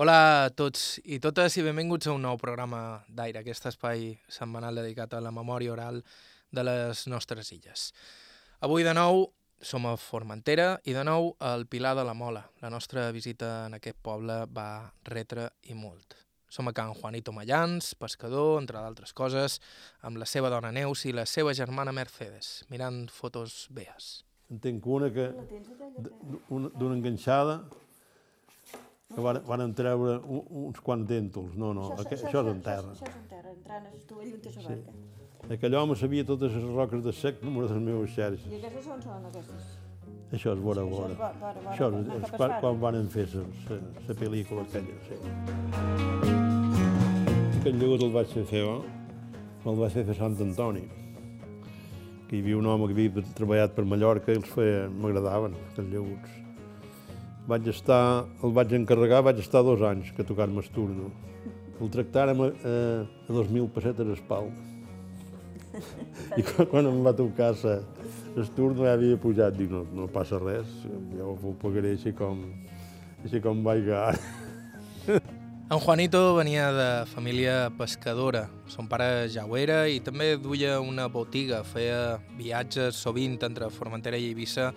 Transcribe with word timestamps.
Hola 0.00 0.46
a 0.46 0.50
tots 0.56 0.94
i 1.04 1.18
totes 1.20 1.58
i 1.60 1.62
benvinguts 1.66 2.08
a 2.08 2.14
un 2.16 2.22
nou 2.24 2.38
programa 2.40 3.02
d'Aire, 3.12 3.42
aquest 3.42 3.66
espai 3.68 4.14
setmanal 4.32 4.78
dedicat 4.80 5.12
a 5.12 5.20
la 5.20 5.32
memòria 5.34 5.74
oral 5.74 5.98
de 6.56 6.62
les 6.64 7.02
nostres 7.12 7.50
illes. 7.52 7.90
Avui 8.64 8.86
de 8.86 8.94
nou 8.96 9.26
som 9.60 9.84
a 9.84 9.98
Formentera 10.00 10.70
i 10.88 10.94
de 10.96 11.02
nou 11.04 11.34
al 11.44 11.66
Pilar 11.68 11.92
de 11.98 12.06
la 12.08 12.14
Mola. 12.16 12.46
La 12.62 12.70
nostra 12.72 13.10
visita 13.12 13.66
en 13.66 13.76
aquest 13.76 13.98
poble 14.00 14.38
va 14.48 14.70
retre 15.04 15.50
i 15.68 15.76
molt. 15.76 16.16
Som 16.48 16.72
a 16.72 16.72
Can 16.72 16.94
Juanito 16.96 17.36
Mayans, 17.36 17.92
pescador, 18.00 18.56
entre 18.62 18.80
d'altres 18.80 19.12
coses, 19.12 19.58
amb 20.00 20.16
la 20.16 20.24
seva 20.24 20.48
dona 20.48 20.72
Neus 20.72 21.04
i 21.04 21.12
la 21.12 21.26
seva 21.28 21.52
germana 21.52 21.92
Mercedes, 21.92 22.64
mirant 22.72 23.04
fotos 23.12 23.66
bees. 23.68 24.24
Entenc 24.48 24.86
una 24.86 25.12
que 25.12 25.28
una- 26.48 26.72
d'una 26.72 26.96
enganxada 26.96 27.60
que 29.14 29.20
van, 29.24 29.40
van 29.46 29.74
treure 29.74 30.18
un, 30.22 30.42
uns 30.66 30.80
quants 30.86 31.06
dèntols. 31.08 31.54
No, 31.58 31.72
no, 31.74 31.90
això, 31.96 32.14
això, 32.14 32.44
és 32.44 32.50
en 32.54 32.60
terra. 32.66 32.94
Això 32.94 33.08
és 33.08 33.16
en 33.18 33.28
terra, 33.30 33.54
entrant 33.56 33.86
a 33.86 33.94
l'estovell 33.94 34.34
on 34.36 34.42
té 34.44 34.54
la 34.56 34.62
barca. 34.68 34.98
Aquell 35.56 35.74
home 35.80 35.96
sabia 35.98 36.26
totes 36.28 36.54
les 36.54 36.66
roques 36.76 37.02
de 37.02 37.12
sec 37.16 37.40
número 37.42 37.66
de 37.66 37.74
les 37.78 37.82
meves 37.82 38.12
xarxes. 38.14 38.46
I 38.50 38.60
aquestes 38.60 38.90
on 38.94 39.02
són, 39.02 39.24
aquestes? 39.30 39.70
Això 40.30 40.52
és 40.54 40.60
vora 40.62 40.84
Això 40.84 40.90
és 40.90 40.94
vora. 40.94 41.14
vora, 41.18 41.32
vora, 41.40 41.58
vora, 41.58 41.72
Això 41.74 41.90
vora, 41.90 42.00
és, 42.00 42.06
és 42.14 42.34
a 42.34 42.38
quan, 42.38 42.52
quan 42.62 42.80
van 42.84 43.08
fer 43.10 43.26
la 43.34 44.14
pel·lícula 44.20 44.62
aquella. 44.62 44.96
Sí. 45.08 45.14
Aquest 47.60 47.76
llegut 47.80 48.04
el 48.06 48.12
vaig 48.14 48.30
fer 48.36 48.44
fer, 48.52 48.62
oh? 48.62 48.84
me'l 49.64 49.80
vaig 49.82 49.96
fer 49.96 50.04
fer 50.06 50.16
Sant 50.20 50.38
Antoni. 50.46 50.84
Que 52.28 52.38
hi 52.38 52.44
havia 52.44 52.60
un 52.60 52.70
home 52.70 52.86
que 52.86 52.94
havia 52.94 53.24
treballat 53.34 53.74
per 53.74 53.84
Mallorca 53.90 54.30
i 54.30 54.38
els 54.38 54.54
feia, 54.54 54.86
m'agradaven, 55.02 55.58
aquests 55.72 55.90
lleguts. 55.90 56.38
Vaig 57.48 57.68
estar, 57.72 58.26
el 58.44 58.52
vaig 58.54 58.74
encarregar, 58.76 59.22
vaig 59.26 59.40
estar 59.40 59.62
dos 59.66 59.80
anys 59.86 60.12
que 60.16 60.26
tocar-me 60.26 60.60
el 60.62 60.68
turno. 60.74 61.10
El 61.80 61.88
tractàrem 61.92 62.42
a, 62.44 62.50
a, 62.50 62.74
a 63.28 63.32
2.000 63.32 63.70
pessetes 63.74 64.12
a 64.12 64.18
espal. 64.18 64.50
I 66.38 66.44
quan, 66.44 66.68
quan 66.70 66.90
em 66.90 67.00
va 67.06 67.14
tocar 67.16 67.54
sa, 67.56 67.78
el 68.36 68.52
turno 68.56 68.84
ja 68.84 68.94
havia 68.94 69.18
pujat, 69.20 69.56
dic, 69.56 69.70
no, 69.72 69.86
no 69.96 70.06
passa 70.12 70.38
res, 70.42 70.68
ja 71.16 71.26
ho 71.26 71.54
pagaré 71.62 71.96
així 71.96 72.12
com, 72.16 72.44
així 73.24 73.42
com 73.42 73.64
vaiga 73.66 74.10
ara. 74.10 75.20
En 75.70 75.78
Juanito 75.78 76.34
venia 76.34 76.72
de 76.74 77.06
família 77.06 77.70
pescadora. 77.78 78.48
Son 78.66 78.88
pare 78.90 79.28
ja 79.30 79.44
ho 79.46 79.54
era 79.54 79.84
i 79.86 80.00
també 80.02 80.32
duia 80.34 80.80
una 80.82 81.04
botiga. 81.06 81.60
Feia 81.62 82.16
viatges 82.34 82.98
sovint 82.98 83.36
entre 83.46 83.68
Formentera 83.70 84.18
i 84.18 84.32
Eivissa 84.32 84.72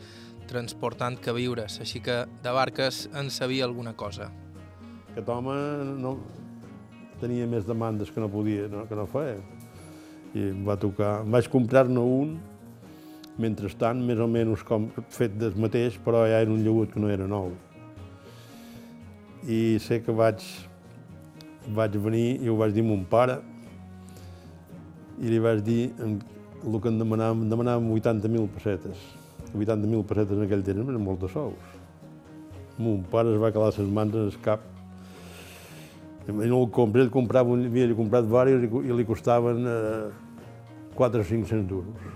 transportant 0.49 1.17
queviures, 1.21 1.79
així 1.83 2.01
que 2.03 2.23
de 2.43 2.53
barques 2.55 3.07
en 3.17 3.29
sabia 3.33 3.65
alguna 3.65 3.93
cosa. 3.97 4.29
Aquest 5.11 5.29
home 5.29 5.55
no, 6.01 6.17
tenia 7.21 7.47
més 7.49 7.67
demandes 7.67 8.11
que 8.11 8.21
no 8.23 8.29
podia, 8.31 8.67
no, 8.71 8.87
que 8.89 8.97
no 8.97 9.05
feia. 9.09 9.37
I 10.33 10.49
em 10.49 10.63
va 10.65 10.75
tocar. 10.81 11.21
Em 11.23 11.31
vaig 11.35 11.47
comprar-ne 11.53 12.01
un, 12.01 12.35
mentrestant, 13.39 14.01
més 14.05 14.19
o 14.21 14.27
menys 14.29 14.65
com 14.67 14.89
fet 15.13 15.37
del 15.39 15.55
mateix, 15.59 15.97
però 16.03 16.25
ja 16.29 16.41
era 16.43 16.51
un 16.53 16.61
llegut 16.65 16.93
que 16.93 17.01
no 17.01 17.09
era 17.13 17.27
nou. 17.29 17.53
I 19.43 19.79
sé 19.83 19.99
que 20.03 20.13
vaig, 20.15 20.43
vaig 21.75 21.97
venir 22.05 22.27
i 22.41 22.49
ho 22.49 22.57
vaig 22.59 22.75
dir 22.75 22.83
a 22.85 22.89
mon 22.89 23.03
pare 23.09 23.41
i 25.21 25.29
li 25.29 25.39
vaig 25.43 25.61
dir 25.65 25.81
el 25.99 26.79
que 26.79 26.89
em 26.89 26.97
demanàvem, 26.99 27.43
em 27.43 27.51
demanàvem 27.51 27.91
80.000 27.99 28.47
pessetes. 28.55 29.03
80.000 29.53 30.05
pessetes 30.09 30.37
en 30.37 30.45
aquell 30.45 30.65
temps 30.65 30.83
eren 30.83 31.03
molts 31.03 31.21
de 31.21 31.31
sous. 31.31 31.79
Mon 32.77 33.03
pare 33.09 33.33
es 33.33 33.41
va 33.41 33.53
calar 33.53 33.73
les 33.77 33.91
mans 33.97 34.15
en 34.17 34.29
el 34.29 34.39
cap 34.45 34.69
no 36.27 36.63
el 36.63 36.69
compré, 36.71 37.01
ell 37.03 37.11
comprava, 37.11 37.51
un, 37.51 37.65
havia 37.67 37.91
comprat 37.97 38.23
diversos 38.23 38.63
i 38.87 38.95
li 38.95 39.05
costaven 39.05 39.65
eh, 39.67 40.11
4 40.95 41.19
o 41.19 41.27
500 41.27 41.67
duros. 41.67 42.11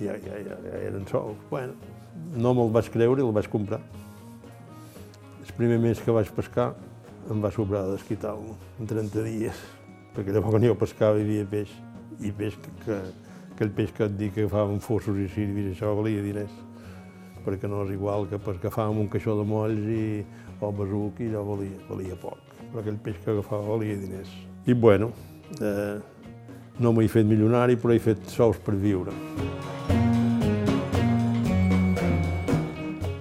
Ja, 0.00 0.16
ja, 0.20 0.40
ja, 0.44 0.58
ja 0.66 0.80
eren 0.90 1.06
sous. 1.08 1.38
Bueno, 1.50 1.72
no 2.36 2.52
me'l 2.54 2.72
vaig 2.74 2.90
creure 2.92 3.22
i 3.22 3.24
el 3.24 3.32
vaig 3.32 3.48
comprar. 3.48 3.80
El 5.40 5.54
primer 5.56 5.78
mes 5.80 6.00
que 6.00 6.12
vaig 6.12 6.28
pescar 6.36 6.72
em 7.30 7.40
va 7.40 7.52
sobrar 7.54 7.86
d'esquitar-lo, 7.88 8.58
en 8.80 8.88
30 8.90 9.24
dies, 9.24 9.58
perquè 10.12 10.34
llavors 10.34 10.52
quan 10.52 10.64
jo 10.66 10.76
pescava 10.76 11.20
hi 11.20 11.24
havia 11.24 11.48
peix, 11.48 11.72
i 12.20 12.32
peix 12.34 12.58
que, 12.60 12.72
que 12.84 12.98
aquell 13.62 13.74
peix 13.76 13.92
que 13.94 14.06
et 14.08 14.14
dic 14.18 14.32
que 14.34 14.42
agafàvem 14.42 14.80
fossos 14.82 15.18
i 15.22 15.28
sirvis, 15.30 15.68
això 15.70 15.92
valia 15.94 16.22
diners, 16.24 16.54
perquè 17.44 17.68
no 17.70 17.84
és 17.84 17.92
igual 17.94 18.26
que 18.26 18.40
agafàvem 18.40 18.98
un 19.04 19.10
caixó 19.12 19.36
de 19.38 19.44
molls 19.46 19.86
i, 19.86 20.24
o 20.58 20.70
besuc 20.74 21.20
i 21.22 21.28
allò 21.30 21.44
valia, 21.52 21.78
valia 21.86 22.18
poc, 22.18 22.40
però 22.72 22.82
aquell 22.82 22.98
peix 23.04 23.20
que 23.22 23.30
agafava 23.30 23.62
valia 23.76 24.00
diners. 24.00 24.32
I 24.66 24.74
bueno, 24.74 25.12
eh, 25.60 26.00
no 26.82 26.92
m'he 26.96 27.06
fet 27.06 27.28
milionari, 27.28 27.78
però 27.78 27.94
he 27.94 28.02
fet 28.02 28.26
sous 28.34 28.58
per 28.58 28.74
viure. 28.74 29.14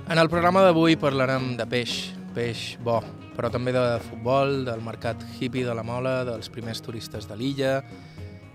En 0.09 0.17
el 0.17 0.29
programa 0.29 0.65
d'avui 0.65 0.97
parlarem 0.97 1.53
de 1.59 1.69
peix, 1.69 2.15
peix 2.33 2.79
bo, 2.81 2.97
però 3.37 3.53
també 3.53 3.75
de 3.77 3.85
futbol, 4.09 4.63
del 4.65 4.81
mercat 4.81 5.21
hippie 5.37 5.69
de 5.69 5.77
la 5.77 5.85
Mola, 5.85 6.23
dels 6.25 6.49
primers 6.49 6.81
turistes 6.81 7.29
de 7.29 7.37
l'illa 7.37 7.83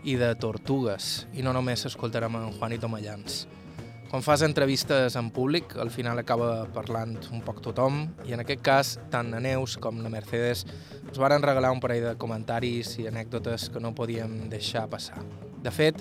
i 0.07 0.15
de 0.15 0.31
tortugues. 0.39 1.27
I 1.35 1.43
no 1.43 1.53
només 1.53 1.83
escoltarem 1.89 2.39
en 2.39 2.53
Juanito 2.55 2.89
Mayans. 2.89 3.45
Quan 4.07 4.23
fas 4.23 4.45
entrevistes 4.47 5.17
en 5.19 5.33
públic, 5.35 5.75
al 5.83 5.91
final 5.91 6.21
acaba 6.23 6.69
parlant 6.71 7.17
un 7.35 7.43
poc 7.43 7.59
tothom, 7.65 8.05
i 8.23 8.37
en 8.37 8.45
aquest 8.45 8.63
cas, 8.63 8.93
tant 9.11 9.33
la 9.35 9.41
Neus 9.43 9.75
com 9.83 9.99
la 9.99 10.13
Mercedes 10.13 10.63
ens 11.03 11.19
varen 11.19 11.43
regalar 11.43 11.73
un 11.75 11.83
parell 11.83 12.13
de 12.13 12.15
comentaris 12.23 12.95
i 13.03 13.09
anècdotes 13.11 13.67
que 13.75 13.83
no 13.83 13.97
podíem 13.99 14.47
deixar 14.53 14.87
passar. 14.93 15.19
De 15.59 15.75
fet, 15.75 15.99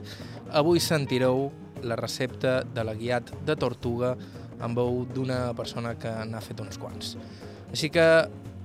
avui 0.54 0.80
sentireu 0.80 1.50
la 1.82 1.98
recepta 1.98 2.60
de 2.62 2.86
la 2.86 2.94
guiat 2.94 3.34
de 3.46 3.58
tortuga 3.58 4.14
amb 4.62 4.78
veu 4.78 5.02
d'una 5.10 5.50
persona 5.58 5.96
que 5.98 6.14
n'ha 6.30 6.46
fet 6.46 6.62
uns 6.62 6.78
quants. 6.78 7.16
Així 7.74 7.90
que 7.90 8.06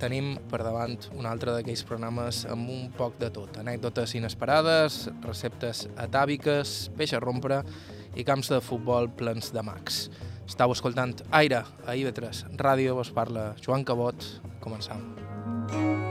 tenim 0.01 0.33
per 0.49 0.61
davant 0.65 0.97
un 1.13 1.27
altre 1.29 1.53
d'aquells 1.55 1.85
programes 1.87 2.43
amb 2.49 2.69
un 2.73 2.89
poc 2.97 3.19
de 3.21 3.29
tot. 3.33 3.61
Anècdotes 3.61 4.15
inesperades, 4.17 5.05
receptes 5.25 5.85
atàviques, 6.01 6.75
peix 6.97 7.13
a 7.13 7.21
rompre 7.23 7.61
i 8.17 8.25
camps 8.27 8.51
de 8.51 8.61
futbol 8.65 9.11
plens 9.17 9.53
de 9.55 9.63
mags. 9.65 10.07
Estau 10.49 10.73
escoltant 10.75 11.15
Aire 11.37 11.63
a 11.85 11.95
IB3 11.95 12.57
Ràdio, 12.59 12.97
vos 12.97 13.13
parla 13.15 13.51
Joan 13.61 13.85
Cabot. 13.87 14.31
Començam. 14.59 15.05
I 15.71 16.10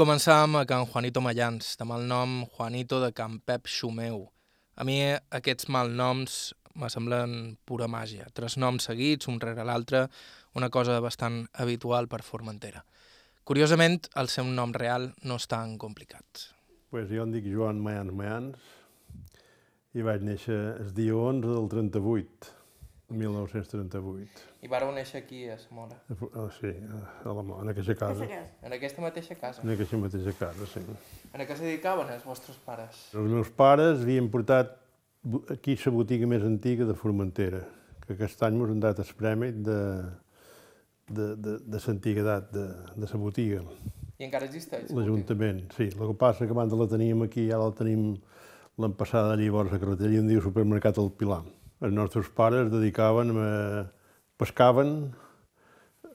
començàvem 0.00 0.54
a 0.56 0.62
Can 0.64 0.86
Juanito 0.88 1.20
Mayans, 1.20 1.74
de 1.76 1.84
malnom 1.84 2.46
Juanito 2.54 3.02
de 3.02 3.10
Can 3.12 3.34
Pep 3.44 3.66
Xumeu. 3.68 4.22
A 4.80 4.84
mi 4.88 4.94
aquests 5.36 5.68
malnoms 5.68 6.36
me 6.80 6.88
semblen 6.88 7.58
pura 7.68 7.84
màgia. 7.84 8.30
Tres 8.32 8.56
noms 8.56 8.86
seguits, 8.88 9.28
un 9.28 9.36
rere 9.42 9.66
l'altre, 9.68 10.06
una 10.56 10.70
cosa 10.72 10.96
bastant 11.04 11.42
habitual 11.52 12.08
per 12.08 12.22
Formentera. 12.24 12.80
Curiosament, 13.44 14.08
el 14.16 14.32
seu 14.32 14.48
nom 14.48 14.72
real 14.72 15.10
no 15.20 15.36
és 15.36 15.48
tan 15.50 15.76
complicat. 15.76 16.46
Pues 16.88 17.12
jo 17.12 17.26
em 17.26 17.36
dic 17.36 17.50
Joan 17.52 17.82
Mayans 17.84 18.16
Mayans 18.16 18.72
i 19.92 20.06
vaig 20.06 20.24
néixer 20.24 20.60
el 20.80 20.94
dia 20.96 21.18
11 21.18 21.58
del 21.58 21.68
38, 21.76 22.54
1938. 23.10 24.44
I 24.62 24.68
vareu 24.68 24.92
néixer 24.94 25.22
aquí, 25.22 25.42
a 25.50 25.56
Samora, 25.58 25.96
Ah, 26.34 26.48
sí, 26.58 26.70
a 26.70 27.32
la, 27.32 27.42
en 27.62 27.68
aquesta 27.72 27.94
casa. 27.94 28.24
en 28.62 28.72
aquesta 28.72 29.02
mateixa 29.02 29.34
casa. 29.34 29.62
En 29.62 29.70
aquesta 29.74 29.96
mateixa 29.96 30.32
casa, 30.38 30.66
sí. 30.66 30.80
En 31.34 31.40
què 31.46 31.56
se 31.56 31.64
dedicaven 31.64 32.10
els 32.14 32.24
vostres 32.24 32.56
pares? 32.64 33.08
Els 33.14 33.30
meus 33.30 33.50
pares 33.50 34.00
havien 34.02 34.30
portat 34.30 34.76
aquí 35.50 35.76
la 35.84 35.92
botiga 35.92 36.26
més 36.26 36.42
antiga 36.42 36.84
de 36.88 36.94
Formentera, 36.94 37.62
que 38.06 38.14
aquest 38.14 38.42
any 38.42 38.56
ens 38.60 38.70
han 38.70 38.80
dat 38.80 38.98
el 38.98 39.14
premi 39.18 39.52
de, 39.52 39.78
de, 41.08 41.34
de, 41.36 41.58
de 41.66 41.80
l'antiguitat 41.86 42.52
de, 42.52 42.66
de 42.96 43.06
la 43.12 43.18
botiga. 43.18 43.62
I 44.20 44.24
encara 44.28 44.44
existeix? 44.46 44.90
L'Ajuntament, 44.92 45.62
sí. 45.76 45.88
El 45.88 46.06
que 46.10 46.16
passa 46.18 46.44
que 46.46 46.52
abans 46.52 46.72
la 46.76 46.86
teníem 46.86 47.22
aquí, 47.24 47.48
ara 47.50 47.64
la 47.70 47.72
tenim 47.76 48.10
l'any 48.80 48.92
passat 48.96 49.30
allà 49.32 49.48
vora 49.52 49.72
la 49.72 49.78
carretera 49.80 50.12
i 50.12 50.18
un 50.20 50.28
diu 50.28 50.40
supermercat 50.44 50.98
al 51.00 51.10
Pilar. 51.12 51.42
Els 51.80 51.94
nostres 51.96 52.28
pares 52.36 52.66
es 52.66 52.72
dedicaven 52.72 53.32
a... 53.40 53.86
pescaven, 54.40 55.12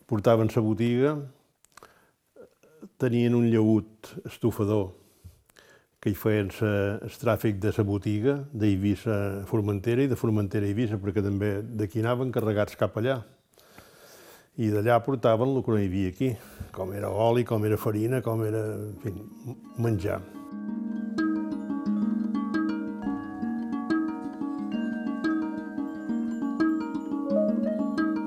portaven 0.06 0.50
la 0.54 0.62
botiga, 0.62 1.16
tenien 3.02 3.34
un 3.38 3.48
lleut 3.50 4.12
estufador 4.26 4.92
que 6.02 6.14
hi 6.14 6.18
feien 6.18 6.52
sa, 6.54 6.70
el 7.02 7.18
tràfic 7.18 7.58
de 7.58 7.74
la 7.74 7.86
botiga 7.86 8.36
d'Eivissa 8.54 9.16
a 9.16 9.46
Formentera 9.50 10.06
i 10.06 10.12
de 10.12 10.18
Formentera 10.20 10.68
a 10.68 10.70
Eivissa, 10.70 11.02
perquè 11.02 11.26
també 11.26 11.56
d'aquí 11.66 12.06
anaven 12.06 12.30
carregats 12.36 12.78
cap 12.78 13.02
allà. 13.02 13.24
I 14.62 14.70
d'allà 14.70 15.02
portaven 15.02 15.50
el 15.50 15.66
que 15.66 15.74
no 15.74 15.82
hi 15.82 15.90
havia 15.90 16.14
aquí, 16.14 16.32
com 16.78 16.94
era 16.94 17.10
oli, 17.10 17.44
com 17.44 17.66
era 17.66 17.82
farina, 17.82 18.22
com 18.22 18.46
era 18.46 18.66
en 18.78 18.98
fi, 19.02 19.18
menjar. 19.82 20.22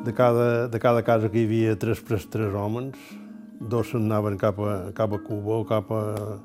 De 0.09 0.15
cada, 0.15 0.69
de 0.69 0.79
cada 0.81 1.03
casa 1.03 1.29
que 1.29 1.43
hi 1.43 1.45
havia 1.45 1.75
tres, 1.77 2.01
tres, 2.01 2.25
tres 2.33 2.55
homes, 2.57 2.97
dos 3.61 3.91
se'n 3.93 4.07
anaven 4.07 4.39
cap 4.41 4.57
a, 4.65 4.89
cap 4.97 5.13
a 5.13 5.19
Cuba 5.21 5.59
o 5.59 5.67
cap 5.69 5.91
a 5.93 6.39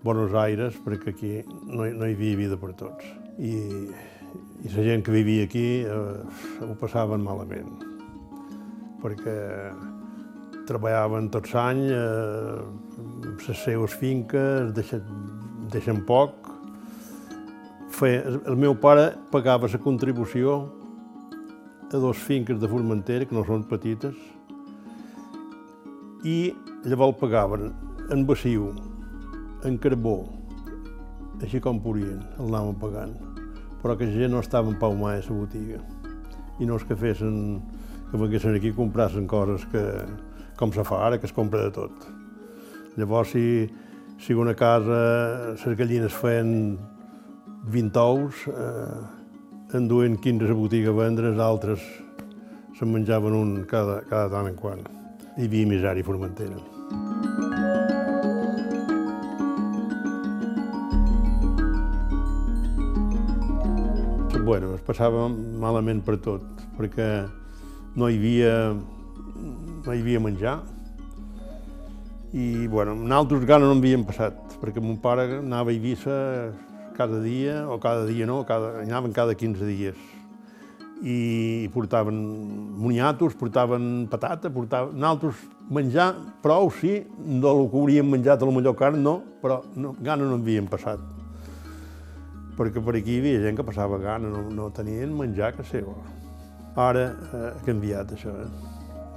Buenos 0.00 0.32
Aires, 0.32 0.78
perquè 0.80 1.12
aquí 1.12 1.32
no, 1.68 1.84
no 1.84 2.08
hi 2.08 2.14
havia 2.16 2.38
vida 2.38 2.56
per 2.56 2.72
tots. 2.80 3.04
I, 3.36 3.52
i 4.64 4.72
la 4.72 4.86
gent 4.88 5.04
que 5.04 5.12
vivia 5.12 5.44
aquí 5.44 5.66
eh, 5.84 6.64
ho 6.64 6.78
passaven 6.80 7.20
malament, 7.20 7.68
perquè 9.04 9.36
treballaven 10.64 11.28
tots 11.36 11.52
l'any, 11.52 11.84
eh, 11.92 13.36
les 13.36 13.64
seves 13.66 14.00
finques, 14.00 14.72
deixen, 14.80 15.04
deixen 15.68 16.00
poc. 16.08 16.54
Feia, 18.00 18.24
el 18.40 18.56
meu 18.56 18.80
pare 18.80 19.10
pagava 19.28 19.68
la 19.68 19.84
contribució 19.84 20.62
a 21.92 21.98
dos 21.98 22.16
finques 22.16 22.60
de 22.60 22.68
Formentera, 22.68 23.26
que 23.26 23.34
no 23.34 23.42
són 23.46 23.64
petites, 23.66 24.14
i 26.22 26.52
llavors 26.86 27.18
pagaven 27.18 27.70
en 28.14 28.22
baciu, 28.28 28.68
en 29.66 29.78
carbó, 29.82 30.20
així 31.40 31.60
com 31.64 31.80
podien, 31.82 32.20
el 32.38 32.48
anaven 32.52 32.78
pagant. 32.78 33.14
Però 33.80 33.96
que 33.96 34.10
gent 34.12 34.34
no 34.34 34.42
estava 34.44 34.68
en 34.68 34.78
pau 34.78 34.94
mai 34.94 35.18
a 35.18 35.24
la 35.24 35.36
botiga. 35.36 35.80
I 36.60 36.68
no 36.68 36.76
és 36.76 36.84
que 36.84 36.96
fessin, 36.96 37.60
que 38.10 38.20
venguessin 38.20 38.54
aquí 38.54 38.70
i 38.70 38.76
comprassin 38.76 39.26
coses 39.26 39.64
que, 39.72 39.84
com 40.60 40.72
se 40.72 40.84
fa 40.84 41.06
ara, 41.06 41.18
que 41.18 41.26
es 41.26 41.32
compra 41.32 41.64
de 41.64 41.72
tot. 41.72 42.10
Llavors, 43.00 43.32
si, 43.32 43.70
si 44.20 44.36
una 44.36 44.54
casa, 44.54 45.56
les 45.56 45.78
gallines 45.78 46.12
feien 46.12 46.76
20 47.72 48.04
ous, 48.04 48.44
eh, 48.52 49.19
en 49.72 49.86
duien 49.86 50.16
15 50.18 50.50
a 50.50 50.54
botiga 50.54 50.90
a 50.90 50.96
vendre, 50.96 51.30
els 51.30 51.38
altres 51.38 51.82
se'n 52.78 52.90
menjaven 52.90 53.34
un 53.36 53.50
cada, 53.70 54.00
cada 54.08 54.26
tant 54.32 54.48
en 54.50 54.56
quant. 54.58 54.80
Hi 55.38 55.46
havia 55.46 55.68
misèria 55.70 56.06
Formentera. 56.06 56.58
Bueno, 64.40 64.72
es 64.74 64.82
passava 64.82 65.28
malament 65.30 66.00
per 66.02 66.16
tot, 66.24 66.42
perquè 66.74 67.06
no 67.94 68.08
hi 68.10 68.18
havia, 68.18 68.54
no 68.74 69.94
hi 69.94 70.00
havia 70.00 70.22
menjar. 70.24 70.56
I, 72.34 72.66
bueno, 72.70 72.96
nosaltres 72.98 73.46
gana 73.46 73.68
no 73.68 73.76
en 73.76 73.84
havíem 73.84 74.02
passat, 74.06 74.34
perquè 74.58 74.82
mon 74.82 74.98
pare 75.02 75.28
anava 75.38 75.70
a 75.70 75.74
Eivissa 75.74 76.18
cada 77.00 77.20
dia, 77.24 77.64
o 77.64 77.78
cada 77.80 78.04
dia 78.04 78.28
no, 78.28 78.42
cada, 78.44 78.82
anaven 78.84 79.12
cada 79.16 79.34
15 79.34 79.64
dies. 79.64 79.96
I 81.00 81.70
portaven 81.72 82.12
moniatos, 82.76 83.32
portaven 83.40 84.04
patata, 84.12 84.50
portaven... 84.52 84.92
Nosaltres 85.00 85.38
menjar 85.72 86.12
prou, 86.44 86.68
sí, 86.68 86.98
del 87.16 87.62
que 87.70 87.78
hauríem 87.80 88.10
menjat 88.12 88.42
a 88.42 88.48
la 88.48 88.52
millor 88.52 88.76
carn, 88.76 89.00
no, 89.00 89.22
però 89.40 89.62
no, 89.80 89.94
gana 89.96 90.26
no 90.26 90.36
en 90.36 90.44
havíem 90.44 90.68
passat. 90.68 91.00
Perquè 92.58 92.82
per 92.84 92.98
aquí 92.98 93.16
hi 93.16 93.22
havia 93.22 93.44
gent 93.46 93.56
que 93.56 93.64
passava 93.64 93.96
gana, 94.02 94.28
no, 94.28 94.42
no 94.52 94.68
tenien 94.76 95.14
menjar 95.16 95.54
que 95.56 95.64
seva. 95.64 95.94
Ara 96.76 97.06
eh, 97.06 97.46
ha 97.54 97.62
canviat 97.64 98.12
això, 98.18 98.34
eh? 98.44 98.50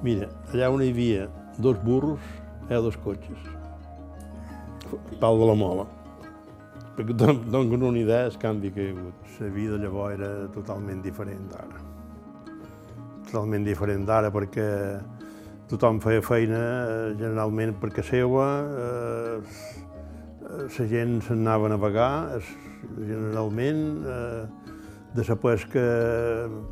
Mira, 0.05 0.29
allà 0.53 0.71
on 0.71 0.85
hi 0.85 0.93
havia 0.93 1.27
dos 1.57 1.75
burros, 1.83 2.23
hi 2.69 2.77
ha 2.77 2.79
dos 2.85 2.95
cotxes. 3.03 3.51
Pal 5.19 5.41
de 5.41 5.51
la 5.51 5.57
Mola. 5.59 5.89
Perquè 6.93 7.13
don- 7.17 7.41
donen 7.49 7.81
una 7.81 7.97
idea 7.97 8.27
del 8.27 8.37
canvi 8.37 8.71
que 8.71 8.83
hi 8.83 8.91
ha 8.91 8.93
hagut. 8.93 9.29
La 9.39 9.47
vida 9.49 9.77
llavors 9.81 10.13
era 10.19 10.31
totalment 10.53 11.01
diferent 11.01 11.47
d'ara. 11.49 11.79
Totalment 13.25 13.63
diferent 13.65 14.05
d'ara 14.05 14.29
perquè 14.31 14.67
tothom 15.71 15.97
feia 16.03 16.21
feina 16.21 16.59
eh, 16.59 17.15
generalment 17.17 17.73
perquè 17.81 18.03
seua, 18.05 18.49
eh, 18.77 19.37
la 20.77 20.85
gent 20.91 21.15
s'anava 21.25 21.65
a 21.65 21.71
navegar, 21.73 22.41
generalment, 22.99 23.81
eh, 24.05 24.43
de 25.13 25.23
la 25.27 25.35
pesca 25.37 25.81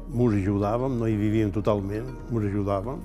mos 0.10 0.34
ajudàvem, 0.38 1.00
no 1.00 1.08
hi 1.10 1.18
vivíem 1.18 1.50
totalment, 1.54 2.08
mos 2.30 2.46
ajudàvem. 2.46 3.02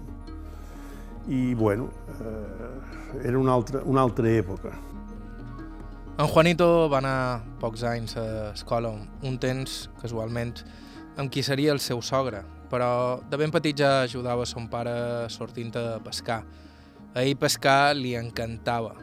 I, 1.29 1.55
bueno, 1.55 1.89
eh, 2.21 3.25
era 3.29 3.39
una 3.39 3.53
altra, 3.57 3.81
una 3.85 4.05
altra 4.05 4.29
època. 4.29 4.73
En 6.17 6.31
Juanito 6.33 6.89
va 6.89 7.03
anar 7.03 7.43
pocs 7.61 7.83
anys 7.85 8.15
a 8.17 8.23
escola, 8.55 8.89
un 9.29 9.35
temps, 9.37 9.73
casualment, 10.01 10.55
amb 11.21 11.29
qui 11.29 11.43
seria 11.45 11.75
el 11.77 11.81
seu 11.85 11.99
sogre, 12.01 12.39
però 12.71 13.19
de 13.29 13.37
ben 13.37 13.51
petit 13.53 13.77
ja 13.77 13.91
ajudava 14.07 14.47
son 14.49 14.65
pare 14.73 14.95
sortint 15.29 15.75
a 15.77 15.99
pescar. 16.01 16.39
A 17.13 17.21
ell 17.21 17.37
pescar 17.37 17.93
li 17.99 18.15
encantava, 18.17 18.95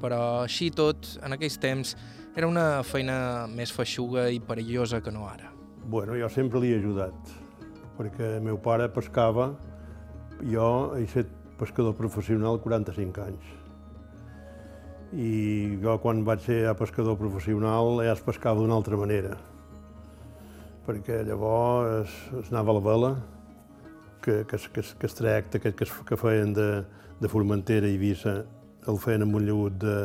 però 0.00 0.18
així 0.40 0.72
tot, 0.74 1.06
en 1.22 1.36
aquells 1.36 1.60
temps, 1.62 1.94
era 2.34 2.48
una 2.50 2.82
feina 2.82 3.46
més 3.46 3.70
feixuga 3.70 4.24
i 4.26 4.42
perillosa 4.42 4.98
que 4.98 5.14
no 5.14 5.28
ara. 5.30 5.52
Bueno, 5.86 6.16
jo 6.18 6.26
sempre 6.34 6.64
li 6.64 6.72
he 6.74 6.80
ajudat, 6.80 7.30
perquè 7.94 8.40
meu 8.42 8.58
pare 8.58 8.90
pescava, 8.90 9.52
jo 10.42 10.66
he 10.98 11.06
estat 11.06 11.30
pescador 11.62 11.94
professional 11.94 12.58
45 12.58 13.24
anys. 13.28 13.54
I 15.16 15.78
jo 15.80 15.94
quan 16.02 16.24
vaig 16.26 16.42
ser 16.44 16.58
ja 16.66 16.74
pescador 16.76 17.16
professional 17.16 18.02
ja 18.04 18.12
es 18.12 18.20
pescava 18.20 18.60
d'una 18.60 18.76
altra 18.76 18.98
manera, 19.00 19.36
perquè 20.84 21.22
llavors 21.24 22.02
es, 22.02 22.16
es 22.42 22.50
anava 22.52 22.74
a 22.74 22.76
la 22.76 22.84
vela, 22.84 23.12
que, 24.26 24.44
que, 24.44 24.58
que, 24.74 24.82
que 24.82 25.06
es 25.06 25.14
tracta, 25.14 25.58
que, 25.58 25.72
que, 25.72 25.86
que 25.86 26.16
feien 26.20 26.52
de, 26.52 26.68
de 27.20 27.30
Formentera 27.32 27.88
i 27.88 27.94
Eivissa, 27.96 28.42
el 28.90 28.98
feien 29.00 29.24
amb 29.24 29.38
un 29.38 29.46
lleut 29.46 29.78
de, 29.80 29.96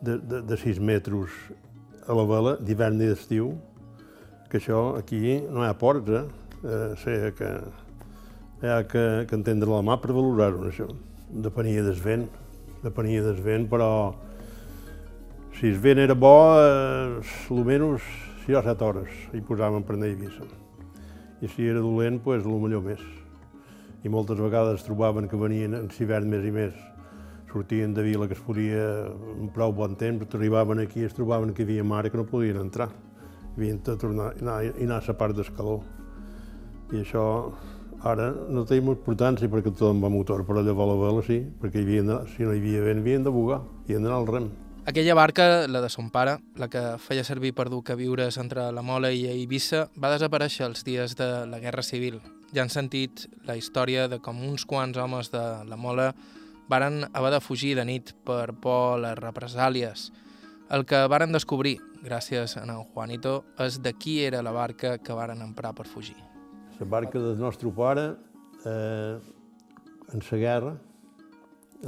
de, 0.00 0.16
de, 0.16 0.40
de 0.48 0.58
6 0.64 0.80
metres 0.80 1.36
a 2.06 2.16
la 2.16 2.24
vela, 2.26 2.56
d'hivern 2.62 3.02
i 3.02 3.10
d'estiu, 3.10 3.52
que 4.48 4.60
això 4.60 4.92
aquí 4.98 5.40
no 5.50 5.64
hi 5.64 5.68
ha 5.68 5.76
ports, 5.78 6.08
eh? 6.08 6.24
eh 6.62 6.92
sé 7.02 7.16
que 7.36 7.50
hi 8.62 8.70
ha 8.70 8.82
que, 8.86 9.04
que 9.26 9.36
entendre 9.36 9.70
la 9.70 9.82
mà 9.84 9.98
per 10.00 10.14
valorar-ho, 10.14 10.64
això. 10.70 10.88
Depenia 11.32 11.82
del 11.82 11.98
vent, 12.00 12.28
depenia 12.82 13.22
del 13.22 13.40
vent, 13.42 13.68
però 13.70 13.88
si 15.58 15.70
el 15.70 15.78
vent 15.78 16.02
era 16.02 16.14
bo, 16.14 16.34
eh, 16.58 17.20
almenys 17.50 18.06
6 18.46 18.58
o 18.58 18.62
7 18.66 18.84
hores 18.84 19.20
hi 19.32 19.42
posàvem 19.46 19.84
per 19.86 19.96
anar 19.96 20.08
a 20.08 20.14
Eivissa. 20.14 20.48
I 21.42 21.50
si 21.50 21.66
era 21.66 21.80
dolent, 21.82 22.20
doncs, 22.22 22.24
pues, 22.24 22.46
millor 22.46 22.82
més. 22.82 23.02
I 24.02 24.10
moltes 24.10 24.38
vegades 24.38 24.80
es 24.80 24.86
trobaven 24.86 25.28
que 25.28 25.38
venien 25.38 25.74
en 25.74 25.88
hivern 25.98 26.28
més 26.30 26.44
i 26.44 26.50
més. 26.50 26.74
Sortien 27.52 27.94
de 27.94 28.02
vila 28.02 28.26
que 28.26 28.34
es 28.34 28.42
podia 28.42 29.06
amb 29.12 29.52
prou 29.54 29.72
bon 29.72 29.94
temps, 29.96 30.26
arribaven 30.34 30.80
aquí 30.82 31.02
i 31.02 31.06
es 31.06 31.14
trobaven 31.14 31.52
que 31.52 31.62
hi 31.62 31.66
havia 31.66 31.84
mar 31.84 32.06
i 32.06 32.10
que 32.10 32.18
no 32.18 32.26
podien 32.26 32.58
entrar 32.58 32.88
havien 33.56 33.82
de 33.84 33.96
tornar 34.00 34.32
i 34.36 34.42
anar, 34.42 34.58
anar 34.80 34.98
a 34.98 35.06
la 35.06 35.16
part 35.18 35.36
d'escaló. 35.36 35.82
I 36.92 37.02
això 37.02 37.24
ara 38.04 38.32
no 38.50 38.64
té 38.66 38.78
importància 38.80 39.48
perquè 39.50 39.70
tothom 39.70 40.02
va 40.02 40.10
motor, 40.10 40.42
però 40.46 40.62
llavors 40.62 40.90
a 40.90 40.92
la 40.92 41.00
vela 41.06 41.22
sí, 41.26 41.38
perquè 41.60 41.80
hi 41.80 41.86
havien 41.86 42.12
si 42.34 42.42
no 42.42 42.52
hi 42.52 42.60
havia 42.60 42.82
vent 42.88 43.02
havien 43.02 43.24
de 43.24 43.30
bugar, 43.30 43.62
havien 43.84 44.02
d'anar 44.02 44.18
al 44.18 44.28
rem. 44.28 44.50
Aquella 44.84 45.14
barca, 45.14 45.68
la 45.68 45.80
de 45.80 45.88
son 45.88 46.10
pare, 46.10 46.40
la 46.58 46.66
que 46.66 46.80
feia 46.98 47.22
servir 47.22 47.52
per 47.54 47.68
dur 47.70 47.84
queviures 47.86 48.34
entre 48.42 48.64
la 48.74 48.82
Mola 48.82 49.12
i 49.14 49.28
Eivissa, 49.30 49.84
va 49.94 50.10
desaparèixer 50.10 50.66
els 50.66 50.82
dies 50.82 51.14
de 51.14 51.28
la 51.46 51.60
Guerra 51.62 51.84
Civil. 51.86 52.18
Ja 52.50 52.64
han 52.64 52.72
sentit 52.74 53.28
la 53.46 53.54
història 53.56 54.08
de 54.10 54.18
com 54.18 54.42
uns 54.42 54.66
quants 54.66 54.98
homes 54.98 55.30
de 55.30 55.44
la 55.68 55.78
Mola 55.78 56.10
varen 56.68 57.04
haver 57.12 57.30
de 57.36 57.40
fugir 57.40 57.76
de 57.78 57.86
nit 57.86 58.10
per 58.26 58.56
por 58.58 58.96
a 58.96 59.00
les 59.06 59.16
represàlies. 59.22 60.10
El 60.72 60.82
que 60.88 61.06
varen 61.06 61.30
descobrir, 61.30 61.78
gràcies 62.02 62.56
a 62.58 62.66
en 62.66 62.74
Juanito, 62.82 63.44
és 63.62 63.78
de 63.86 63.94
qui 63.94 64.18
era 64.26 64.42
la 64.42 64.50
barca 64.50 64.98
que 64.98 65.14
varen 65.14 65.46
emprar 65.46 65.76
per 65.78 65.86
fugir. 65.86 66.31
La 66.80 66.86
barca 66.86 67.18
del 67.18 67.38
nostre 67.38 67.70
pare, 67.70 68.16
eh, 68.64 69.18
en 70.12 70.24
la 70.30 70.38
guerra, 70.38 70.72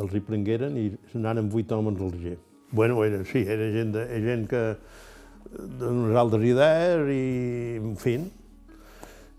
els 0.01 0.15
hi 0.15 0.21
prengueren 0.21 0.77
i 0.79 0.89
s'anaren 1.13 1.49
vuit 1.51 1.71
homes 1.73 2.01
al 2.01 2.15
Ger. 2.21 2.39
Bueno, 2.71 3.05
era, 3.05 3.25
sí, 3.25 3.45
era 3.47 3.71
gent, 3.71 3.93
de, 3.95 4.05
era 4.11 4.25
gent 4.25 4.47
que 4.51 4.63
d'unes 5.79 6.17
altres 6.19 6.45
idees 6.49 7.11
i, 7.15 7.25
en 7.79 7.97
fi, 8.01 8.17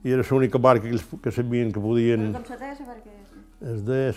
i 0.06 0.14
era 0.16 0.24
l'única 0.30 0.62
barca 0.62 0.88
que, 0.88 1.20
que 1.24 1.32
sabien 1.32 1.72
que 1.76 1.84
podien... 1.84 2.32
Com 2.36 2.46
se 2.48 2.60
deia 2.62 2.78
la 2.80 2.90
barca? 2.94 3.16
es 3.66 3.86
deia 3.86 4.14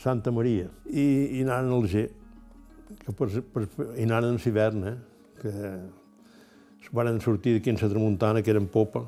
Santa 0.00 0.32
Maria, 0.32 0.68
i, 0.86 1.38
i 1.38 1.42
anaren 1.44 1.72
al 1.76 1.86
Ger, 1.88 2.08
que 3.04 3.14
per, 3.16 3.30
per, 3.52 3.66
i 3.96 4.04
anaren 4.06 4.36
a 4.36 4.42
l'hivern, 4.42 4.84
eh? 4.90 4.96
que 5.40 6.90
van 6.96 7.20
sortir 7.22 7.54
d'aquí 7.56 7.72
en 7.72 7.78
la 7.80 7.88
tramuntana, 7.88 8.42
que 8.42 8.50
eren 8.52 8.66
popa, 8.68 9.04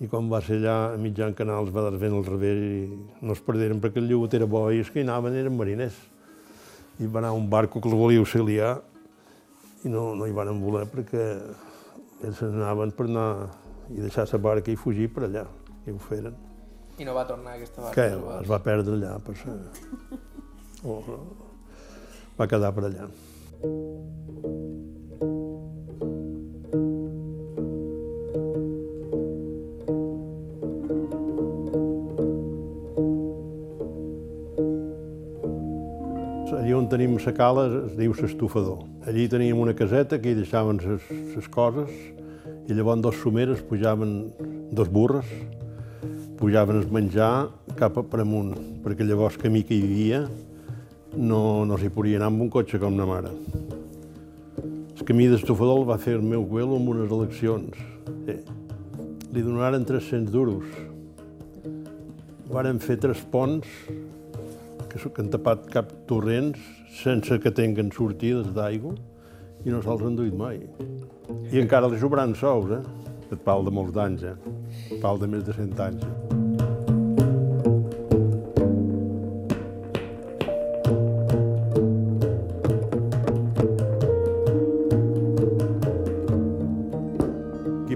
i 0.00 0.08
quan 0.08 0.30
va 0.32 0.40
ser 0.40 0.56
allà 0.60 0.76
a 0.94 0.98
mitjan 1.00 1.34
canal 1.36 1.66
es 1.68 1.74
va 1.74 1.82
dar 1.84 1.98
vent 2.00 2.14
al 2.16 2.24
revés 2.24 2.60
i 2.64 3.24
no 3.26 3.34
es 3.36 3.42
perderen 3.44 3.80
perquè 3.82 4.00
el 4.00 4.08
lleut 4.08 4.32
era 4.34 4.46
bo 4.48 4.62
i 4.72 4.78
els 4.80 4.90
que 4.90 5.02
hi 5.02 5.06
anaven 5.06 5.36
eren 5.36 5.56
mariners. 5.56 5.96
I 7.00 7.06
va 7.06 7.20
anar 7.20 7.32
un 7.36 7.48
barco 7.52 7.80
que 7.80 7.88
els 7.88 7.96
volia 7.98 8.20
auxiliar 8.20 8.78
i 9.84 9.88
no, 9.92 10.14
no 10.16 10.26
hi 10.28 10.32
van 10.36 10.56
voler 10.60 10.86
perquè 10.92 11.26
ells 12.24 12.42
anaven 12.44 12.92
per 12.96 13.06
anar 13.08 13.28
i 13.90 14.00
deixar 14.00 14.26
la 14.32 14.38
barca 14.38 14.70
i 14.72 14.76
fugir 14.76 15.08
per 15.12 15.24
allà, 15.26 15.44
i 15.86 15.90
ho 15.92 15.98
feren. 15.98 16.36
I 17.00 17.04
no 17.04 17.14
va 17.16 17.24
tornar 17.26 17.56
aquesta 17.56 17.80
barca. 17.82 17.94
Que 17.96 18.16
va- 18.20 18.40
es 18.42 18.48
va 18.48 18.58
perdre 18.62 18.94
allà, 18.98 19.16
per 19.24 19.36
ser... 19.40 19.56
o, 20.84 21.00
va 22.38 22.46
quedar 22.46 22.72
per 22.76 22.84
allà. 22.88 23.08
Allí 36.70 36.76
on 36.78 36.86
tenim 36.86 37.16
la 37.18 37.32
cala 37.34 37.64
es 37.66 37.96
diu 37.98 38.12
l'estufador. 38.14 38.84
Allí 39.02 39.24
teníem 39.26 39.58
una 39.58 39.72
caseta 39.74 40.20
que 40.22 40.30
hi 40.30 40.36
deixaven 40.38 40.78
les 40.78 41.48
coses 41.50 41.90
i 42.70 42.76
llavors 42.78 43.00
dos 43.02 43.16
someres 43.18 43.58
pujaven, 43.66 44.30
dos 44.70 44.86
burres, 44.86 45.26
pujaven 46.38 46.78
el 46.78 46.86
menjar 46.94 47.50
cap 47.74 47.98
per 47.98 48.20
amunt, 48.22 48.52
perquè 48.84 49.02
llavors 49.02 49.34
camí 49.34 49.64
que 49.66 49.74
hi 49.74 49.82
havia 49.82 50.20
no, 51.16 51.64
no 51.66 51.74
s'hi 51.74 51.90
podia 51.90 52.20
anar 52.20 52.28
amb 52.30 52.44
un 52.46 52.52
cotxe 52.54 52.78
com 52.78 52.94
una 52.94 53.08
mare. 53.08 53.34
El 54.94 55.02
camí 55.08 55.26
d'estufador 55.26 55.80
el 55.80 55.88
va 55.90 55.98
fer 55.98 56.20
el 56.20 56.22
meu 56.22 56.46
abuelo 56.46 56.78
amb 56.78 56.92
unes 56.94 57.10
eleccions. 57.10 57.82
Sí. 58.28 58.38
Li 59.34 59.42
donaren 59.42 59.82
300 59.90 60.30
duros. 60.30 60.70
Varen 62.54 62.78
fer 62.78 63.00
tres 63.02 63.26
ponts 63.34 63.66
que, 64.90 64.98
que 64.98 65.22
han 65.22 65.30
tapat 65.30 65.68
cap 65.72 65.92
torrents 66.10 66.58
sense 67.00 67.38
que 67.42 67.54
tinguen 67.54 67.92
sortides 67.94 68.50
d'aigua 68.56 68.96
i 69.64 69.70
no 69.70 69.82
se'ls 69.84 70.02
han 70.06 70.18
duit 70.18 70.34
mai. 70.34 70.58
I 71.52 71.62
encara 71.62 71.90
li 71.90 72.00
sobraran 72.00 72.34
sous, 72.34 72.74
eh? 72.74 72.82
Et 73.30 73.38
pal 73.46 73.62
de 73.66 73.70
molts 73.74 73.94
d'anys, 73.94 74.26
eh? 74.26 74.98
Pal 75.02 75.20
de 75.22 75.30
més 75.30 75.46
de 75.46 75.54
100 75.54 75.86
anys. 75.86 76.06
Eh? 76.06 76.40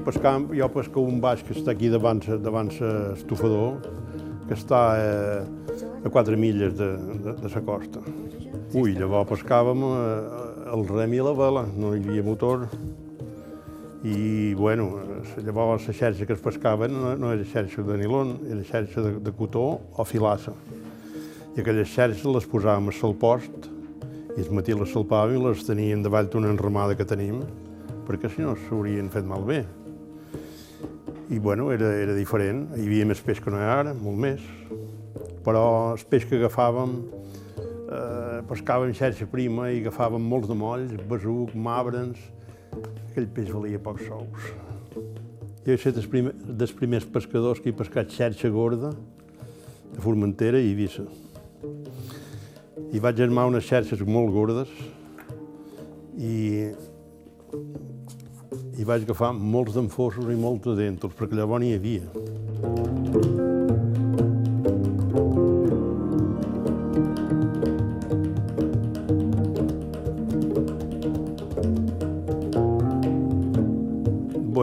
Pescam, 0.04 0.50
jo 0.52 0.66
pesco 0.68 1.00
un 1.08 1.16
baix 1.16 1.40
que 1.40 1.54
està 1.56 1.72
aquí 1.72 1.88
davant, 1.88 2.18
davant 2.44 2.68
l'estufador, 2.76 3.78
que 4.44 4.52
està 4.52 4.80
eh, 5.00 5.73
a 6.04 6.10
4 6.10 6.36
milles 6.36 6.76
de, 6.76 6.90
de, 6.96 7.32
de 7.40 7.48
la 7.48 7.62
costa. 7.64 8.02
Ui, 8.76 8.92
llavors 8.98 9.30
pescàvem 9.30 9.84
eh, 9.88 10.72
el 10.74 10.84
rem 10.90 11.16
i 11.16 11.22
la 11.24 11.32
vela, 11.36 11.64
no 11.76 11.94
hi 11.94 12.02
havia 12.02 12.24
motor. 12.26 12.66
I, 14.04 14.52
bueno, 14.58 14.90
llavors 15.40 15.86
la 15.88 15.94
xerxa 15.96 16.26
que 16.28 16.36
es 16.36 16.42
pescaven 16.44 16.92
no, 16.92 17.14
no 17.16 17.32
era 17.32 17.46
xerxa 17.48 17.82
de 17.86 17.96
nilon, 18.02 18.34
era 18.50 18.64
xerxa 18.68 19.00
de, 19.00 19.14
de 19.24 19.32
cotó 19.32 19.64
o 19.96 20.04
filassa. 20.04 20.52
I 21.54 21.62
aquelles 21.62 21.88
xerxes 21.88 22.26
les 22.28 22.48
posàvem 22.50 22.90
al 22.90 22.98
salpost 22.98 23.70
i 24.34 24.42
el 24.42 24.50
matí 24.52 24.74
les 24.74 24.90
salpàvem 24.92 25.38
i 25.38 25.44
les 25.46 25.64
teníem 25.64 26.02
davall 26.04 26.28
d'una 26.28 26.50
enramada 26.52 26.98
que 26.98 27.06
tenim, 27.08 27.40
perquè 28.04 28.28
si 28.28 28.44
no 28.44 28.56
s'haurien 28.66 29.08
fet 29.14 29.24
malbé. 29.24 29.62
I, 31.30 31.38
bueno, 31.38 31.70
era, 31.72 31.94
era 31.96 32.12
diferent. 32.12 32.66
Hi 32.76 32.84
havia 32.84 33.06
més 33.08 33.22
peix 33.24 33.40
que 33.40 33.54
no 33.54 33.62
hi 33.62 33.64
ha 33.64 33.78
ara, 33.80 33.94
molt 33.96 34.20
més. 34.20 34.42
Però 35.44 35.64
el 35.92 36.04
peix 36.10 36.24
que 36.28 36.38
agafàvem, 36.40 36.94
eh, 37.58 38.38
pescàvem 38.48 38.94
xarxa 38.96 39.28
prima 39.30 39.68
i 39.70 39.82
agafàvem 39.82 40.22
molts 40.32 40.48
de 40.48 40.56
molls, 40.58 40.94
besuc, 41.10 41.54
mabrens... 41.54 42.20
Aquell 43.14 43.28
peix 43.30 43.50
valia 43.54 43.78
pocs 43.78 44.08
sous. 44.08 44.46
Jo 45.62 45.70
he 45.70 45.76
estat 45.78 45.94
dels 45.94 46.08
primer, 46.10 46.32
dels 46.34 46.72
primers 46.74 47.04
pescadors 47.06 47.60
que 47.62 47.70
he 47.70 47.76
pescat 47.76 48.10
xarxa 48.10 48.50
gorda 48.50 48.90
de 49.92 50.02
Formentera 50.02 50.58
i 50.58 50.72
Eivissa. 50.72 51.04
I 52.90 52.98
vaig 53.04 53.22
armar 53.22 53.46
unes 53.52 53.68
xarxes 53.68 54.02
molt 54.02 54.34
gordes 54.34 54.74
i 56.18 56.72
i 58.74 58.84
vaig 58.86 59.06
agafar 59.06 59.30
molts 59.38 59.78
d'enfossos 59.78 60.26
i 60.32 60.38
molts 60.38 60.66
de 60.66 60.76
dèntols, 60.82 61.14
perquè 61.18 61.38
llavors 61.38 61.62
n'hi 61.62 61.74
havia. 61.78 63.43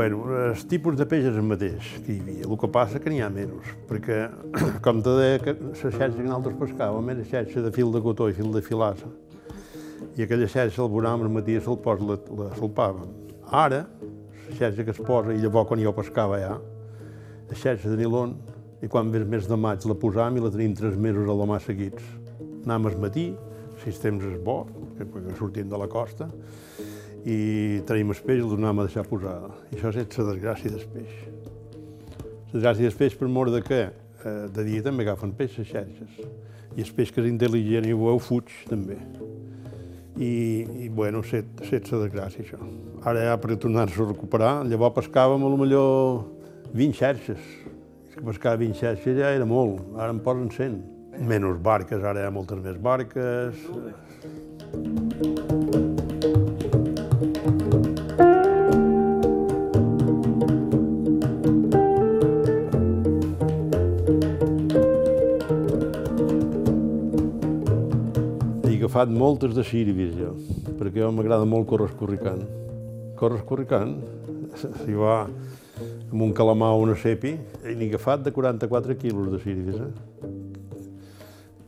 Bueno, 0.01 0.35
el 0.49 0.57
tipus 0.65 0.95
de 0.97 1.05
peix 1.05 1.27
és 1.29 1.35
el 1.37 1.43
mateix 1.45 1.89
que 2.01 2.15
hi 2.15 2.21
havia. 2.23 2.45
El 2.47 2.57
que 2.57 2.67
passa 2.73 2.97
que 2.97 3.11
n'hi 3.13 3.19
ha 3.21 3.27
menys, 3.29 3.67
perquè, 3.85 4.15
com 4.87 4.97
te 5.05 5.11
deia, 5.13 5.41
que 5.43 5.53
la 5.53 5.73
xarxa 5.77 6.15
que 6.15 6.23
nosaltres 6.25 6.55
pescàvem 6.57 7.11
era 7.13 7.25
xarxa 7.29 7.61
de 7.61 7.69
fil 7.75 7.91
de 7.93 8.01
cotó 8.01 8.25
i 8.25 8.33
fil 8.33 8.49
de 8.49 8.63
filassa. 8.65 9.11
I 10.17 10.25
aquella 10.25 10.47
xarxa 10.49 10.81
al 10.81 10.89
voràvem 10.89 11.27
al 11.27 11.35
matí 11.35 11.59
se'l 11.61 11.77
pos 11.85 12.01
la, 12.01 12.15
la 12.39 12.47
solpàvem. 12.55 13.11
Ara, 13.61 13.83
la 14.47 14.57
xarxa 14.57 14.87
que 14.87 14.95
es 14.97 15.03
posa, 15.05 15.35
i 15.35 15.43
llavors 15.43 15.69
quan 15.69 15.85
jo 15.85 15.93
pescava 15.99 16.41
ja, 16.41 16.55
la 17.51 17.61
xarxa 17.61 17.93
de 17.93 18.01
nilon, 18.01 18.33
i 18.81 18.89
quan 18.89 19.13
ve 19.13 19.21
el 19.21 19.29
mes 19.29 19.45
de 19.45 19.59
maig 19.67 19.85
la 19.85 19.99
posàvem 20.01 20.41
i 20.41 20.45
la 20.47 20.49
tenim 20.57 20.73
tres 20.81 20.97
mesos 20.97 21.29
a 21.29 21.37
la 21.43 21.45
mà 21.53 21.61
seguits. 21.61 22.09
Anàvem 22.63 22.89
al 22.89 23.03
matí, 23.05 23.27
si 23.83 23.93
el 23.93 24.01
temps 24.01 24.25
és 24.33 24.41
bo, 24.41 24.63
perquè 24.97 25.37
sortim 25.37 25.69
de 25.69 25.77
la 25.77 25.91
costa, 25.93 26.31
i 27.25 27.81
tenim 27.85 28.13
el 28.13 28.21
peix 28.25 28.39
i 28.39 28.43
el 28.43 28.49
tornàvem 28.49 28.81
a 28.81 28.87
deixar 28.87 29.05
posada. 29.05 29.51
I 29.69 29.77
això 29.77 29.91
és 29.93 30.17
la 30.17 30.27
desgràcia 30.31 30.73
del 30.73 30.85
peix. 30.93 31.11
La 32.51 32.55
desgràcia 32.55 32.87
del 32.87 32.97
peix 32.97 33.17
per 33.19 33.29
mort 33.29 33.53
de 33.53 33.61
que 33.65 33.81
eh, 33.85 34.47
de 34.55 34.65
dia 34.65 34.85
també 34.85 35.05
agafen 35.05 35.35
peix 35.37 35.59
les 35.59 35.69
xarxes. 35.69 36.17
I 36.75 36.85
el 36.85 36.93
peix 36.97 37.11
que 37.13 37.21
és 37.21 37.29
intel·ligent 37.29 37.89
i 37.89 37.93
veu 37.97 38.21
fuig 38.23 38.49
també. 38.69 38.97
I, 40.17 40.31
i 40.85 40.89
bueno, 40.89 41.21
set, 41.23 41.47
set 41.69 41.91
la 41.93 42.03
desgràcia, 42.05 42.43
això. 42.43 42.59
Ara 43.07 43.27
ja 43.29 43.37
per 43.41 43.55
tornar-se 43.55 44.01
a 44.01 44.09
recuperar, 44.09 44.53
llavors 44.67 44.97
pescàvem 44.97 45.45
a 45.45 45.51
lo 45.51 45.59
millor 45.61 46.25
20 46.73 46.97
xarxes. 46.97 47.47
És 48.09 48.17
que 48.17 48.25
pescar 48.27 48.57
20 48.59 48.81
xarxes 48.81 49.17
ja 49.21 49.31
era 49.37 49.47
molt, 49.47 49.79
ara 49.95 50.11
en 50.11 50.19
posen 50.25 50.49
100. 50.51 50.81
Menys 51.27 51.61
barques, 51.63 52.03
ara 52.03 52.23
hi 52.23 52.27
ha 52.27 52.33
moltes 52.33 52.59
més 52.63 52.79
barques. 52.81 53.65
He 54.71 55.60
agafat 68.91 69.07
moltes 69.07 69.53
de 69.55 69.63
sirvis, 69.63 70.11
jo, 70.19 70.33
perquè 70.75 71.05
mi 71.05 71.15
m'agrada 71.15 71.45
molt 71.47 71.63
córrer 71.69 71.87
escorricant. 71.87 72.41
Córrer 73.15 73.37
escorricant, 73.39 73.93
si 74.83 74.97
va 74.99 75.29
amb 76.11 76.25
un 76.25 76.33
calamar 76.35 76.73
o 76.75 76.81
una 76.83 76.97
cepi, 76.99 77.31
i 77.71 77.75
n'he 77.77 77.87
agafat 77.87 78.25
de 78.25 78.33
44 78.35 78.97
quilos 78.99 79.31
de 79.31 79.39
sirvis, 79.39 79.79
eh? 79.79 80.27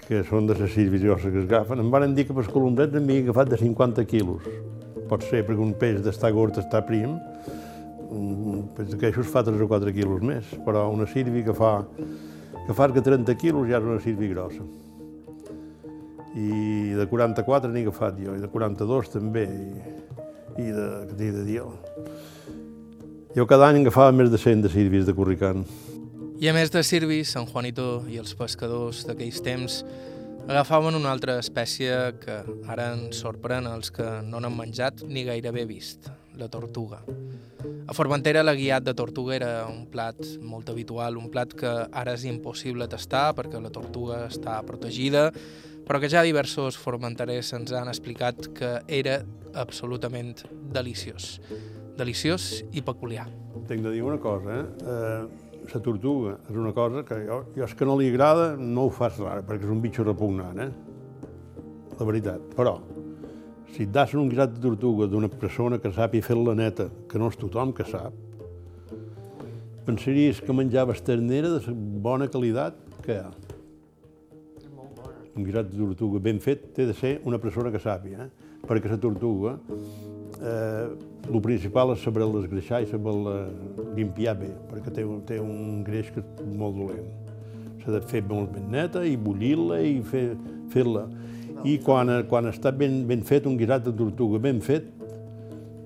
que 0.03 0.20
són 0.27 0.51
de 0.51 0.60
les 0.60 0.75
sirvis 0.75 1.06
grosses 1.06 1.32
que 1.32 1.46
es 1.46 1.48
agafen. 1.48 1.80
Em 1.80 1.96
van 1.96 2.12
dir 2.12 2.27
que 2.27 2.36
per 2.36 2.44
colombrets 2.51 2.92
n'havia 2.92 3.24
agafat 3.30 3.56
de 3.56 3.62
50 3.63 4.03
quilos. 4.12 4.44
Pot 5.08 5.24
ser 5.24 5.46
perquè 5.48 5.63
un 5.63 5.72
peix 5.80 6.03
d'estar 6.03 6.36
gord 6.36 6.60
està 6.60 6.84
prim, 6.84 7.15
un 8.12 8.68
peix 8.75 8.92
d'aquestos 8.92 9.32
fa 9.32 9.48
3 9.48 9.63
o 9.63 9.72
4 9.72 9.96
quilos 9.96 10.27
més, 10.27 10.51
però 10.68 10.89
una 10.92 11.08
sirvi 11.08 11.48
que 11.48 11.56
fa 11.56 11.77
que 12.68 12.75
fa 12.75 12.92
que 12.92 13.01
30 13.03 13.39
quilos 13.39 13.72
ja 13.72 13.80
és 13.80 13.88
una 13.88 14.03
sirvi 14.03 14.27
grossa 14.36 14.82
i 16.35 16.93
de 16.97 17.05
44 17.09 17.71
n'he 17.71 17.85
agafat 17.85 18.17
jo, 18.17 18.35
i 18.35 18.41
de 18.41 18.49
42 18.49 19.11
també, 19.13 19.45
i, 19.45 20.63
i 20.63 20.69
de, 20.73 20.87
t'he 21.13 21.31
de 21.35 21.43
dir 21.45 21.59
jo? 21.61 21.67
Jo 23.33 23.45
cada 23.49 23.69
any 23.69 23.81
agafava 23.81 24.13
més 24.13 24.31
de 24.33 24.37
100 24.37 24.65
de 24.65 24.69
sirvis 24.73 25.05
de 25.09 25.13
corricant. 25.17 25.63
I 26.41 26.49
a 26.49 26.53
més 26.53 26.73
de 26.73 26.81
sirvis, 26.85 27.31
Sant 27.33 27.47
Juanito 27.49 28.03
i 28.11 28.19
els 28.21 28.33
pescadors 28.37 29.05
d'aquells 29.07 29.39
temps 29.45 29.83
agafaven 30.43 30.97
una 30.97 31.13
altra 31.13 31.37
espècie 31.39 31.93
que 32.19 32.41
ara 32.67 32.89
ens 32.97 33.21
sorprèn 33.23 33.69
els 33.69 33.93
que 33.95 34.05
no 34.27 34.41
n'han 34.43 34.57
menjat 34.57 35.05
ni 35.07 35.23
gairebé 35.23 35.63
vist, 35.69 36.09
la 36.35 36.49
tortuga. 36.51 36.99
A 37.87 37.95
Formentera 37.95 38.43
la 38.43 38.55
guiat 38.55 38.83
de 38.83 38.93
tortuga 38.95 39.35
era 39.37 39.51
un 39.69 39.85
plat 39.91 40.19
molt 40.41 40.69
habitual, 40.71 41.17
un 41.17 41.29
plat 41.31 41.53
que 41.55 41.71
ara 41.91 42.17
és 42.17 42.25
impossible 42.27 42.89
tastar 42.91 43.29
perquè 43.37 43.61
la 43.61 43.71
tortuga 43.71 44.25
està 44.27 44.59
protegida, 44.67 45.29
però 45.87 45.99
que 45.99 46.09
ja 46.11 46.23
diversos 46.23 46.77
formenterers 46.79 47.53
ens 47.57 47.73
han 47.75 47.91
explicat 47.91 48.49
que 48.57 48.75
era 48.87 49.21
absolutament 49.53 50.43
deliciós. 50.73 51.37
Deliciós 51.97 52.63
i 52.73 52.81
peculiar. 52.81 53.27
Tinc 53.69 53.83
de 53.85 53.91
dir 53.93 54.03
una 54.03 54.19
cosa, 54.21 54.61
eh? 54.61 54.67
eh 54.83 55.49
la 55.71 55.79
tortuga 55.79 56.33
és 56.49 56.57
una 56.59 56.73
cosa 56.75 57.05
que 57.07 57.15
jo, 57.23 57.37
jo 57.55 57.63
és 57.63 57.73
que 57.77 57.85
no 57.87 57.95
li 57.95 58.09
agrada, 58.11 58.49
no 58.59 58.87
ho 58.87 58.91
fas 58.91 59.15
rar, 59.21 59.37
perquè 59.47 59.63
és 59.63 59.71
un 59.71 59.79
bitxo 59.83 60.03
repugnant, 60.03 60.59
eh? 60.59 60.67
La 61.99 62.07
veritat. 62.09 62.43
Però, 62.57 62.73
si 63.71 63.85
et 63.87 63.93
das 63.93 64.13
un 64.13 64.27
guisat 64.29 64.57
de 64.57 64.61
tortuga 64.61 65.07
d'una 65.07 65.29
persona 65.31 65.79
que 65.79 65.93
sap 65.95 66.17
i 66.17 66.21
fer 66.25 66.35
la 66.37 66.55
neta, 66.57 66.89
que 67.09 67.21
no 67.21 67.31
és 67.31 67.39
tothom 67.39 67.71
que 67.73 67.87
sap, 67.87 68.13
pensaries 69.87 70.41
que 70.43 70.55
menjaves 70.55 71.01
ternera 71.03 71.55
de 71.55 71.73
bona 72.03 72.27
qualitat 72.27 72.75
que 73.05 73.15
hi 73.15 73.21
ha. 73.23 73.52
Un 75.33 75.45
guisat 75.47 75.69
de 75.71 75.79
tortuga 75.79 76.19
ben 76.21 76.39
fet 76.41 76.69
té 76.75 76.85
de 76.85 76.93
ser 76.93 77.15
una 77.25 77.39
persona 77.41 77.71
que 77.73 77.81
sàpia, 77.81 78.27
eh? 78.27 78.51
perquè 78.67 78.91
la 78.91 78.99
tortuga, 79.01 79.55
eh, 80.39 80.87
el 81.31 81.41
principal 81.41 81.93
és 81.95 82.03
saber 82.05 82.27
l'esgreixar 82.27 82.83
i 82.83 82.89
saber 82.91 83.15
limpiar 83.97 84.35
bé, 84.39 84.51
perquè 84.69 84.93
té, 84.93 85.05
té 85.27 85.39
un 85.41 85.83
greix 85.87 86.11
que 86.13 86.21
és 86.21 86.55
molt 86.57 86.77
dolent. 86.77 87.07
S'ha 87.83 87.97
de 87.97 88.01
fer 88.07 88.21
molt 88.29 88.53
ben 88.53 88.69
neta 88.71 89.03
i 89.03 89.17
bullir-la 89.19 89.81
i 89.83 89.97
fer-la. 90.05 91.07
Fer 91.09 91.63
I 91.63 91.77
quan, 91.83 92.11
quan 92.29 92.47
està 92.51 92.71
ben, 92.75 93.01
ben 93.07 93.23
fet 93.23 93.47
un 93.47 93.57
guisat 93.59 93.85
de 93.87 93.93
tortuga 93.95 94.39
ben 94.43 94.61
fet, 94.63 94.85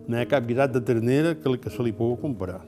no 0.08 0.18
hi 0.18 0.24
ha 0.24 0.30
cap 0.30 0.46
guisat 0.48 0.74
de 0.74 0.82
ternera 0.82 1.36
que, 1.38 1.58
que 1.62 1.74
se 1.74 1.84
li 1.84 1.94
pugui 1.96 2.20
comparar. 2.22 2.62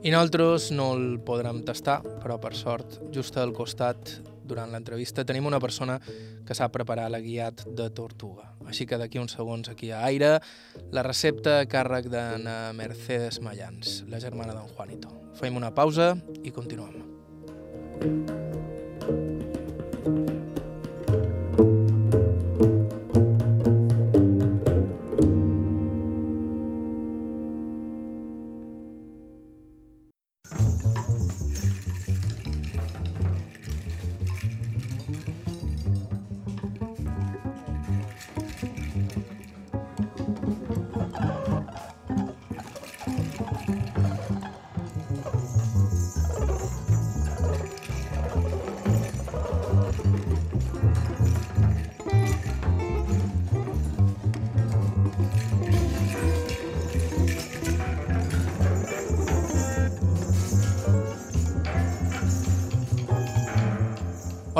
I 0.00 0.12
nosaltres 0.14 0.70
no 0.72 0.94
el 0.96 1.18
podrem 1.20 1.60
tastar, 1.66 1.98
però 2.22 2.38
per 2.40 2.54
sort, 2.56 2.96
just 3.12 3.36
al 3.36 3.52
costat, 3.52 4.14
durant 4.50 4.72
l'entrevista, 4.74 5.24
tenim 5.26 5.46
una 5.48 5.60
persona 5.62 5.98
que 6.46 6.56
sap 6.58 6.74
preparar 6.74 7.08
la 7.12 7.22
guiat 7.22 7.64
de 7.66 7.88
tortuga. 7.94 8.50
Així 8.66 8.86
que 8.86 8.98
d'aquí 9.00 9.22
uns 9.22 9.36
segons 9.38 9.70
aquí 9.72 9.92
a 9.94 10.02
Aire, 10.08 10.36
la 10.92 11.06
recepta 11.06 11.60
a 11.60 11.68
càrrec 11.70 12.10
de 12.12 12.24
Mercedes 12.78 13.40
Mayans, 13.42 14.02
la 14.10 14.20
germana 14.22 14.56
d'en 14.56 14.68
Juanito. 14.74 15.14
Fem 15.40 15.56
una 15.56 15.72
pausa 15.74 16.12
i 16.44 16.52
continuem. 16.54 17.09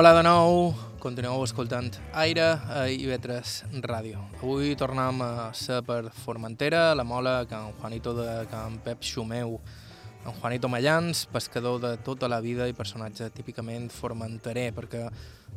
Hola 0.01 0.15
de 0.17 0.23
nou, 0.25 0.71
continueu 0.97 1.43
escoltant 1.45 1.91
Aire 2.17 2.47
a 2.73 2.87
IB3 2.89 3.83
Ràdio. 3.85 4.23
Avui 4.39 4.71
tornem 4.73 5.19
a 5.21 5.51
ser 5.53 5.83
per 5.85 6.07
Formentera, 6.23 6.95
la 6.97 7.05
mola 7.05 7.43
en 7.45 7.75
Juanito 7.83 8.15
de 8.17 8.47
Can 8.49 8.79
Pep 8.81 9.05
Xumeu, 9.05 9.59
en 10.25 10.39
Juanito 10.39 10.71
Mallans, 10.73 11.27
pescador 11.29 11.83
de 11.83 11.91
tota 12.01 12.31
la 12.33 12.41
vida 12.41 12.65
i 12.65 12.73
personatge 12.73 13.29
típicament 13.37 13.91
formenteré, 13.93 14.71
perquè 14.73 15.05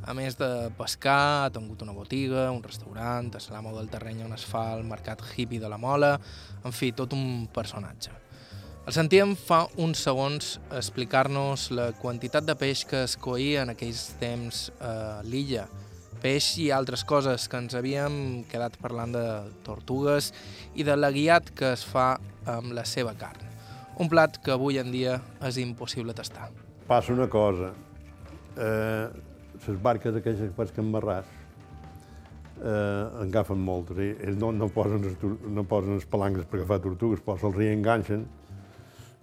a 0.04 0.18
més 0.20 0.36
de 0.36 0.52
pescar 0.76 1.46
ha 1.46 1.50
tingut 1.56 1.88
una 1.88 1.96
botiga, 1.96 2.50
un 2.52 2.60
restaurant, 2.68 3.32
a 3.32 3.40
Salamo 3.40 3.72
del 3.78 3.88
Terreny 3.88 4.26
on 4.28 4.36
es 4.36 4.44
fa 4.44 4.74
el 4.76 4.84
mercat 4.84 5.24
hippie 5.38 5.64
de 5.64 5.72
la 5.72 5.80
mola, 5.80 6.18
en 6.66 6.76
fi, 6.76 6.92
tot 6.92 7.16
un 7.16 7.48
personatge. 7.48 8.12
El 8.84 8.92
sentíem 8.92 9.30
fa 9.40 9.62
uns 9.80 10.02
segons 10.04 10.58
explicar-nos 10.76 11.70
la 11.72 11.86
quantitat 11.96 12.44
de 12.44 12.52
peix 12.60 12.82
que 12.84 13.06
es 13.06 13.14
coïa 13.16 13.62
en 13.64 13.72
aquells 13.72 14.02
temps 14.20 14.66
a 14.84 15.22
l'illa. 15.24 15.70
Peix 16.20 16.50
i 16.60 16.66
altres 16.76 17.06
coses 17.08 17.46
que 17.48 17.62
ens 17.64 17.78
havíem 17.80 18.18
quedat 18.52 18.76
parlant 18.84 19.16
de 19.16 19.24
tortugues 19.64 20.34
i 20.76 20.84
de 20.84 20.98
la 21.00 21.14
guiat 21.16 21.54
que 21.56 21.72
es 21.78 21.86
fa 21.88 22.18
amb 22.58 22.76
la 22.76 22.84
seva 22.84 23.16
carn. 23.16 23.48
Un 24.04 24.12
plat 24.12 24.42
que 24.44 24.52
avui 24.52 24.82
en 24.84 24.92
dia 24.92 25.16
és 25.48 25.62
impossible 25.64 26.12
tastar. 26.20 26.52
Passa 26.84 27.16
una 27.16 27.30
cosa. 27.32 27.72
Eh, 28.60 29.08
les 29.64 29.82
barques 29.88 30.20
aquelles 30.20 30.44
que 30.44 30.60
pesquen 30.60 30.92
marràs 30.92 31.32
eh, 32.60 33.24
agafen 33.30 33.64
moltes. 33.64 33.96
Eh? 33.96 34.14
Ells 34.28 34.44
no, 34.44 34.52
no, 34.52 34.68
posen 34.68 35.08
no 35.56 35.64
posen 35.64 36.02
les 36.02 36.08
palanques 36.20 36.52
per 36.52 36.60
agafar 36.60 36.84
tortugues, 36.84 37.24
però 37.24 37.40
se'ls 37.40 37.56
reenganxen 37.56 38.28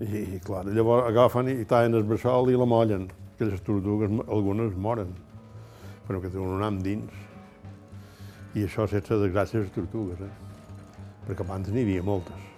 i, 0.00 0.40
clar, 0.44 0.64
llavors 0.72 1.10
agafen 1.10 1.50
i 1.52 1.64
tallen 1.68 1.98
el 1.98 2.06
bressol 2.08 2.48
i 2.48 2.56
la 2.56 2.68
mollen. 2.68 3.08
Aquelles 3.34 3.60
tortugues, 3.64 4.12
algunes 4.28 4.76
moren, 4.76 5.10
però 6.06 6.20
que 6.20 6.30
tenen 6.32 6.56
un 6.56 6.64
am 6.64 6.78
dins. 6.84 7.26
I 8.56 8.64
això 8.66 8.86
sense 8.90 9.18
desgràcia 9.20 9.60
les 9.62 9.72
tortugues, 9.74 10.20
eh? 10.24 10.30
perquè 11.26 11.44
abans 11.44 11.68
n'hi 11.70 11.84
havia 11.84 12.04
moltes. 12.04 12.48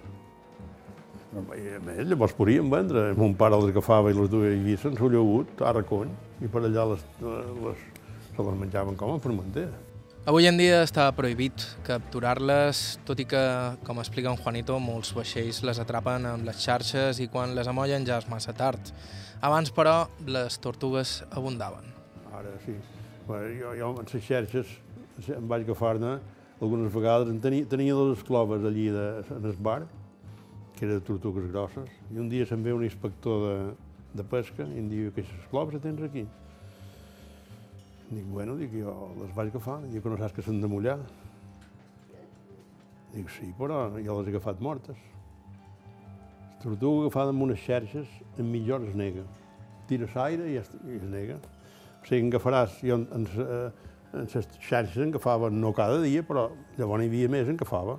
I 1.33 1.75
a 1.75 1.79
més, 1.83 2.03
llavors 2.07 2.33
podíem 2.37 2.69
vendre. 2.69 3.07
Mon 3.17 3.35
pare 3.37 3.57
les 3.59 3.73
agafava 3.73 4.11
i 4.13 4.17
les 4.17 4.29
duia 4.31 4.51
a 4.51 4.55
Eivissa, 4.55 4.89
en 4.89 4.99
Sollegut, 4.99 5.61
a 5.65 5.73
Racony, 5.75 6.11
i 6.45 6.49
per 6.51 6.63
allà 6.63 6.85
les, 6.93 7.05
les, 7.23 7.87
se 8.29 8.45
les 8.47 8.59
menjaven 8.59 8.97
com 8.99 9.15
a 9.15 9.19
formentera. 9.23 9.92
Avui 10.23 10.45
en 10.47 10.55
dia 10.55 10.77
està 10.85 11.09
prohibit 11.11 11.65
capturar-les, 11.83 12.79
tot 13.03 13.19
i 13.19 13.25
que, 13.27 13.39
com 13.83 13.97
explica 13.99 14.29
en 14.31 14.37
Juanito, 14.39 14.77
molts 14.79 15.09
vaixells 15.11 15.57
les 15.67 15.81
atrapen 15.83 16.23
amb 16.29 16.45
les 16.47 16.61
xarxes 16.63 17.17
i 17.19 17.25
quan 17.27 17.51
les 17.57 17.67
amollen 17.67 18.05
ja 18.07 18.21
és 18.21 18.29
massa 18.31 18.53
tard. 18.55 18.93
Abans, 19.43 19.67
però, 19.75 20.05
les 20.23 20.55
tortugues 20.63 21.17
abundaven. 21.27 21.89
Ara 22.31 22.53
sí. 22.63 22.77
Bueno, 23.27 23.49
jo, 23.57 23.73
jo 23.75 23.89
amb 23.89 23.99
les 23.99 24.23
xarxes 24.23 24.71
em 25.35 25.49
vaig 25.51 25.65
agafar-ne 25.67 26.13
algunes 26.61 26.95
vegades. 26.95 27.27
En 27.27 27.41
tenia, 27.43 27.67
tenia 27.67 27.97
dues 27.99 28.23
cloves 28.23 28.63
allí 28.63 28.87
de, 28.95 29.07
en 29.27 29.49
el 29.49 29.57
bar, 29.59 29.81
que 30.77 30.87
eren 30.87 31.01
de 31.01 31.07
tortugues 31.09 31.51
grosses, 31.51 31.91
i 32.15 32.23
un 32.23 32.31
dia 32.31 32.47
se'n 32.47 32.63
ve 32.63 32.71
un 32.71 32.87
inspector 32.87 33.43
de, 33.49 33.59
de 34.21 34.27
pesca 34.31 34.71
i 34.71 34.79
em 34.85 34.87
diu 34.87 35.11
que 35.11 35.19
aquestes 35.19 35.51
cloves 35.51 35.83
tens 35.83 35.99
aquí. 36.07 36.23
Dic, 38.13 38.25
bueno, 38.29 38.55
dic, 38.59 38.73
jo 38.77 38.93
les 39.17 39.31
vaig 39.33 39.49
agafar, 39.49 39.79
dic 39.89 40.03
que 40.03 40.11
no 40.11 40.17
saps 40.19 40.35
que 40.35 40.43
s'han 40.45 40.59
de 40.61 40.69
mullar. 40.69 40.99
Dic, 43.13 43.29
sí, 43.33 43.49
però 43.57 43.87
jo 43.95 44.17
les 44.19 44.29
he 44.29 44.33
agafat 44.35 44.61
mortes. 44.61 44.99
La 46.53 46.59
tortuga 46.65 47.07
agafada 47.07 47.33
amb 47.33 47.45
unes 47.47 47.61
xerxes, 47.63 48.11
en 48.37 48.51
millor 48.51 48.85
es 48.87 48.93
nega. 48.99 49.25
Tires 49.89 50.13
aire 50.25 50.51
i 50.51 50.59
es, 50.61 50.69
i 50.85 50.99
es 50.99 51.07
nega. 51.09 51.39
O 51.99 52.05
sigui, 52.07 52.29
agafaràs, 52.29 52.77
jo 52.85 52.99
en, 53.01 53.07
en, 53.17 53.27
eh, 53.43 53.93
en 54.13 54.29
les 54.29 54.49
xarxes 54.59 55.01
en 55.01 55.13
agafava 55.13 55.49
no 55.49 55.73
cada 55.73 56.01
dia, 56.03 56.23
però 56.27 56.49
llavors 56.77 57.01
n'hi 57.01 57.09
havia 57.11 57.31
més 57.33 57.49
en 57.49 57.57
agafava. 57.57 57.97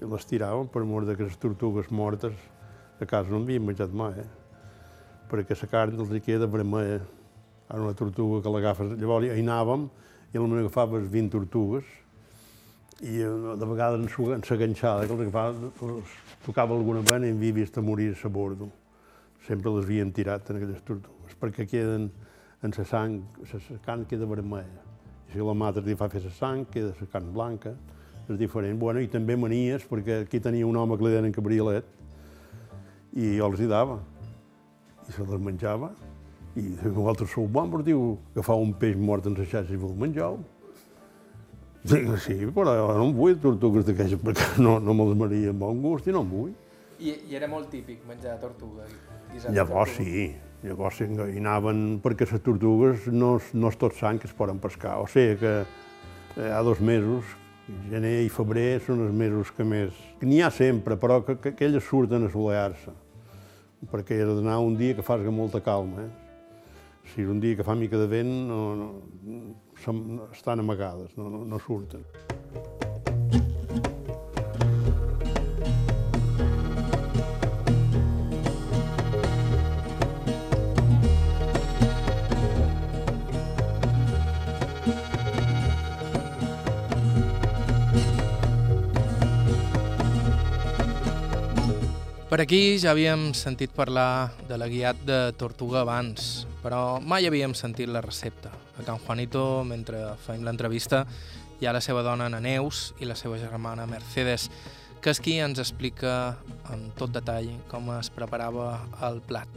I 0.00 0.08
les 0.10 0.26
tiràvem 0.30 0.70
per 0.74 0.82
mort 0.88 1.06
de 1.06 1.14
que 1.14 1.28
les 1.28 1.38
tortugues 1.38 1.92
mortes 1.94 2.34
a 3.00 3.06
casa 3.06 3.30
no 3.30 3.44
havien 3.44 3.62
menjat 3.62 3.94
mai, 3.94 4.18
eh? 4.18 4.30
perquè 5.30 5.54
la 5.60 5.70
carn 5.70 6.00
els 6.00 6.10
hi 6.10 6.22
queda 6.24 6.50
vermella. 6.50 7.04
Ara 7.74 7.82
una 7.82 7.94
tortuga 7.98 8.38
que 8.38 8.50
l'agafes, 8.54 8.92
llavors 9.00 9.26
hi 9.26 9.42
anàvem 9.42 9.88
i 10.30 10.38
potser 10.38 10.60
agafaves 10.60 11.08
20 11.10 11.32
tortugues 11.32 11.88
i 13.02 13.16
eh, 13.18 13.30
de 13.58 13.66
vegades 13.66 14.04
en 14.04 14.44
s'aganxada, 14.46 15.08
que 15.08 15.16
els 15.16 16.12
tocava 16.44 16.76
alguna 16.76 17.02
vena 17.02 17.26
i 17.26 17.32
en 17.34 17.40
havia 17.40 17.56
vist 17.56 17.78
a 17.78 17.82
morir 17.82 18.12
a 18.14 18.28
bordo. 18.28 18.70
Sempre 19.48 19.74
les 19.74 19.88
havien 19.88 20.12
tirat 20.14 20.50
en 20.50 20.60
aquelles 20.60 20.86
tortugues, 20.86 21.34
perquè 21.40 21.66
queden 21.66 22.12
en 22.62 22.78
la 22.78 22.86
sang, 22.86 23.18
la 23.42 23.82
carn 23.84 24.06
queda 24.06 24.30
vermella. 24.30 24.86
I 25.28 25.34
si 25.34 25.42
la 25.42 25.58
mata 25.58 25.82
li 25.82 25.98
fa 25.98 26.08
fer 26.08 26.22
la 26.22 26.30
sang, 26.30 26.64
queda 26.70 26.94
la 26.94 27.10
carn 27.10 27.34
blanca, 27.34 27.74
és 28.28 28.38
diferent. 28.38 28.78
Bueno, 28.78 29.02
i 29.02 29.10
també 29.10 29.34
manies, 29.34 29.82
perquè 29.90 30.22
aquí 30.22 30.38
tenia 30.38 30.66
un 30.66 30.78
home 30.78 30.96
que 30.96 31.08
li 31.08 31.16
deien 31.18 31.34
cabriolet, 31.34 31.90
i 33.18 33.34
jo 33.34 33.50
els 33.50 33.60
hi 33.60 33.66
dava, 33.66 33.98
i 35.08 35.12
se 35.12 35.26
les 35.26 35.42
menjava, 35.42 35.90
i 36.56 36.64
vosaltres 36.84 37.32
sou 37.34 37.48
bons, 37.50 37.70
però 37.72 37.82
diu, 37.86 38.02
agafar 38.34 38.56
un 38.62 38.74
peix 38.78 38.98
mort 38.98 39.26
en 39.26 39.34
la 39.38 39.46
xarxa 39.48 39.74
i 39.74 39.80
vos 39.80 39.94
menjau. 39.98 40.38
Dic, 41.84 42.06
sí, 42.24 42.36
però 42.54 42.72
no 42.96 43.08
em 43.10 43.12
vull 43.12 43.34
tortugues 43.42 43.84
d'aquelles 43.84 44.20
perquè 44.22 44.62
no, 44.64 44.78
no 44.80 44.94
me'ls 44.96 45.18
maria 45.20 45.52
amb 45.52 45.60
bon 45.66 45.82
gust 45.82 46.08
i 46.08 46.14
no 46.14 46.22
em 46.24 46.30
vull. 46.30 46.54
I, 46.96 47.12
I 47.28 47.36
era 47.36 47.48
molt 47.50 47.68
típic 47.72 48.06
menjar 48.08 48.38
tortuga? 48.40 48.86
Llavors 49.50 49.92
tortuga. 49.92 50.14
sí, 50.14 50.30
llavors 50.64 51.02
anaven 51.04 51.84
perquè 52.00 52.30
les 52.30 52.40
tortugues 52.46 53.08
no, 53.12 53.34
no 53.52 53.72
és 53.72 53.80
tot 53.80 53.98
sang 53.98 54.22
que 54.22 54.30
es 54.30 54.36
poden 54.36 54.62
pescar. 54.62 54.96
O 55.02 55.10
sigui 55.10 55.36
que 55.42 55.54
hi 56.38 56.48
ha 56.54 56.62
dos 56.64 56.80
mesos, 56.80 57.36
gener 57.90 58.20
i 58.24 58.32
febrer 58.32 58.80
són 58.86 59.04
els 59.04 59.12
mesos 59.14 59.52
que 59.52 59.66
més... 59.66 59.92
N'hi 60.24 60.40
ha 60.40 60.48
sempre, 60.54 60.96
però 60.96 61.20
que, 61.26 61.36
que, 61.36 61.52
que 61.58 61.68
elles 61.68 61.84
surten 61.84 62.24
a 62.24 62.32
solear-se, 62.32 62.96
perquè 63.92 64.22
he 64.22 64.28
d'anar 64.30 64.62
un 64.64 64.78
dia 64.80 64.96
que 64.96 65.04
faci 65.04 65.28
molta 65.28 65.60
calma. 65.60 66.08
Eh? 66.08 66.23
si 67.12 67.22
és 67.22 67.28
un 67.28 67.40
dia 67.40 67.56
que 67.56 67.66
fa 67.66 67.76
mica 67.78 68.00
de 68.00 68.06
vent 68.08 68.32
no, 68.48 68.60
no, 68.76 70.28
estan 70.32 70.60
amagades, 70.60 71.16
no, 71.18 71.28
no, 71.28 71.44
no 71.44 71.60
surten. 71.60 72.06
Per 92.34 92.40
aquí 92.42 92.80
ja 92.82 92.90
havíem 92.90 93.28
sentit 93.30 93.70
parlar 93.70 94.32
de 94.48 94.56
la 94.58 94.66
guiat 94.66 95.04
de 95.06 95.18
Tortuga 95.38 95.84
abans, 95.84 96.48
però 96.64 96.98
mai 97.04 97.26
havíem 97.28 97.52
sentit 97.52 97.90
la 97.92 98.00
recepta. 98.00 98.48
A 98.80 98.82
Can 98.86 98.98
Juanito, 99.04 99.62
mentre 99.68 100.00
fem 100.24 100.42
l'entrevista, 100.46 101.04
hi 101.60 101.68
ha 101.68 101.74
la 101.76 101.82
seva 101.84 102.02
dona 102.02 102.30
Ana 102.30 102.40
Neus 102.40 102.94
i 103.04 103.08
la 103.08 103.16
seva 103.18 103.36
germana 103.38 103.84
Mercedes, 103.86 104.48
que 105.04 105.12
és 105.12 105.20
qui 105.20 105.36
ens 105.44 105.60
explica 105.60 106.38
amb 106.72 106.94
tot 106.96 107.12
detall 107.12 107.50
com 107.68 107.92
es 107.98 108.08
preparava 108.08 108.78
el 109.04 109.20
plat. 109.28 109.52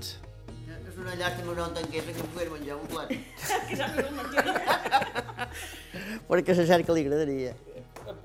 És 0.67 0.97
una 0.99 1.15
llàstima 1.15 1.55
no 1.55 1.69
entengués 1.69 2.03
que 2.09 2.17
em 2.17 2.33
pogués 2.33 2.51
menjar 2.57 2.75
un 2.75 2.87
plat. 2.91 3.09
Que. 4.27 4.43
Perquè 6.27 6.53
a 6.53 6.57
la 6.57 6.65
cerca 6.67 6.93
li 6.93 7.03
agradaria. 7.05 7.53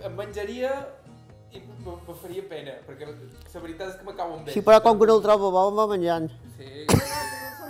Em 0.03 0.17
menjaria 0.19 0.73
i 1.55 1.61
me 1.63 2.17
faria 2.19 2.43
pena, 2.51 2.75
perquè 2.87 3.07
la 3.07 3.61
veritat 3.63 3.93
és 3.93 3.97
que 4.01 4.09
m'acabo 4.09 4.39
amb 4.39 4.51
Sí, 4.51 4.63
però 4.67 4.81
com 4.83 4.99
que 4.99 5.09
no 5.09 5.19
el 5.21 5.25
trobo 5.25 5.53
bo, 5.55 5.69
em 5.71 5.79
va 5.79 5.87
menjant. 5.91 6.29
Sí, 6.59 6.87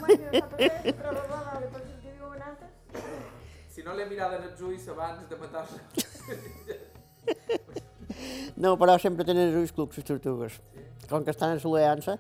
Altres? 0.03 0.73
si 3.73 3.83
no 3.83 3.95
l'he 3.97 4.05
mirada 4.07 4.37
en 4.39 4.45
els 4.51 4.61
ulls 4.61 4.85
abans 4.93 5.29
de 5.31 5.37
matar-se. 5.41 5.79
No, 8.61 8.75
però 8.79 8.99
sempre 9.01 9.25
tenen 9.27 9.49
els 9.49 9.57
ulls 9.63 9.73
clucs, 9.75 9.97
les 9.99 10.07
tortugues. 10.07 10.59
Com 11.11 11.25
que 11.25 11.33
estan 11.33 11.55
a 11.57 11.59
l'aliança. 11.59 12.19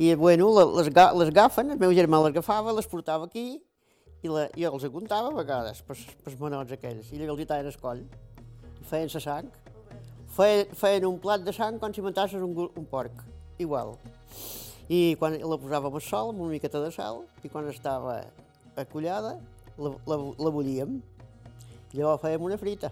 I, 0.00 0.14
bueno, 0.18 0.48
le- 0.56 0.66
les, 0.80 0.88
les 0.90 1.28
agafen, 1.30 1.70
el 1.74 1.78
meu 1.78 1.92
germà 1.96 2.18
les 2.24 2.32
agafava, 2.34 2.72
les 2.76 2.88
portava 2.90 3.26
aquí, 3.28 3.60
i 4.22 4.28
la, 4.28 4.48
jo 4.56 4.72
els 4.74 4.84
aguntava 4.88 5.30
a 5.30 5.36
vegades, 5.36 5.80
pels, 5.86 6.02
pels 6.24 6.38
menots 6.40 6.72
aquells, 6.76 7.10
i 7.12 7.22
els 7.24 7.40
hi 7.40 7.46
taien 7.48 7.68
el 7.70 7.76
coll. 7.80 8.02
Feien 8.90 9.10
la 9.14 9.20
sang. 9.22 9.50
Feien, 10.36 10.72
feien 10.76 11.06
un 11.08 11.18
plat 11.22 11.44
de 11.44 11.52
sang 11.52 11.78
com 11.80 11.92
si 11.94 12.02
matasses 12.04 12.42
un, 12.42 12.56
un 12.56 12.86
porc, 12.90 13.22
igual. 13.58 13.94
I 14.90 15.14
quan 15.20 15.36
la 15.38 15.58
posàvem 15.62 15.94
al 15.94 16.02
sol, 16.02 16.32
amb 16.32 16.42
una 16.42 16.56
miqueta 16.56 16.80
de 16.82 16.90
sal, 16.90 17.22
i 17.46 17.48
quan 17.48 17.68
estava 17.70 18.16
acollada, 18.80 19.36
la, 19.78 19.92
la, 20.10 20.16
la 20.18 20.50
bullíem. 20.50 20.96
I 21.92 22.00
llavors 22.00 22.24
fèiem 22.24 22.42
una 22.48 22.58
frita, 22.58 22.90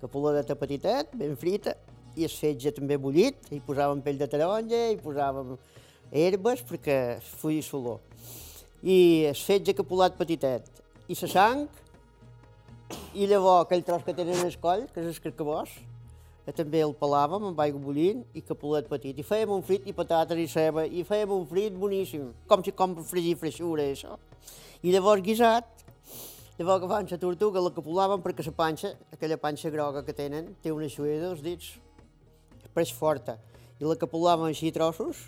capuladeta 0.00 0.56
petitet, 0.58 1.14
ben 1.14 1.38
frita, 1.38 1.76
i 2.16 2.26
el 2.26 2.32
fetge 2.32 2.72
també 2.74 2.98
bullit, 2.98 3.38
hi 3.52 3.60
posàvem 3.62 4.02
pell 4.02 4.18
de 4.18 4.28
taronja, 4.32 4.82
hi 4.90 4.98
posàvem 5.02 5.54
herbes 6.10 6.62
perquè 6.66 6.98
fugi 7.38 7.62
solor. 7.62 8.00
I 8.82 9.26
el 9.30 9.38
fetge 9.38 9.74
capulat 9.76 10.16
petitet, 10.18 10.66
i 11.06 11.14
la 11.20 11.30
sang, 11.30 11.66
i 13.14 13.26
llavors 13.30 13.66
aquell 13.66 13.84
tros 13.86 14.02
que 14.06 14.14
tenen 14.18 14.42
al 14.42 14.58
coll, 14.62 14.86
que 14.90 15.02
és 15.02 15.12
el 15.12 15.22
carcabós, 15.22 15.70
també 16.54 16.78
el 16.84 16.92
pelàvem 16.94 17.48
amb 17.48 17.60
aigua 17.64 17.80
bullint 17.82 18.20
i 18.38 18.42
capulet 18.46 18.86
petit. 18.86 19.18
I 19.18 19.24
fèiem 19.26 19.50
un 19.50 19.64
frit 19.66 19.86
i 19.90 19.94
patates 19.96 20.38
i 20.38 20.46
ceba, 20.46 20.84
i 20.86 21.02
fèiem 21.06 21.32
un 21.34 21.46
frit 21.50 21.74
boníssim, 21.74 22.28
com 22.46 22.62
si 22.62 22.70
com 22.70 22.94
fregir 23.02 23.34
freixura, 23.40 23.82
això. 23.82 24.14
I 24.86 24.92
llavors 24.94 25.24
guisat, 25.26 25.66
llavors 26.58 26.84
agafant 26.84 27.10
la 27.10 27.18
tortuga 27.18 27.64
la 27.64 27.72
capulàvem 27.74 28.22
perquè 28.22 28.46
la 28.46 28.54
panxa, 28.54 28.92
aquella 29.12 29.40
panxa 29.42 29.72
groga 29.74 30.04
que 30.06 30.14
tenen, 30.14 30.52
té 30.62 30.70
una 30.70 30.86
xueda 30.92 31.24
dels 31.24 31.42
dits, 31.42 31.72
preix 32.74 32.92
forta. 32.94 33.40
I 33.80 33.88
la 33.88 33.98
capulàvem 33.98 34.46
així 34.52 34.70
trossos, 34.70 35.24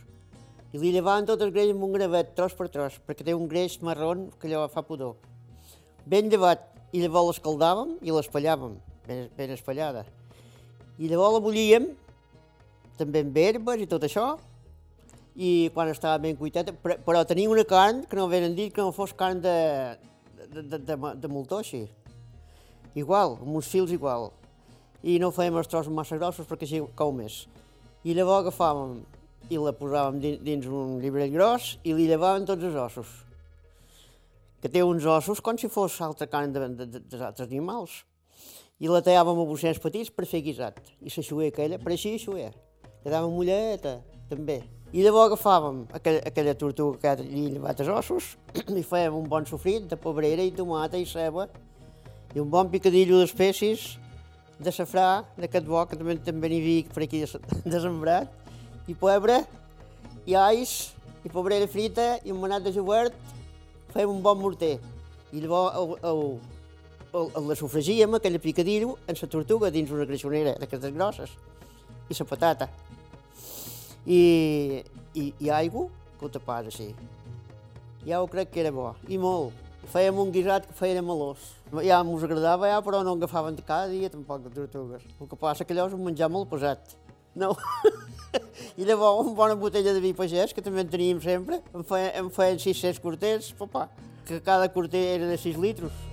i 0.70 0.78
li 0.78 0.92
llevaven 0.92 1.26
tot 1.26 1.42
el 1.42 1.50
greix 1.50 1.72
amb 1.72 1.83
un 1.87 1.96
gravet, 1.96 2.35
tros 2.37 2.54
per 2.54 2.68
tros, 2.68 3.00
perquè 3.09 3.26
té 3.26 3.35
un 3.35 3.48
greix 3.48 3.81
marron 3.83 4.28
que 4.38 4.46
allò 4.46 4.68
fa 4.70 4.85
pudor. 4.87 5.16
Ben 6.07 6.31
llevat, 6.31 6.62
i 6.92 7.02
llavors 7.02 7.35
l'escaldàvem 7.35 7.98
i 8.04 8.14
l'espallàvem, 8.14 8.78
ben, 9.09 9.26
ben 9.37 9.57
espallada. 9.57 10.07
I 10.98 11.08
llavors 11.11 11.37
la 11.37 11.42
bullíem, 11.44 11.88
també 12.98 13.22
amb 13.22 13.37
herbes 13.38 13.84
i 13.84 13.88
tot 13.90 14.06
això, 14.06 14.32
i 15.38 15.70
quan 15.74 15.92
estava 15.92 16.18
ben 16.18 16.34
cuiteta, 16.37 16.74
però, 16.82 17.22
tenia 17.22 17.50
una 17.50 17.62
carn 17.62 18.02
que 18.11 18.18
no 18.18 18.26
venen 18.30 18.56
dit 18.58 18.74
que 18.74 18.82
no 18.82 18.90
fos 18.94 19.14
carn 19.14 19.38
de, 19.44 19.54
de, 20.48 20.62
de, 20.62 20.78
de, 20.82 20.96
de 21.22 21.30
moltó 21.30 21.61
així. 21.62 21.84
Igual, 22.98 23.37
amb 23.38 23.61
uns 23.61 23.68
fils 23.70 23.94
igual. 23.94 24.32
I 25.06 25.20
no 25.22 25.30
fèiem 25.30 25.61
els 25.61 25.70
trossos 25.70 25.94
massa 25.94 26.18
grossos 26.18 26.48
perquè 26.48 26.66
així 26.66 26.82
cau 26.98 27.14
més. 27.14 27.44
I 28.02 28.16
llavors 28.18 28.48
agafàvem 28.48 28.98
i 29.48 29.62
la 29.62 29.72
posàvem 29.76 30.18
dins, 30.20 30.42
dins 30.44 30.66
un 30.66 30.98
llibrell 31.02 31.32
gros 31.32 31.76
i 31.87 31.94
li 31.94 32.08
llevàvem 32.08 32.48
tots 32.48 32.66
els 32.66 32.76
ossos. 32.82 33.14
Que 34.58 34.70
té 34.72 34.82
uns 34.82 35.06
ossos 35.06 35.40
com 35.44 35.58
si 35.58 35.70
fos 35.70 36.00
altra 36.02 36.26
carn 36.26 36.52
de, 36.52 36.66
de, 36.74 36.87
de, 36.98 37.20
altres 37.22 37.46
animals. 37.46 38.02
I 38.79 38.91
la 38.91 39.03
tallàvem 39.03 39.43
a 39.43 39.47
bossets 39.49 39.81
petits 39.83 40.11
per 40.14 40.27
fer 40.27 40.43
guisat. 40.45 40.79
I 41.03 41.11
la 41.11 41.47
aquella, 41.49 41.79
per 41.79 41.93
així 41.93 42.19
xuer. 42.19 42.53
Quedava 43.03 43.29
mulleta, 43.29 43.99
també. 44.31 44.62
I 44.93 45.03
llavors 45.05 45.33
agafàvem 45.33 45.83
aquella, 45.93 46.21
aquella 46.31 46.55
tortuga 46.57 46.99
que 47.17 47.25
li 47.25 47.51
llevat 47.53 47.81
els 47.85 47.91
ossos 47.93 48.29
i 48.81 48.83
fèiem 48.83 49.19
un 49.19 49.27
bon 49.29 49.45
sofrit 49.45 49.85
de 49.91 49.99
pebrera 50.01 50.45
i 50.47 50.53
tomata 50.55 50.97
i 50.97 51.05
ceba 51.05 51.45
i 52.35 52.41
un 52.41 52.49
bon 52.49 52.71
picadillo 52.73 53.19
d'espècies 53.21 53.99
de 54.59 54.73
safrà, 54.73 55.25
d'aquest 55.37 55.67
bo, 55.69 55.83
que 55.87 55.97
també, 55.97 56.17
també 56.25 56.49
n'hi 56.51 56.61
havia 56.62 56.95
per 56.95 57.05
aquí 57.05 57.21
de, 57.23 57.41
de 57.73 57.81
sembrat, 57.83 58.33
i 58.88 58.97
pebre, 58.97 59.43
i 60.27 60.35
ais, 60.37 60.95
i 61.25 61.31
pebrera 61.31 61.69
frita, 61.71 62.17
i 62.25 62.33
un 62.35 62.41
manat 62.43 62.64
de 62.64 62.73
jovert, 62.75 63.14
fèiem 63.93 64.17
un 64.17 64.23
bon 64.25 64.41
morter. 64.41 64.77
I 65.33 65.45
llavors 65.45 66.41
el, 67.12 67.49
la 67.49 67.57
sofregíem, 67.57 68.14
aquella 68.14 68.38
picadillo, 68.38 68.97
en 69.07 69.16
la 69.21 69.29
tortuga 69.29 69.71
dins 69.71 69.90
una 69.90 70.07
greixonera 70.09 70.57
d'aquestes 70.61 70.94
grosses, 70.94 71.31
i 72.09 72.16
la 72.18 72.27
patata. 72.27 72.68
I, 74.07 74.83
i, 75.14 75.33
i 75.40 75.51
aigua, 75.51 75.88
que 76.18 76.27
ho 76.27 76.33
tapàs 76.33 76.68
així. 76.71 76.92
Ja 78.07 78.23
ho 78.23 78.29
crec 78.31 78.53
que 78.53 78.61
era 78.62 78.73
bo, 78.73 78.94
i 79.09 79.18
molt. 79.21 79.53
Fèiem 79.88 80.18
un 80.21 80.33
guisat 80.33 80.66
que 80.68 80.75
feia 80.77 81.01
melós. 81.03 81.55
Ja 81.85 82.03
mos 82.05 82.25
agradava, 82.25 82.68
ja, 82.68 82.81
però 82.85 83.01
no 83.05 83.14
agafaven 83.16 83.57
cada 83.64 83.88
dia 83.88 84.11
tampoc 84.12 84.42
de 84.44 84.51
tortugues. 84.53 85.05
El 85.21 85.29
que 85.29 85.37
passa 85.37 85.64
que 85.64 85.73
allò 85.73 85.87
és 85.88 85.97
un 85.97 86.05
menjar 86.05 86.29
molt 86.33 86.51
pesat. 86.51 86.97
No. 87.38 87.55
I 88.77 88.85
llavors 88.85 89.25
una 89.25 89.35
bona 89.37 89.57
botella 89.57 89.94
de 89.94 90.03
vi 90.05 90.12
pagès, 90.16 90.53
que 90.53 90.64
també 90.64 90.85
en 90.85 90.92
teníem 90.92 91.23
sempre, 91.25 91.62
em 91.73 91.85
feien, 91.87 92.12
em 92.21 92.29
feien 92.35 92.61
600 92.61 93.01
corters, 93.01 93.53
papà, 93.57 93.87
que 94.29 94.40
cada 94.44 94.68
corter 94.68 95.05
era 95.16 95.31
de 95.31 95.38
6 95.40 95.57
litros. 95.57 96.05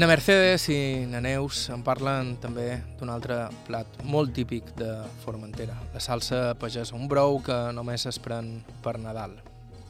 Na 0.00 0.06
Mercedes 0.08 0.64
i 0.72 1.04
na 1.12 1.20
Neus 1.20 1.66
en 1.74 1.82
parlen 1.84 2.30
també 2.40 2.78
d'un 2.96 3.10
altre 3.12 3.36
plat 3.66 3.98
molt 4.08 4.32
típic 4.32 4.70
de 4.78 4.88
Formentera, 5.24 5.74
la 5.92 6.00
salsa 6.00 6.54
pagesa, 6.60 6.94
un 6.96 7.04
brou 7.10 7.36
que 7.44 7.56
només 7.76 8.06
es 8.08 8.16
pren 8.22 8.48
per 8.84 8.94
Nadal. 9.02 9.34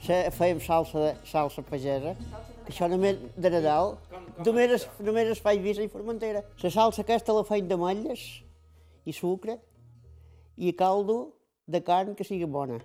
Se- 0.03 0.33
Fèiem 0.35 0.59
salsa, 0.65 0.99
de, 1.05 1.13
salsa 1.31 1.63
pagesa, 1.63 2.17
que 2.65 2.73
això 2.73 2.89
només 2.91 3.21
de 3.37 3.53
Nadal, 3.55 3.95
només 4.43 4.75
es, 4.81 4.89
només 4.99 5.31
es 5.31 5.43
fa 5.45 5.53
a 5.53 5.55
Eivissa 5.55 5.85
i 5.87 5.93
Formentera. 5.93 6.43
La 6.65 6.71
salsa 6.75 7.05
aquesta 7.07 7.37
la 7.37 7.47
feim 7.47 7.69
d'ametlles 7.71 8.25
i 9.07 9.15
sucre 9.15 9.61
i 10.57 10.73
caldo 10.73 11.21
de 11.71 11.85
carn 11.87 12.17
que 12.19 12.27
sigui 12.27 12.51
bona. 12.51 12.81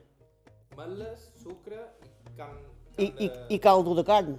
Ametlles, 0.77 1.31
sucre 1.41 1.87
i 2.29 2.37
carn... 2.37 2.59
I, 3.01 3.09
i, 3.25 3.31
i 3.55 3.57
caldo 3.59 3.95
de 3.97 4.05
carn. 4.07 4.37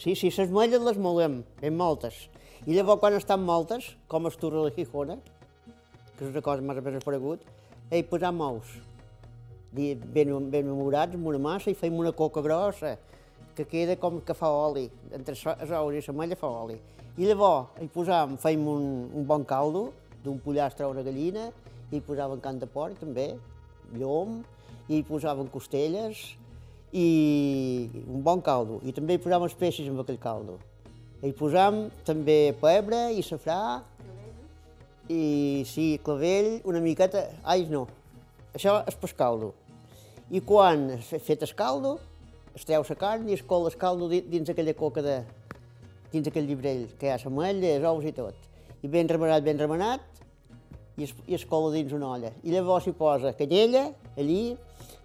Sí, 0.00 0.14
sí, 0.16 0.30
les 0.32 0.48
molles 0.48 0.80
les 0.80 0.96
molem, 0.96 1.42
ben 1.60 1.74
moltes. 1.76 2.14
I 2.64 2.72
llavors 2.72 3.02
quan 3.02 3.12
estan 3.18 3.42
moltes, 3.44 3.84
com 4.08 4.24
es 4.30 4.38
turra 4.40 4.62
la 4.64 4.70
Gijona, 4.72 5.18
que 6.16 6.24
és 6.24 6.30
una 6.30 6.40
cosa 6.40 6.64
més 6.64 6.80
o 6.80 6.84
menys 6.86 7.02
aparegut, 7.02 7.42
hi 7.92 8.00
posam 8.08 8.40
ous. 8.46 8.70
Ben, 9.76 10.00
ben 10.14 10.64
memorats 10.70 11.18
amb 11.18 11.28
una 11.28 11.42
massa 11.44 11.68
i 11.68 11.76
feim 11.76 12.00
una 12.00 12.14
coca 12.16 12.40
grossa, 12.40 12.94
que 13.52 13.68
queda 13.68 13.98
com 14.00 14.22
que 14.24 14.38
fa 14.38 14.48
oli. 14.48 14.86
Entre 15.12 15.36
els 15.36 15.44
ous 15.82 15.98
i 16.00 16.02
la 16.06 16.16
malla 16.16 16.40
fa 16.40 16.48
oli. 16.62 16.80
I 17.20 17.28
llavors 17.28 17.76
hi 17.84 17.92
posam, 17.92 18.38
feim 18.40 18.64
un, 18.72 18.90
un 19.12 19.28
bon 19.28 19.44
caldo, 19.44 19.90
d'un 20.24 20.40
pollastre 20.40 20.88
o 20.88 20.94
una 20.96 21.04
gallina, 21.04 21.50
i 21.90 21.98
hi 21.98 22.04
posaven 22.08 22.40
cant 22.40 22.64
de 22.64 22.72
porc 22.72 22.96
també, 23.04 23.34
llom, 24.00 24.40
i 24.88 25.02
hi 25.02 25.04
posaven 25.04 25.52
costelles, 25.52 26.24
i 26.92 27.88
un 28.06 28.22
bon 28.26 28.40
caldo. 28.42 28.80
I 28.82 28.92
també 28.96 29.16
hi 29.16 29.22
posam 29.22 29.46
espècies 29.46 29.88
amb 29.88 30.02
aquell 30.02 30.18
caldo. 30.22 30.58
Hi 31.22 31.32
posam 31.36 31.88
també 32.06 32.54
pebre 32.60 33.10
i 33.12 33.22
safrà, 33.22 33.82
i 35.10 35.64
sí, 35.66 35.98
clavell, 36.04 36.60
una 36.70 36.80
miqueta... 36.80 37.24
Ai, 37.42 37.66
no, 37.70 37.86
això 38.54 38.78
és 38.88 38.96
per 38.98 39.10
caldo. 39.18 39.52
I 40.30 40.40
quan 40.46 41.00
fe- 41.02 41.18
fet 41.18 41.42
el 41.42 41.52
caldo, 41.58 41.96
es 42.54 42.64
treu 42.66 42.84
la 42.86 42.96
carn 42.98 43.28
i 43.28 43.34
es 43.34 43.42
cola 43.42 43.70
el 43.70 43.76
caldo 43.78 44.08
di- 44.08 44.22
dins 44.22 44.50
aquella 44.50 44.74
coca 44.78 45.02
de... 45.02 45.16
dins 46.12 46.26
aquell 46.30 46.46
llibrell, 46.46 46.86
que 46.98 47.06
hi 47.06 47.10
ha 47.10 47.18
els 47.18 47.84
ous 47.90 48.06
i 48.06 48.12
tot. 48.14 48.34
I 48.82 48.88
ben 48.88 49.10
remenat, 49.10 49.42
ben 49.42 49.58
remenat, 49.58 50.00
i 50.96 51.04
es, 51.04 51.14
i 51.26 51.34
es 51.34 51.44
cola 51.44 51.74
dins 51.74 51.92
una 51.92 52.14
olla. 52.14 52.30
I 52.42 52.54
llavors 52.54 52.86
s'hi 52.86 52.94
posa 52.94 53.34
canyella, 53.34 53.90
allí, 54.16 54.56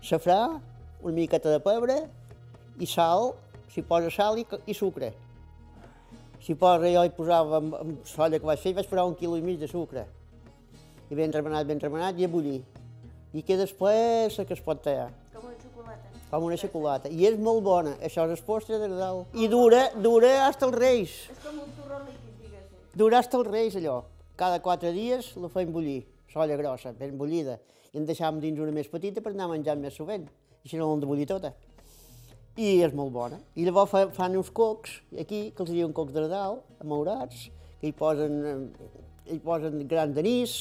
safrà, 0.01 0.61
una 1.01 1.13
miqueta 1.15 1.51
de 1.51 1.59
pebre 1.59 1.97
i 2.79 2.87
sal, 2.89 3.33
s'hi 3.71 3.81
posa 3.85 4.09
sal 4.11 4.39
i, 4.39 4.45
i 4.67 4.73
sucre. 4.73 5.13
S'hi 6.45 6.53
posa, 6.59 6.89
jo 6.91 7.03
hi 7.05 7.11
posava 7.15 7.57
amb, 7.61 7.75
amb 7.79 8.05
solla 8.07 8.39
que 8.39 8.45
vaig 8.45 8.61
fer, 8.61 8.73
vaig 8.77 8.87
posar 8.89 9.05
un 9.09 9.15
quilo 9.17 9.37
i 9.39 9.41
mig 9.45 9.57
de 9.61 9.67
sucre. 9.71 10.05
I 11.09 11.15
ben 11.17 11.33
remenat, 11.33 11.65
ben 11.69 11.79
remenat 11.81 12.17
i 12.19 12.25
a 12.25 12.29
bullir. 12.29 12.61
I 13.35 13.41
queda 13.43 13.65
espessa 13.67 14.45
que 14.45 14.53
es 14.55 14.61
pot 14.63 14.79
tallar 14.81 15.09
Com 15.33 15.45
una 15.49 15.57
xocolata. 15.59 16.11
com 16.31 16.43
una 16.47 16.57
xocolata. 16.57 17.09
I 17.09 17.25
és 17.27 17.37
molt 17.39 17.63
bona, 17.65 17.95
això 18.01 18.25
és 18.31 18.41
postre 18.41 18.79
de 18.79 18.87
Nadal. 18.87 19.25
I 19.33 19.47
dura, 19.51 19.89
dura 20.01 20.47
hasta 20.47 20.65
els 20.69 20.75
Reis. 20.77 21.15
És 21.31 21.41
com 21.43 21.59
un 21.59 21.71
torró 21.77 21.99
líquid, 22.05 22.39
diguéssim. 22.41 22.77
Dura 22.95 23.19
hasta 23.19 23.37
els 23.37 23.47
Reis, 23.51 23.75
allò. 23.75 24.03
Cada 24.35 24.61
quatre 24.61 24.91
dies 24.91 25.33
la 25.39 25.49
fem 25.49 25.71
bullir, 25.71 26.05
solla 26.31 26.55
grossa, 26.59 26.91
ben 26.93 27.17
bullida. 27.17 27.59
I 27.93 27.97
en 28.01 28.05
deixàvem 28.07 28.39
dins 28.43 28.59
una 28.59 28.71
més 28.75 28.87
petita 28.91 29.21
per 29.23 29.31
anar 29.31 29.47
menjant 29.51 29.79
més 29.79 29.95
sovint. 29.95 30.25
Així 30.65 30.79
no 30.81 30.89
l'hem 30.89 31.01
de 31.03 31.09
bullir 31.09 31.27
tota. 31.29 31.51
I 32.57 32.79
és 32.81 32.93
molt 32.97 33.11
bona. 33.13 33.37
I 33.53 33.67
llavors 33.67 33.91
fa, 33.91 34.05
fan 34.15 34.37
uns 34.39 34.49
cocs, 34.49 34.95
aquí, 35.21 35.51
que 35.53 35.61
els 35.61 35.69
diuen 35.69 35.91
cocs 35.93 36.15
de 36.15 36.23
Nadal, 36.23 36.63
amaurats, 36.81 37.49
que 37.81 37.91
hi 37.91 37.93
posen, 37.93 38.39
eh, 38.49 39.35
hi 39.35 39.37
posen 39.43 39.83
grans 39.91 40.15
d'anís, 40.15 40.55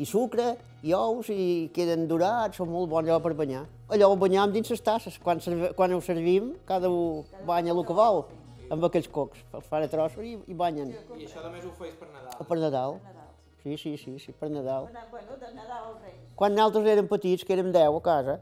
i 0.00 0.06
sucre, 0.08 0.54
i 0.82 0.94
ous, 0.96 1.28
i 1.28 1.68
queden 1.74 2.06
dorats, 2.08 2.56
són 2.56 2.70
molt 2.72 2.88
bons 2.90 3.10
allò 3.10 3.20
per 3.22 3.34
banyar. 3.36 3.66
Allò 3.92 4.08
ho 4.10 4.16
banyam 4.18 4.54
dins 4.54 4.72
les 4.72 4.80
tasses. 4.82 5.20
Quan, 5.22 5.42
quan 5.76 5.92
ho 5.92 6.00
servim, 6.00 6.54
cada 6.66 6.88
un 6.88 7.28
banya 7.46 7.74
el 7.74 7.84
que 7.84 7.98
vol, 8.00 8.24
amb 8.72 8.88
aquells 8.88 9.10
cocs. 9.12 9.44
Els 9.52 9.68
fan 9.68 9.84
a 9.84 9.92
trossos 9.92 10.24
i, 10.24 10.38
i 10.48 10.56
banyen. 10.56 10.94
I 11.18 11.28
això 11.28 11.44
només 11.44 11.68
ho 11.68 11.74
feis 11.76 11.94
per 12.00 12.08
Nadal. 12.08 12.48
Per 12.48 12.58
Nadal. 12.62 12.98
Nadal. 13.04 13.30
Sí, 13.60 13.76
sí, 13.76 13.94
sí, 14.00 14.16
sí, 14.18 14.32
per 14.32 14.48
Nadal. 14.50 14.88
Bueno, 15.12 15.36
de 15.36 15.52
Nadal 15.52 15.90
als 15.90 16.00
Reis. 16.00 16.18
Quan 16.34 16.56
nosaltres 16.56 16.90
érem 16.96 17.12
petits, 17.12 17.44
que 17.44 17.54
érem 17.54 17.70
10 17.74 18.00
a 18.00 18.02
casa, 18.08 18.40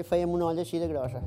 fèiem 0.00 0.32
una 0.32 0.48
olla 0.48 0.64
així 0.64 0.80
de 0.80 0.88
grossa. 0.88 1.20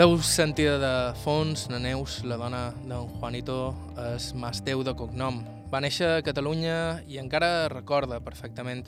L'heu 0.00 0.14
sentida 0.24 0.78
de 0.80 0.90
fons, 1.20 1.66
na 1.68 1.76
Neus, 1.76 2.22
la 2.24 2.38
dona 2.40 2.60
d'en 2.88 3.10
Juanito, 3.18 3.56
és 4.00 4.30
Masteu 4.32 4.80
de 4.80 4.94
cognom. 4.96 5.42
Va 5.68 5.82
néixer 5.84 6.06
a 6.08 6.22
Catalunya 6.24 6.76
i 7.04 7.18
encara 7.20 7.68
recorda 7.68 8.16
perfectament 8.24 8.86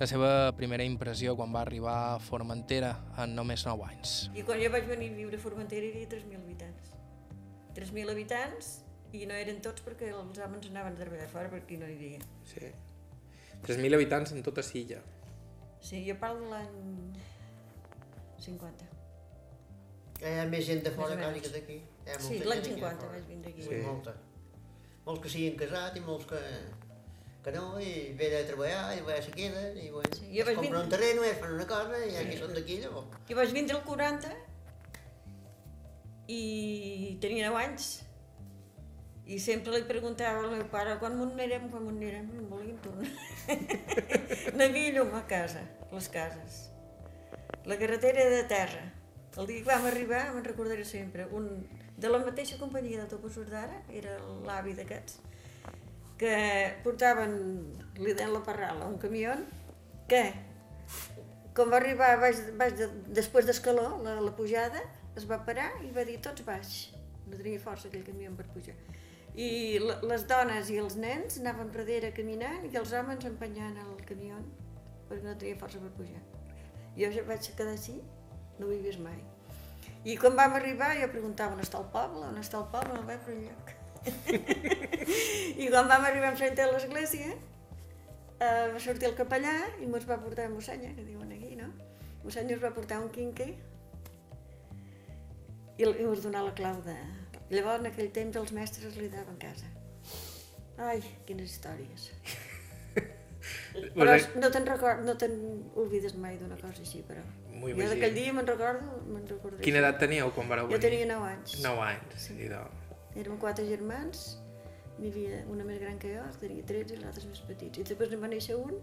la 0.00 0.08
seva 0.10 0.32
primera 0.58 0.82
impressió 0.82 1.36
quan 1.38 1.54
va 1.54 1.60
arribar 1.62 1.94
a 2.08 2.16
Formentera 2.18 2.90
en 3.22 3.36
només 3.38 3.62
9 3.68 3.86
anys. 3.86 4.16
I 4.34 4.42
quan 4.48 4.58
jo 4.58 4.72
vaig 4.74 4.88
venir 4.90 5.12
a 5.12 5.16
viure 5.20 5.38
a 5.38 5.44
Formentera 5.44 5.86
hi 5.86 5.92
havia 5.92 6.10
3.000 6.16 6.42
habitants. 6.42 6.90
3.000 7.76 8.10
habitants 8.16 8.72
i 9.14 9.28
no 9.30 9.36
eren 9.38 9.60
tots 9.62 9.84
perquè 9.86 10.10
els 10.10 10.40
homes 10.42 10.72
anaven 10.72 10.96
a 10.96 11.04
treballar 11.04 11.28
fora 11.30 11.52
perquè 11.52 11.78
no 11.78 11.86
hi 11.86 11.94
havia. 12.00 12.32
Sí. 12.50 12.72
3.000 13.68 13.94
habitants 13.94 14.34
en 14.34 14.42
tota 14.42 14.66
Silla. 14.66 14.98
Sí, 15.78 16.02
jo 16.02 16.18
parlo 16.18 16.48
de 16.48 16.56
l'any 16.56 17.14
50. 18.42 18.91
Hi 20.22 20.36
ha 20.38 20.44
més 20.46 20.64
gent 20.68 20.82
de 20.86 20.90
fora 20.94 21.16
menys. 21.18 21.42
que 21.42 21.50
d'aquí. 21.56 21.78
Sí, 22.22 22.38
l'any 22.44 22.62
gent 22.62 22.76
aquí 22.76 22.76
de 22.76 22.76
50 22.76 23.00
fora. 23.00 23.12
vaig 23.16 23.26
vindre 23.32 23.50
aquí. 23.52 23.62
Sí. 23.66 23.80
Molta. 23.86 24.14
Molts 25.06 25.22
que 25.24 25.32
s'hi 25.34 25.48
han 25.50 25.56
casat 25.58 25.96
i 25.98 26.02
molts 26.06 26.26
que, 26.30 26.40
que 27.42 27.52
no, 27.56 27.64
i 27.82 28.12
ve 28.18 28.28
a 28.38 28.44
treballar, 28.46 28.84
i 28.94 29.00
va 29.06 29.16
se 29.22 29.32
queden, 29.34 29.76
i 29.82 29.88
bueno, 29.90 30.14
Sí, 30.14 30.28
es 30.38 30.44
compren 30.46 30.62
vindre- 30.62 30.82
un 30.84 30.88
terreno, 30.94 31.24
i 31.26 31.28
es 31.32 31.40
fan 31.42 31.56
una 31.56 31.66
cosa, 31.66 31.98
i 32.06 32.14
aquí 32.20 32.36
són 32.38 32.54
d'aquí, 32.54 32.78
llavors. 32.84 33.18
Jo 33.28 33.36
vaig 33.40 33.50
vindre 33.56 33.76
al 33.80 33.82
40 33.88 34.30
i 36.28 37.18
tenia 37.20 37.50
9 37.50 37.58
anys 37.66 37.88
i 39.26 39.38
sempre 39.42 39.74
li 39.74 39.84
preguntava 39.88 40.40
al 40.44 40.50
meu 40.54 40.64
pare 40.70 40.94
quan 41.02 41.14
m'ho 41.18 41.26
anirem, 41.32 41.68
quan 41.70 41.82
m'ho 41.86 41.92
anirem, 41.94 42.26
no 42.34 42.40
em 42.42 42.48
volien 42.50 42.78
tornar. 42.82 43.10
no 44.56 44.64
hi 44.64 44.68
havia 44.68 44.94
llum 44.96 45.14
a 45.18 45.22
casa, 45.30 45.62
les 45.92 46.08
cases. 46.14 46.68
La 47.66 47.76
carretera 47.78 48.22
era 48.24 48.36
de 48.36 48.44
terra. 48.50 48.82
El 49.40 49.48
dia 49.48 49.62
que 49.62 49.70
vam 49.70 49.86
arribar, 49.88 50.26
me'n 50.34 50.44
recordaré 50.44 50.84
sempre, 50.84 51.24
un 51.32 51.48
de 51.96 52.08
la 52.10 52.20
mateixa 52.20 52.58
companyia 52.60 53.00
d'autobusos 53.00 53.48
d'ara, 53.48 53.78
era 53.88 54.18
l'avi 54.44 54.74
d'aquests, 54.76 55.20
que 56.20 56.34
portaven, 56.84 57.36
li 57.96 58.12
deien 58.12 58.32
la 58.34 58.42
parrala, 58.44 58.88
un 58.90 58.98
camió, 59.00 59.34
que 60.10 60.22
quan 61.56 61.72
va 61.72 61.78
arribar 61.80 62.16
baix, 62.20 62.42
baix 62.60 62.76
de, 62.78 62.88
després 63.20 63.48
d'escaló, 63.48 63.86
la, 64.04 64.18
la 64.24 64.34
pujada, 64.36 64.82
es 65.16 65.26
va 65.28 65.40
parar 65.46 65.70
i 65.84 65.90
va 65.96 66.04
dir 66.08 66.18
tots 66.24 66.44
baix. 66.46 66.92
No 67.26 67.36
tenia 67.36 67.60
força 67.60 67.88
aquell 67.88 68.04
camió 68.06 68.32
per 68.36 68.46
pujar. 68.52 68.76
I 69.32 69.80
les 69.80 70.26
dones 70.28 70.68
i 70.72 70.78
els 70.80 70.96
nens 71.00 71.38
anaven 71.40 71.70
darrere 71.72 72.12
caminant 72.16 72.66
i 72.68 72.76
els 72.80 72.92
homes 72.96 73.24
empenyant 73.28 73.78
el 73.80 74.00
camió 74.08 74.40
perquè 75.08 75.24
no 75.24 75.36
tenia 75.40 75.60
força 75.60 75.80
per 75.80 75.92
pujar. 75.96 76.20
Jo 76.96 77.08
ja 77.12 77.24
vaig 77.28 77.48
quedar 77.56 77.72
així, 77.72 77.96
no 78.62 78.82
vist 78.86 79.02
mai. 79.02 79.18
I 80.02 80.16
quan 80.18 80.34
vam 80.38 80.56
arribar 80.58 80.94
jo 80.98 81.08
preguntava 81.12 81.54
on 81.54 81.62
està 81.62 81.78
el 81.78 81.88
poble, 81.94 82.24
on 82.26 82.38
està 82.40 82.58
el 82.58 82.68
poble, 82.72 82.94
no 82.96 83.06
vaig 83.06 83.22
per. 83.26 83.78
I 85.62 85.68
quan 85.70 85.90
vam 85.90 86.06
arribar 86.08 86.32
enfront 86.32 86.56
de 86.58 86.66
l'església, 86.72 87.34
eh, 88.42 88.66
va 88.74 88.80
sortir 88.82 89.10
el 89.10 89.18
capellà 89.18 89.54
i 89.82 89.90
mos 89.90 90.06
va 90.08 90.18
portar 90.22 90.48
a 90.48 90.54
mossenya, 90.54 90.94
que 90.96 91.06
diuen 91.06 91.30
aquí, 91.34 91.54
no? 91.58 91.70
Mossenya 92.24 92.56
ens 92.56 92.64
va 92.64 92.72
portar 92.74 92.98
un 93.02 93.10
quinque 93.14 93.52
i, 95.78 95.84
i 95.84 96.06
mos 96.06 96.24
donà 96.24 96.42
la 96.46 96.54
clau 96.58 96.82
de... 96.86 96.96
Llavors, 97.52 97.82
en 97.82 97.90
aquell 97.90 98.08
temps, 98.16 98.38
els 98.40 98.52
mestres 98.56 98.96
li 98.96 99.10
daven 99.12 99.36
casa. 99.36 99.68
Ai, 100.80 101.02
quines 101.28 101.52
històries. 101.52 102.08
Però 103.94 104.16
no 104.40 104.50
te'n 104.54 104.66
record, 104.66 105.02
no 105.06 105.14
te'n 105.18 105.34
oblides 105.76 106.14
mai 106.16 106.36
d'una 106.38 106.56
cosa 106.60 106.80
així, 106.84 107.02
però... 107.08 107.22
M'ho 107.52 107.68
Jo 107.68 107.74
imagino. 107.74 107.88
d'aquell 107.94 108.14
dia 108.14 108.32
me'n 108.32 108.46
recordo, 108.46 109.00
me'n 109.06 109.26
recordo. 109.28 109.58
Quina 109.62 109.78
edat 109.82 109.98
teníeu 110.02 110.30
quan 110.34 110.48
vareu 110.48 110.66
Jo 110.66 110.76
venir? 110.78 110.82
tenia 110.88 111.06
9 111.14 111.28
anys. 111.32 111.58
9 111.62 111.82
anys. 111.88 112.16
Sí. 112.26 112.34
Idò. 112.46 112.62
Érem 113.14 113.36
quatre 113.38 113.66
germans, 113.68 114.22
n'hi 114.98 115.10
havia 115.12 115.42
una 115.52 115.64
més 115.68 115.78
gran 115.80 115.98
que 115.98 116.14
jo, 116.16 116.22
que 116.40 116.46
tenia 116.48 116.64
13 116.66 116.94
i 116.96 117.02
l'altre 117.02 117.28
més 117.28 117.40
petits. 117.46 117.78
I 117.78 117.84
després 117.84 118.12
en 118.16 118.22
va 118.24 118.28
néixer 118.32 118.56
un 118.56 118.78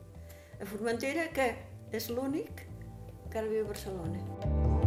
a 0.62 0.65
Formentera, 0.65 1.28
que 1.36 1.50
és 1.91 2.10
l'únic 2.10 2.65
que 3.32 3.38
ara 3.39 3.48
viu 3.48 3.65
a 3.65 3.67
Barcelona. 3.74 4.79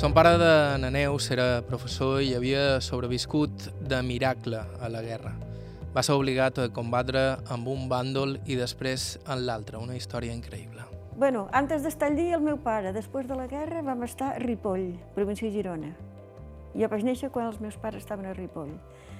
Son 0.00 0.14
pare 0.14 0.38
de 0.38 0.78
Naneus 0.80 1.26
era 1.30 1.60
professor 1.60 2.22
i 2.24 2.30
havia 2.32 2.78
sobreviscut 2.80 3.66
de 3.84 3.98
miracle 4.00 4.56
a 4.56 4.88
la 4.88 5.02
guerra. 5.04 5.34
Va 5.92 6.00
ser 6.00 6.14
obligat 6.16 6.56
a 6.62 6.70
combatre 6.72 7.24
amb 7.52 7.66
un 7.68 7.82
bàndol 7.90 8.38
i 8.48 8.54
després 8.56 9.18
en 9.26 9.42
l'altre, 9.44 9.76
una 9.76 9.98
història 9.98 10.32
increïble. 10.32 10.86
Bueno, 11.20 11.42
antes 11.52 11.84
d'estar 11.84 12.08
allí, 12.08 12.30
el 12.32 12.40
meu 12.40 12.56
pare, 12.64 12.94
després 12.96 13.28
de 13.28 13.36
la 13.36 13.44
guerra, 13.46 13.82
vam 13.84 14.00
estar 14.06 14.30
a 14.30 14.38
Ripoll, 14.40 14.94
província 15.12 15.50
de 15.50 15.52
Girona. 15.58 15.90
Jo 16.72 16.88
vaig 16.88 17.04
néixer 17.04 17.28
quan 17.34 17.50
els 17.50 17.58
meus 17.60 17.76
pares 17.76 18.00
estaven 18.00 18.30
a 18.30 18.32
Ripoll. 18.32 18.70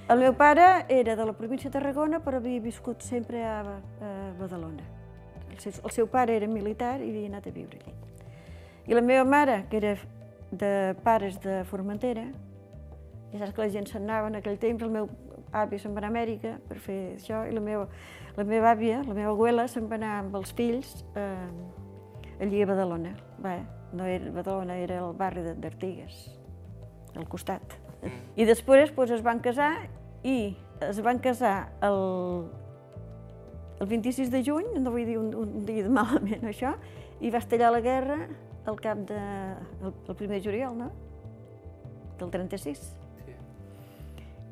El 0.08 0.24
meu 0.24 0.32
pare 0.32 0.86
era 0.88 1.12
de 1.18 1.26
la 1.28 1.34
província 1.36 1.68
de 1.68 1.74
Tarragona, 1.74 2.22
però 2.24 2.40
havia 2.40 2.62
viscut 2.64 3.04
sempre 3.04 3.42
a, 3.44 3.58
a 4.00 4.14
Badalona. 4.40 4.88
El 5.50 5.60
seu, 5.60 5.76
el 5.84 5.92
seu 5.92 6.08
pare 6.08 6.40
era 6.40 6.48
militar 6.48 7.02
i 7.02 7.10
havia 7.12 7.28
anat 7.34 7.50
a 7.50 7.54
viure 7.58 7.82
allí. 7.82 7.94
I 8.88 8.96
la 8.96 9.04
meva 9.04 9.28
mare, 9.28 9.66
que 9.68 9.76
era 9.76 9.92
de 10.50 10.94
pares 11.04 11.38
de 11.40 11.62
Formentera, 11.64 12.24
ja 13.32 13.38
saps 13.38 13.52
que 13.54 13.62
la 13.62 13.70
gent 13.70 13.86
se'n 13.86 14.02
anava 14.08 14.28
en 14.30 14.38
aquell 14.40 14.58
temps, 14.58 14.82
el 14.82 14.90
meu 14.90 15.08
avi 15.54 15.78
se'n 15.78 15.94
va 15.94 16.00
anar 16.02 16.10
a 16.10 16.14
Amèrica 16.14 16.56
per 16.68 16.78
fer 16.82 16.98
això, 17.16 17.44
i 17.48 17.54
la 17.54 17.60
meva, 17.62 17.86
la 18.36 18.44
meva 18.46 18.72
àvia, 18.74 19.02
la 19.06 19.14
meva 19.14 19.30
abuela, 19.34 19.66
se'n 19.70 19.86
va 19.90 19.98
anar 19.98 20.16
amb 20.24 20.34
els 20.40 20.52
fills 20.58 21.04
eh, 21.18 22.42
allí 22.42 22.62
a 22.62 22.66
Badalona. 22.70 23.14
Va, 23.42 23.56
no 23.92 24.06
era 24.06 24.30
Badalona, 24.34 24.76
era 24.78 25.00
el 25.04 25.14
barri 25.18 25.42
de- 25.46 25.54
d'Artigues, 25.54 26.20
al 27.16 27.28
costat. 27.28 27.76
I 28.36 28.46
després 28.48 28.90
pues, 28.96 29.10
es 29.10 29.22
van 29.22 29.40
casar 29.44 29.74
i 30.24 30.56
es 30.80 31.00
van 31.04 31.18
casar 31.20 31.72
el, 31.84 32.46
el 33.80 33.86
26 33.86 34.30
de 34.32 34.42
juny, 34.44 34.70
no 34.80 34.90
vull 34.94 35.04
dir 35.06 35.18
un, 35.20 35.34
un 35.36 35.66
dia 35.66 35.88
malament 35.88 36.46
això, 36.48 36.74
i 37.20 37.30
va 37.30 37.42
estallar 37.42 37.70
la 37.74 37.82
guerra 37.84 38.22
al 38.66 38.80
cap 38.80 38.98
de... 39.08 39.20
el, 39.82 39.94
el 40.08 40.16
primer 40.16 40.40
de 40.40 40.44
juliol, 40.44 40.76
no? 40.78 40.90
Del 42.18 42.30
36. 42.30 42.82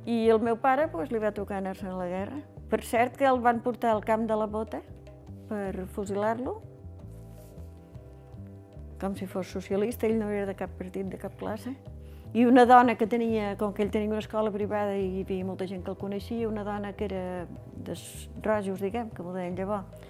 I 0.08 0.28
el 0.32 0.40
meu 0.40 0.56
pare 0.56 0.88
pues, 0.88 1.10
li 1.12 1.20
va 1.20 1.34
tocar 1.36 1.58
anar-se 1.58 1.88
a 1.88 1.96
la 1.96 2.06
guerra. 2.08 2.40
Per 2.68 2.80
cert 2.84 3.16
que 3.16 3.26
el 3.28 3.40
van 3.44 3.60
portar 3.64 3.92
al 3.92 4.04
camp 4.04 4.26
de 4.28 4.36
la 4.36 4.46
Bota 4.48 4.80
per 5.48 5.86
fusilar-lo, 5.92 6.58
com 9.00 9.14
si 9.16 9.28
fos 9.30 9.48
socialista, 9.52 10.08
ell 10.08 10.18
no 10.18 10.28
era 10.28 10.46
de 10.48 10.56
cap 10.58 10.72
partit, 10.78 11.06
de 11.08 11.20
cap 11.20 11.36
classe. 11.38 11.72
I 12.36 12.44
una 12.44 12.66
dona 12.68 12.96
que 13.00 13.06
tenia, 13.08 13.54
com 13.56 13.72
que 13.72 13.84
ell 13.84 13.92
tenia 13.92 14.10
una 14.10 14.20
escola 14.20 14.52
privada 14.52 14.96
i 14.98 15.06
hi 15.06 15.22
havia 15.24 15.46
molta 15.48 15.68
gent 15.70 15.84
que 15.84 15.94
el 15.94 15.96
coneixia, 15.96 16.48
una 16.48 16.64
dona 16.64 16.92
que 16.92 17.06
era 17.08 17.22
dels 17.86 18.02
rojos, 18.44 18.82
diguem, 18.84 19.08
que 19.14 19.24
m'ho 19.24 19.32
deien 19.32 19.56
llavors, 19.56 20.08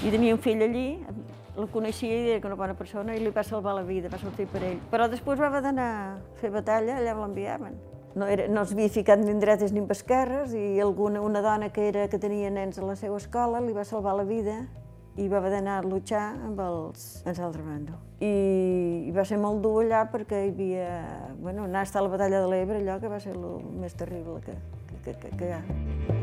i 0.00 0.12
tenia 0.14 0.36
un 0.36 0.40
fill 0.40 0.64
allí, 0.64 0.86
la 1.58 1.66
coneixia 1.72 2.16
i 2.22 2.32
era 2.36 2.48
una 2.48 2.58
bona 2.58 2.74
persona 2.78 3.14
i 3.16 3.22
li 3.22 3.32
va 3.34 3.44
salvar 3.44 3.74
la 3.76 3.84
vida, 3.86 4.10
va 4.12 4.18
sortir 4.22 4.46
per 4.50 4.62
ell. 4.62 4.80
Però 4.92 5.08
després 5.10 5.40
va 5.40 5.48
haver 5.50 5.62
d'anar 5.66 5.88
a 5.92 6.18
fer 6.40 6.50
batalla, 6.54 6.98
allà 6.98 7.14
l'enviaven. 7.18 7.78
No, 8.18 8.26
era, 8.26 8.48
no 8.50 8.64
es 8.64 8.72
havia 8.74 8.90
ficat 8.90 9.20
ni 9.20 9.34
dretes 9.38 9.72
ni 9.74 9.84
esquerres 9.94 10.54
i 10.56 10.80
alguna, 10.80 11.20
una 11.22 11.42
dona 11.44 11.68
que, 11.70 11.88
era, 11.90 12.08
que 12.08 12.18
tenia 12.18 12.50
nens 12.50 12.78
a 12.78 12.86
la 12.86 12.96
seva 12.96 13.18
escola 13.20 13.60
li 13.62 13.74
va 13.76 13.84
salvar 13.84 14.16
la 14.16 14.24
vida 14.26 14.62
i 15.18 15.26
va 15.28 15.38
haver 15.38 15.50
d'anar 15.56 15.80
a 15.80 15.86
luchar 15.86 16.24
amb 16.46 16.60
els, 16.62 17.08
amb 17.26 17.40
l'altre 17.42 17.64
bando. 17.66 17.98
I, 18.22 19.08
I 19.10 19.14
va 19.14 19.26
ser 19.26 19.38
molt 19.42 19.62
dur 19.62 19.82
allà 19.82 20.04
perquè 20.12 20.44
hi 20.46 20.54
havia... 20.54 20.92
Bueno, 21.42 21.66
anar 21.66 21.82
a 21.82 21.90
estar 21.90 22.02
a 22.02 22.06
la 22.06 22.14
batalla 22.14 22.42
de 22.44 22.52
l'Ebre, 22.54 22.78
allò 22.82 23.00
que 23.02 23.10
va 23.10 23.20
ser 23.22 23.34
el 23.34 23.44
més 23.82 23.98
terrible 23.98 24.40
que, 24.46 24.56
que, 25.04 25.18
que, 25.18 25.34
que 25.34 25.50
hi 25.50 25.58
ha. 25.58 26.17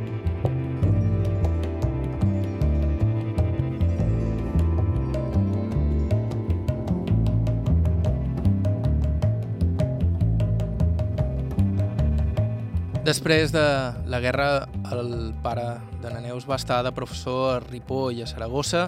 Després 13.06 13.52
de 13.54 13.62
la 14.10 14.18
guerra, 14.18 14.66
el 14.90 15.36
pare 15.44 15.66
de 16.02 16.10
na 16.10 16.24
Neus 16.24 16.48
va 16.50 16.56
estar 16.58 16.80
de 16.82 16.90
professor 16.90 17.44
a 17.52 17.60
Ripoll 17.62 18.18
i 18.18 18.24
a 18.24 18.26
Saragossa 18.26 18.88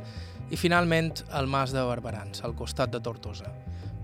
i 0.50 0.58
finalment 0.58 1.12
al 1.38 1.46
Mas 1.46 1.70
de 1.76 1.84
Barberans, 1.86 2.42
al 2.42 2.56
costat 2.58 2.90
de 2.96 2.98
Tortosa. 3.06 3.52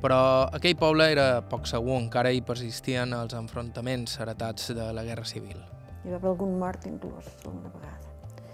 Però 0.03 0.19
aquell 0.53 0.77
poble 0.77 1.07
era 1.15 1.41
poc 1.49 1.65
segur, 1.65 1.97
encara 1.97 2.29
hi 2.29 2.43
persistien 2.45 3.15
els 3.17 3.33
enfrontaments 3.33 4.19
heretats 4.21 4.69
de 4.77 4.91
la 4.93 5.01
Guerra 5.07 5.25
Civil. 5.25 5.57
Hi 6.03 6.13
va 6.13 6.19
haver 6.19 6.29
algun 6.35 6.59
mort 6.61 6.85
inclús, 6.85 7.33
alguna 7.47 7.73
vegada. 7.73 8.45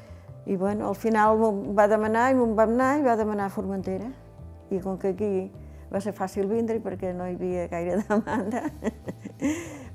I 0.47 0.55
bueno, 0.55 0.87
al 0.87 0.95
final 0.95 1.43
va 1.75 1.89
demanar 1.91 2.29
i 2.31 2.39
me'n 2.39 2.55
vam 2.55 2.77
anar 2.77 2.93
i 3.01 3.07
va 3.09 3.19
demanar 3.19 3.49
a 3.49 3.55
Formentera. 3.57 4.13
I 4.71 4.79
com 4.79 4.95
que 4.95 5.11
aquí 5.11 5.33
va 5.91 5.99
ser 5.99 6.15
fàcil 6.15 6.47
vindre 6.47 6.79
perquè 6.79 7.11
no 7.11 7.27
hi 7.27 7.35
havia 7.35 7.67
gaire 7.67 7.99
demanda, 8.07 8.63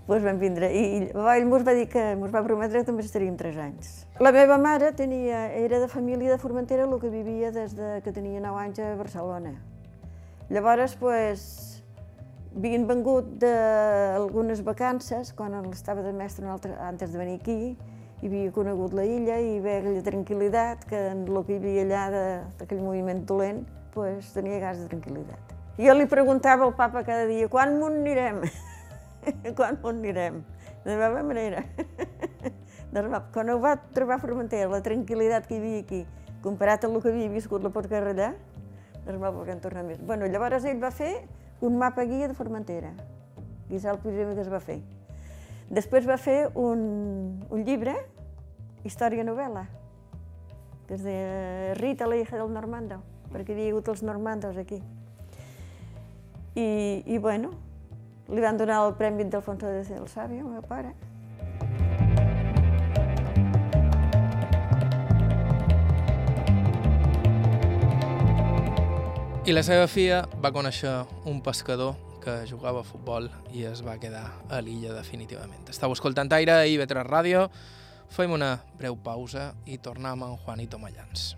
doncs 0.07 0.25
vam 0.25 0.39
vindre. 0.39 0.69
I 0.69 1.11
ell 1.15 1.47
mos 1.49 1.65
va 1.65 1.75
dir 1.77 1.87
que 1.89 2.03
mos 2.21 2.33
va 2.33 2.43
prometre 2.45 2.81
que 2.81 2.89
també 2.89 3.05
estaríem 3.05 3.37
tres 3.41 3.57
anys. 3.57 3.93
La 4.21 4.33
meva 4.35 4.59
mare 4.61 4.93
tenia, 4.93 5.47
era 5.57 5.81
de 5.81 5.89
família 5.89 6.31
de 6.31 6.39
Formentera, 6.39 6.85
el 6.85 6.99
que 7.01 7.09
vivia 7.09 7.53
des 7.53 7.75
de 7.77 8.01
que 8.05 8.13
tenia 8.13 8.41
9 8.41 8.61
anys 8.67 8.83
a 8.85 8.95
Barcelona. 9.01 9.55
Llavors, 10.51 10.95
pues, 11.01 11.47
havien 12.55 12.85
vengut 12.87 13.33
d'algunes 13.41 14.61
vacances, 14.63 15.33
quan 15.33 15.57
estava 15.73 16.05
de 16.05 16.13
mestre 16.13 16.47
altre, 16.47 16.77
antes 16.85 17.13
de 17.13 17.19
venir 17.19 17.41
aquí, 17.41 17.77
i 18.23 18.29
havia 18.29 18.53
conegut 18.53 18.93
la 18.97 19.05
illa 19.05 19.41
i 19.41 19.59
veia 19.61 19.81
aquella 19.83 20.05
tranquil·litat 20.05 20.85
que 20.89 21.01
en 21.11 21.25
el 21.27 21.41
que 21.45 21.57
hi 21.57 21.59
havia 21.61 21.83
allà 21.89 22.05
d'aquell 22.61 22.85
moviment 22.85 23.25
dolent, 23.27 23.65
pues, 23.97 24.33
tenia 24.37 24.61
gas 24.61 24.79
de 24.81 24.87
tranquil·litat. 24.93 25.57
Jo 25.81 25.97
li 25.97 26.07
preguntava 26.07 26.69
al 26.69 26.77
papa 26.77 27.03
cada 27.03 27.27
dia, 27.27 27.49
quan 27.49 27.79
m'on 27.81 27.99
anirem? 28.05 28.45
quan 29.57 29.79
m'on 29.83 30.01
anirem? 30.03 30.43
De 30.85 30.97
la 30.97 31.09
meva 31.09 31.23
manera. 31.23 31.65
Quan 33.35 33.49
ho 33.51 33.57
va 33.59 33.75
trobar 33.95 34.21
Formentera, 34.23 34.69
la 34.71 34.79
tranquil·litat 34.85 35.49
que 35.49 35.57
hi 35.57 35.59
havia 35.59 35.81
aquí, 35.83 36.05
comparat 36.45 36.85
amb 36.87 36.95
el 36.95 37.03
que 37.03 37.11
havia 37.11 37.31
viscut 37.33 37.65
la 37.65 37.73
postguerra 37.75 38.13
allà, 38.15 38.29
doncs 39.03 39.19
va 39.19 39.33
voler 39.35 39.57
tornar 39.65 39.83
més. 39.83 39.99
Bueno, 39.99 40.29
llavors 40.31 40.63
ell 40.71 40.79
va 40.79 40.93
fer 40.95 41.11
un 41.65 41.75
mapa 41.81 42.05
guia 42.07 42.29
de 42.31 42.37
Formentera, 42.39 42.93
i 43.67 43.81
és 43.81 43.87
el 43.91 43.99
primer 43.99 44.29
que 44.37 44.45
es 44.45 44.53
va 44.53 44.61
fer. 44.63 44.79
Després 45.75 46.07
va 46.07 46.21
fer 46.21 46.53
un, 46.55 46.85
un 47.51 47.65
llibre, 47.67 47.97
història 48.87 49.25
novel·la, 49.27 49.65
que 50.87 50.95
es 50.95 51.03
deia 51.03 51.75
Rita, 51.81 52.07
la 52.07 52.21
hija 52.21 52.39
del 52.39 52.53
Normando, 52.53 53.01
perquè 53.33 53.55
hi 53.55 53.59
havia 53.59 53.73
hagut 53.73 53.91
els 53.91 54.05
normandos 54.07 54.61
aquí. 54.61 54.83
I, 56.55 57.03
i 57.11 57.19
bueno, 57.19 57.51
li 58.29 58.41
van 58.41 58.57
donar 58.57 58.85
el 58.87 58.95
Premi 58.97 59.25
d'Alfonso 59.25 59.67
de 59.67 59.83
el 59.97 60.09
Sabio, 60.09 60.47
el 60.47 60.53
meu 60.53 60.63
pare. 60.63 60.95
I 69.45 69.53
la 69.53 69.61
seva 69.61 69.85
filla 69.93 70.23
va 70.41 70.55
conèixer 70.57 70.95
un 71.29 71.43
pescador 71.45 71.99
que 72.25 72.39
jugava 72.49 72.81
a 72.81 72.89
futbol 72.89 73.29
i 73.53 73.67
es 73.69 73.85
va 73.85 73.99
quedar 74.01 74.25
a 74.49 74.63
l'illa 74.65 74.95
definitivament. 74.97 75.69
Estau 75.69 75.93
escoltant 75.93 76.33
Aire 76.33 76.63
i 76.73 76.81
Vetres 76.81 77.05
Ràdio. 77.05 77.51
Fem 78.09 78.33
una 78.33 78.55
breu 78.79 78.97
pausa 78.97 79.51
i 79.69 79.77
tornem 79.77 80.25
amb 80.25 80.41
Juanito 80.47 80.81
Mallans. 80.81 81.35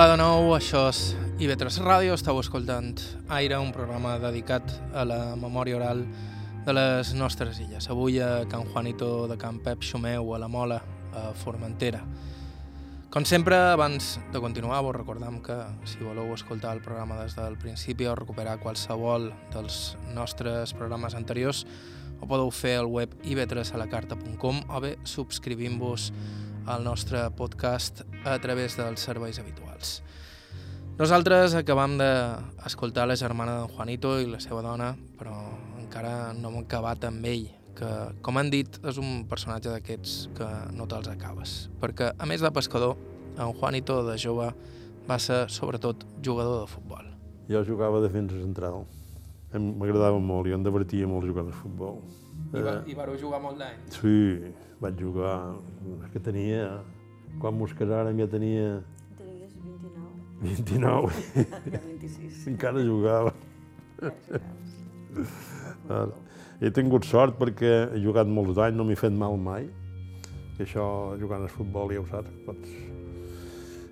Hola 0.00 0.14
de 0.14 0.16
nou, 0.16 0.54
això 0.56 0.86
és 0.88 0.98
IB3 1.44 1.74
Ràdio, 1.84 2.14
estàu 2.16 2.38
escoltant 2.40 2.94
Aire, 3.36 3.58
un 3.60 3.68
programa 3.68 4.14
dedicat 4.22 4.64
a 4.96 5.02
la 5.04 5.34
memòria 5.36 5.76
oral 5.76 6.00
de 6.64 6.72
les 6.72 7.10
nostres 7.12 7.60
illes. 7.60 7.90
Avui 7.92 8.16
a 8.16 8.46
Can 8.48 8.64
Juanito 8.70 9.28
de 9.28 9.36
Can 9.36 9.58
Pep 9.60 9.84
Xumeu, 9.84 10.32
a 10.32 10.40
la 10.40 10.48
Mola, 10.48 10.80
a 11.12 11.34
Formentera. 11.36 12.00
Com 13.12 13.28
sempre, 13.28 13.60
abans 13.74 14.14
de 14.32 14.40
continuar, 14.40 14.80
vos 14.88 14.96
recordam 14.96 15.36
que 15.44 15.60
si 15.84 16.00
voleu 16.00 16.32
escoltar 16.32 16.72
el 16.72 16.80
programa 16.80 17.20
des 17.20 17.36
del 17.36 17.60
principi 17.60 18.08
o 18.08 18.16
recuperar 18.16 18.56
qualsevol 18.64 19.34
dels 19.52 19.98
nostres 20.16 20.72
programes 20.72 21.12
anteriors, 21.12 21.66
ho 22.22 22.24
podeu 22.24 22.48
fer 22.48 22.78
al 22.78 22.88
web 22.88 23.20
ib3alacarta.com 23.20 24.64
o 24.64 24.80
bé 24.80 24.96
subscrivint-vos 25.04 26.14
al 26.70 26.84
nostre 26.86 27.22
podcast 27.36 28.04
a 28.24 28.36
través 28.38 28.76
dels 28.78 29.02
serveis 29.02 29.38
habituals. 29.42 30.00
Nosaltres 31.00 31.54
acabam 31.56 31.96
d'escoltar 31.98 33.06
la 33.08 33.16
germana 33.16 33.56
d'en 33.58 33.72
Juanito 33.72 34.18
i 34.20 34.28
la 34.28 34.40
seva 34.42 34.60
dona, 34.62 34.92
però 35.18 35.32
encara 35.80 36.32
no 36.36 36.50
hem 36.50 36.60
acabat 36.60 37.06
amb 37.08 37.24
ell, 37.26 37.48
que, 37.78 37.88
com 38.22 38.36
han 38.36 38.50
dit, 38.52 38.78
és 38.84 39.00
un 39.00 39.24
personatge 39.30 39.72
d'aquests 39.72 40.28
que 40.36 40.48
no 40.76 40.86
te'ls 40.90 41.08
acabes. 41.08 41.54
Perquè, 41.80 42.12
a 42.12 42.28
més 42.28 42.44
de 42.44 42.52
pescador, 42.52 42.98
en 43.36 43.54
Juanito, 43.56 44.02
de 44.06 44.18
jove, 44.20 44.50
va 45.08 45.18
ser 45.18 45.46
sobretot 45.48 46.04
jugador 46.22 46.66
de 46.66 46.70
futbol. 46.70 47.08
Jo 47.50 47.64
jugava 47.66 47.98
de 47.98 48.10
defensa 48.10 48.36
central. 48.36 48.84
M'agradava 49.56 50.20
molt 50.22 50.46
i 50.46 50.54
em 50.54 50.62
divertia 50.62 51.08
molt 51.10 51.26
jugar 51.26 51.48
a 51.48 51.56
futbol. 51.64 52.04
I, 52.50 52.62
va, 52.62 52.72
Eh, 52.80 52.90
i 52.90 52.94
vareu 52.98 53.16
jugar 53.18 53.40
molt 53.42 53.58
d'anys. 53.60 53.98
Sí, 54.00 54.52
vaig 54.82 54.96
jugar, 54.98 55.36
és 56.04 56.10
que 56.12 56.22
tenia, 56.24 56.64
quan 57.38 57.54
mos 57.54 57.72
casàrem 57.78 58.18
ja 58.18 58.26
tenia 58.26 58.80
Tenies 59.20 59.52
29, 59.62 60.40
29, 60.42 61.12
ja 61.70 61.80
26. 61.84 62.46
encara 62.50 62.82
jugava. 62.82 63.32
Ara, 65.90 66.12
He 66.60 66.68
tingut 66.76 67.06
sort 67.08 67.38
perquè 67.40 67.70
he 67.94 68.00
jugat 68.04 68.28
molts 68.28 68.58
anys, 68.60 68.76
no 68.76 68.84
m'he 68.84 68.96
fet 68.98 69.14
mal 69.16 69.38
mai. 69.40 69.68
I 70.58 70.64
això, 70.66 70.84
jugant 71.20 71.46
al 71.46 71.48
futbol, 71.52 71.88
ja 71.94 72.02
ho 72.02 72.06
saps, 72.10 72.34
pots... 72.44 72.74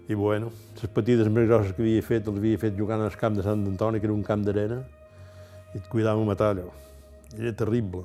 I 0.08 0.16
bueno, 0.16 0.50
les 0.80 0.90
petites 0.92 1.28
més 1.32 1.46
grosses 1.48 1.72
que 1.76 1.82
havia 1.84 2.02
fet, 2.04 2.28
les 2.28 2.36
havia 2.40 2.60
fet 2.60 2.76
jugant 2.76 3.00
al 3.04 3.16
camp 3.20 3.34
de 3.36 3.42
Sant 3.44 3.64
Antoni, 3.68 4.00
que 4.00 4.08
era 4.08 4.12
un 4.14 4.22
camp 4.24 4.44
d'arena, 4.44 4.82
i 5.74 5.80
et 5.80 5.88
cuidàvem 5.92 6.24
a 6.24 6.30
matar 6.30 6.50
allò. 6.54 6.68
Era 7.38 7.52
terrible. 7.56 8.04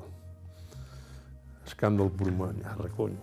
El 1.66 1.76
camp 1.80 1.98
del 1.98 2.10
Portmany, 2.10 2.62
a 2.64 2.74
Recony. 2.80 3.16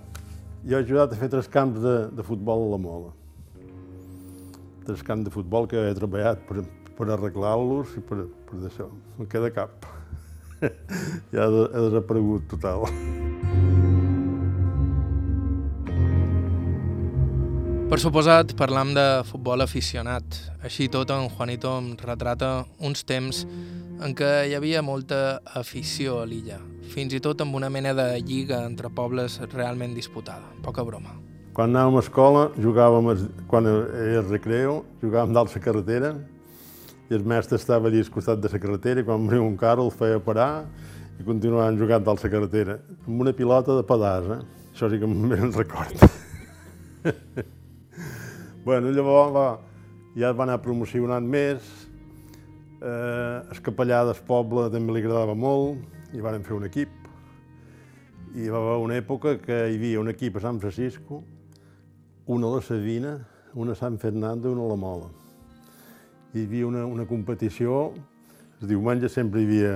Jo 0.65 0.77
he 0.77 0.83
ajudat 0.83 1.13
a 1.13 1.17
fer 1.17 1.29
tres 1.29 1.47
camps 1.49 1.79
de, 1.81 1.95
de 2.17 2.25
futbol 2.25 2.67
a 2.67 2.71
la 2.73 2.81
Mola. 2.81 3.13
Tres 4.85 5.01
camps 5.05 5.25
de 5.25 5.33
futbol 5.33 5.67
que 5.69 5.77
he 5.89 5.95
treballat 5.97 6.43
per, 6.49 6.65
per 6.97 7.09
arreglar-los 7.15 7.97
i 7.97 8.05
per, 8.05 8.25
per 8.49 8.61
d'això. 8.65 8.89
No 9.17 9.29
queda 9.29 9.53
cap. 9.55 9.89
ja 11.33 11.47
ha 11.47 11.49
desaparegut 11.87 12.49
total. 12.49 12.87
Per 17.91 17.97
suposat, 17.99 18.53
parlam 18.55 18.93
de 18.95 19.03
futbol 19.27 19.59
aficionat. 19.59 20.23
Així 20.63 20.85
tot, 20.87 21.09
en 21.11 21.25
Juanito 21.27 21.73
em 21.75 21.89
retrata 21.99 22.63
uns 22.79 23.03
temps 23.03 23.41
en 23.43 24.15
què 24.15 24.29
hi 24.47 24.55
havia 24.55 24.79
molta 24.79 25.41
afició 25.59 26.21
a 26.21 26.29
l'illa, 26.29 26.61
fins 26.93 27.11
i 27.11 27.19
tot 27.19 27.43
amb 27.43 27.59
una 27.59 27.67
mena 27.67 27.91
de 27.91 28.07
lliga 28.23 28.61
entre 28.63 28.87
pobles 28.95 29.35
realment 29.51 29.91
disputada. 29.91 30.53
Poca 30.63 30.87
broma. 30.87 31.17
Quan 31.51 31.75
anàvem 31.75 31.99
a 31.99 32.05
escola, 32.07 32.47
jugàvem, 32.55 33.11
quan 33.51 33.67
era 33.67 34.23
recreo, 34.29 34.85
jugàvem 35.03 35.35
dalt 35.35 35.51
la 35.51 35.65
carretera 35.67 36.15
i 37.11 37.19
el 37.19 37.27
mestre 37.27 37.59
estava 37.59 37.91
allà 37.91 38.07
al 38.07 38.15
costat 38.15 38.39
de 38.39 38.55
la 38.55 38.65
carretera 38.69 39.03
i 39.03 39.11
quan 39.11 39.27
venia 39.27 39.43
un 39.43 39.59
carro 39.59 39.91
el 39.91 39.91
feia 39.91 40.23
parar 40.23 40.51
i 41.19 41.27
continuàvem 41.27 41.83
jugant 41.83 42.07
dalt 42.07 42.23
la 42.23 42.37
carretera 42.39 42.79
amb 43.03 43.27
una 43.27 43.35
pilota 43.35 43.75
de 43.75 43.83
pedàs, 43.83 44.35
eh? 44.37 44.43
Això 44.71 44.87
sí 44.87 44.95
que 45.01 45.11
me'n 45.11 45.51
record. 45.59 46.07
bueno, 48.65 48.91
llavors 48.91 49.33
va, 49.33 49.47
ja 50.17 50.31
va 50.37 50.45
anar 50.45 50.59
promocionant 50.61 51.25
més, 51.25 51.65
eh, 52.81 53.37
el 53.51 53.61
capellà 53.65 54.03
del 54.05 54.21
poble 54.27 54.67
també 54.73 54.93
li 54.93 55.03
agradava 55.03 55.35
molt 55.35 56.13
i 56.13 56.21
vàrem 56.21 56.43
fer 56.45 56.57
un 56.57 56.67
equip. 56.67 56.93
I 58.35 58.47
va 58.47 58.61
haver 58.61 58.77
una 58.85 58.97
època 58.99 59.35
que 59.43 59.57
hi 59.67 59.77
havia 59.79 59.99
un 59.99 60.11
equip 60.11 60.37
a 60.37 60.45
Sant 60.45 60.61
Francisco, 60.61 61.23
una 62.31 62.47
a 62.47 62.55
la 62.55 62.61
Sabina, 62.61 63.17
una 63.53 63.73
a 63.73 63.79
Sant 63.79 63.97
Fernando 63.99 64.49
i 64.49 64.55
una 64.55 64.67
a 64.67 64.71
la 64.71 64.79
Mola. 64.79 65.09
Hi 66.31 66.45
havia 66.45 66.67
una, 66.67 66.85
una 66.87 67.05
competició, 67.09 67.91
els 68.61 68.69
diumenges 68.69 69.11
sempre 69.17 69.41
hi 69.41 69.49
havia 69.49 69.75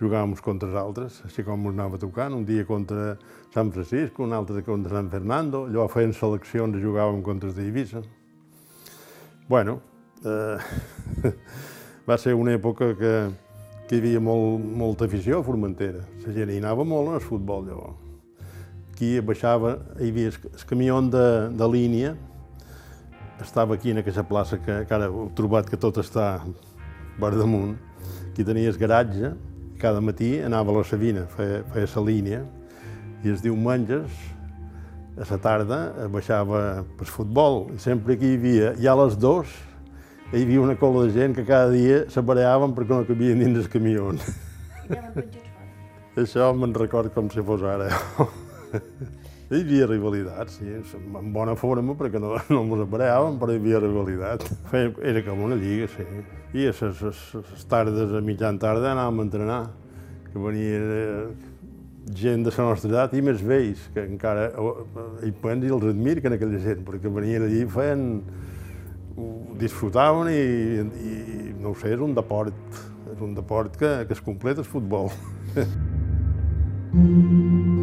jugàvem 0.00 0.34
contra 0.42 0.68
els 0.68 0.78
altres, 0.78 1.20
així 1.26 1.44
com 1.46 1.68
ens 1.68 1.76
anava 1.76 2.00
tocant, 2.02 2.34
un 2.34 2.44
dia 2.46 2.64
contra 2.66 3.14
Sant 3.54 3.70
Francisco, 3.72 4.24
un 4.24 4.34
altre 4.34 4.64
contra 4.66 4.96
Sant 4.96 5.10
Fernando, 5.12 5.64
llavors 5.68 5.94
feien 5.94 6.14
seleccions 6.16 6.76
i 6.76 6.82
jugàvem 6.82 7.22
contra 7.22 7.50
els 7.50 7.58
d'Eivissa. 7.58 8.02
Bueno, 9.48 9.78
eh, 10.24 11.30
va 12.08 12.18
ser 12.18 12.34
una 12.34 12.56
època 12.58 12.92
que, 12.98 13.14
que 13.86 13.96
hi 13.96 14.02
havia 14.02 14.22
molt, 14.24 14.64
molta 14.64 15.06
afició 15.06 15.38
a 15.38 15.46
Formentera. 15.46 16.02
La 16.26 16.34
gent 16.34 16.50
hi 16.50 16.58
anava 16.62 16.86
molt 16.88 17.14
el 17.14 17.22
futbol, 17.22 17.66
llavors. 17.68 18.00
Aquí 18.94 19.16
baixava, 19.26 19.78
hi 19.98 20.10
havia 20.10 20.30
el, 20.30 20.38
camió 20.70 21.00
de, 21.10 21.26
de 21.54 21.68
línia, 21.70 22.14
estava 23.42 23.74
aquí 23.74 23.90
en 23.90 23.98
aquesta 23.98 24.22
plaça 24.26 24.58
que, 24.62 24.84
que 24.86 24.94
ara 24.94 25.08
heu 25.10 25.26
trobat 25.34 25.66
que 25.70 25.78
tot 25.80 25.98
està 26.02 26.28
verd 27.18 27.40
damunt. 27.42 27.74
Aquí 28.30 28.46
tenies 28.46 28.78
garatge, 28.78 29.32
cada 29.84 30.00
matí 30.00 30.38
anava 30.40 30.72
a 30.72 30.78
la 30.78 30.84
Sabina, 30.88 31.26
feia, 31.36 31.60
feia 31.74 31.90
la 31.94 32.04
línia, 32.06 32.40
i 33.24 33.32
els 33.32 33.44
diumenges, 33.44 34.16
a 35.20 35.26
la 35.28 35.38
tarda, 35.38 35.78
baixava 36.12 36.84
per 36.98 37.06
futbol. 37.06 37.66
I 37.76 37.78
sempre 37.82 38.16
que 38.18 38.32
hi 38.32 38.38
havia, 38.38 38.72
ja 38.80 38.94
a 38.94 39.00
les 39.04 39.18
dues, 39.20 39.52
hi 40.32 40.42
havia 40.42 40.62
una 40.62 40.76
cola 40.80 41.04
de 41.06 41.12
gent 41.14 41.36
que 41.36 41.44
cada 41.46 41.68
dia 41.72 42.04
s'apareaven 42.10 42.72
perquè 42.76 42.96
no 42.96 43.04
cabien 43.08 43.44
dins 43.44 43.60
els 43.60 43.68
camions. 43.70 44.24
Això 46.24 46.48
me'n 46.56 46.74
record 46.76 47.12
com 47.14 47.28
si 47.30 47.44
fos 47.44 47.62
ara. 47.66 47.90
Hi 49.52 49.58
havia 49.60 49.84
rivalitat, 49.84 50.48
sí, 50.48 50.64
en 50.64 51.26
bona 51.34 51.52
forma, 51.60 51.92
perquè 51.98 52.16
no, 52.16 52.30
no 52.48 52.62
ens 52.64 52.80
apareàvem, 52.86 53.34
però 53.36 53.52
hi 53.52 53.58
havia 53.60 53.76
rivalitat. 53.82 54.46
Feia, 54.70 54.94
era 55.04 55.20
com 55.26 55.42
una 55.44 55.58
lliga, 55.60 55.84
sí. 55.92 56.06
I 56.56 56.70
a 56.70 56.72
les, 56.72 57.02
les, 57.04 57.20
les 57.36 57.66
tardes, 57.68 58.14
a 58.16 58.22
mitjan 58.24 58.56
tarda, 58.62 58.94
anàvem 58.94 59.20
a 59.20 59.26
entrenar, 59.26 59.58
que 60.30 60.40
venia 60.40 60.78
eh, 60.80 61.28
gent 62.22 62.48
de 62.48 62.54
la 62.56 62.70
nostra 62.70 62.88
edat 62.94 63.12
i 63.18 63.20
més 63.26 63.44
vells, 63.44 63.84
que 63.92 64.06
encara 64.08 64.48
hi 65.20 65.34
penso 65.44 65.68
i 65.68 65.76
els 65.76 65.84
admir, 65.92 66.16
que 66.22 66.32
en 66.32 66.38
aquella 66.38 66.64
gent, 66.64 66.80
perquè 66.88 67.12
venien 67.20 67.44
allí 67.44 67.60
i 67.66 67.68
feien... 67.76 68.08
disfrutaven 69.54 70.26
i, 70.32 70.82
i, 70.82 71.12
no 71.62 71.70
ho 71.70 71.76
sé, 71.78 71.92
és 71.94 72.00
un 72.02 72.16
deport, 72.16 72.80
és 73.12 73.20
un 73.22 73.36
deport 73.36 73.76
que, 73.78 73.92
que 74.08 74.16
es 74.16 74.24
completa 74.24 74.64
el 74.64 74.68
futbol. 74.72 75.12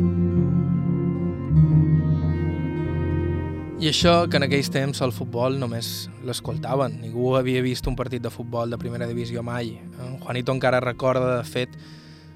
I 3.82 3.88
això 3.90 4.28
que 4.30 4.38
en 4.38 4.44
aquells 4.46 4.68
temps 4.70 5.00
el 5.02 5.10
futbol 5.10 5.56
només 5.58 5.88
l'escoltaven. 6.22 7.00
Ningú 7.02 7.32
havia 7.34 7.64
vist 7.66 7.88
un 7.90 7.96
partit 7.98 8.22
de 8.22 8.30
futbol 8.30 8.70
de 8.70 8.78
primera 8.78 9.08
divisió 9.10 9.42
mai. 9.42 9.72
En 9.98 10.20
Juanito 10.22 10.54
encara 10.54 10.78
recorda, 10.84 11.40
de 11.40 11.48
fet, 11.50 11.74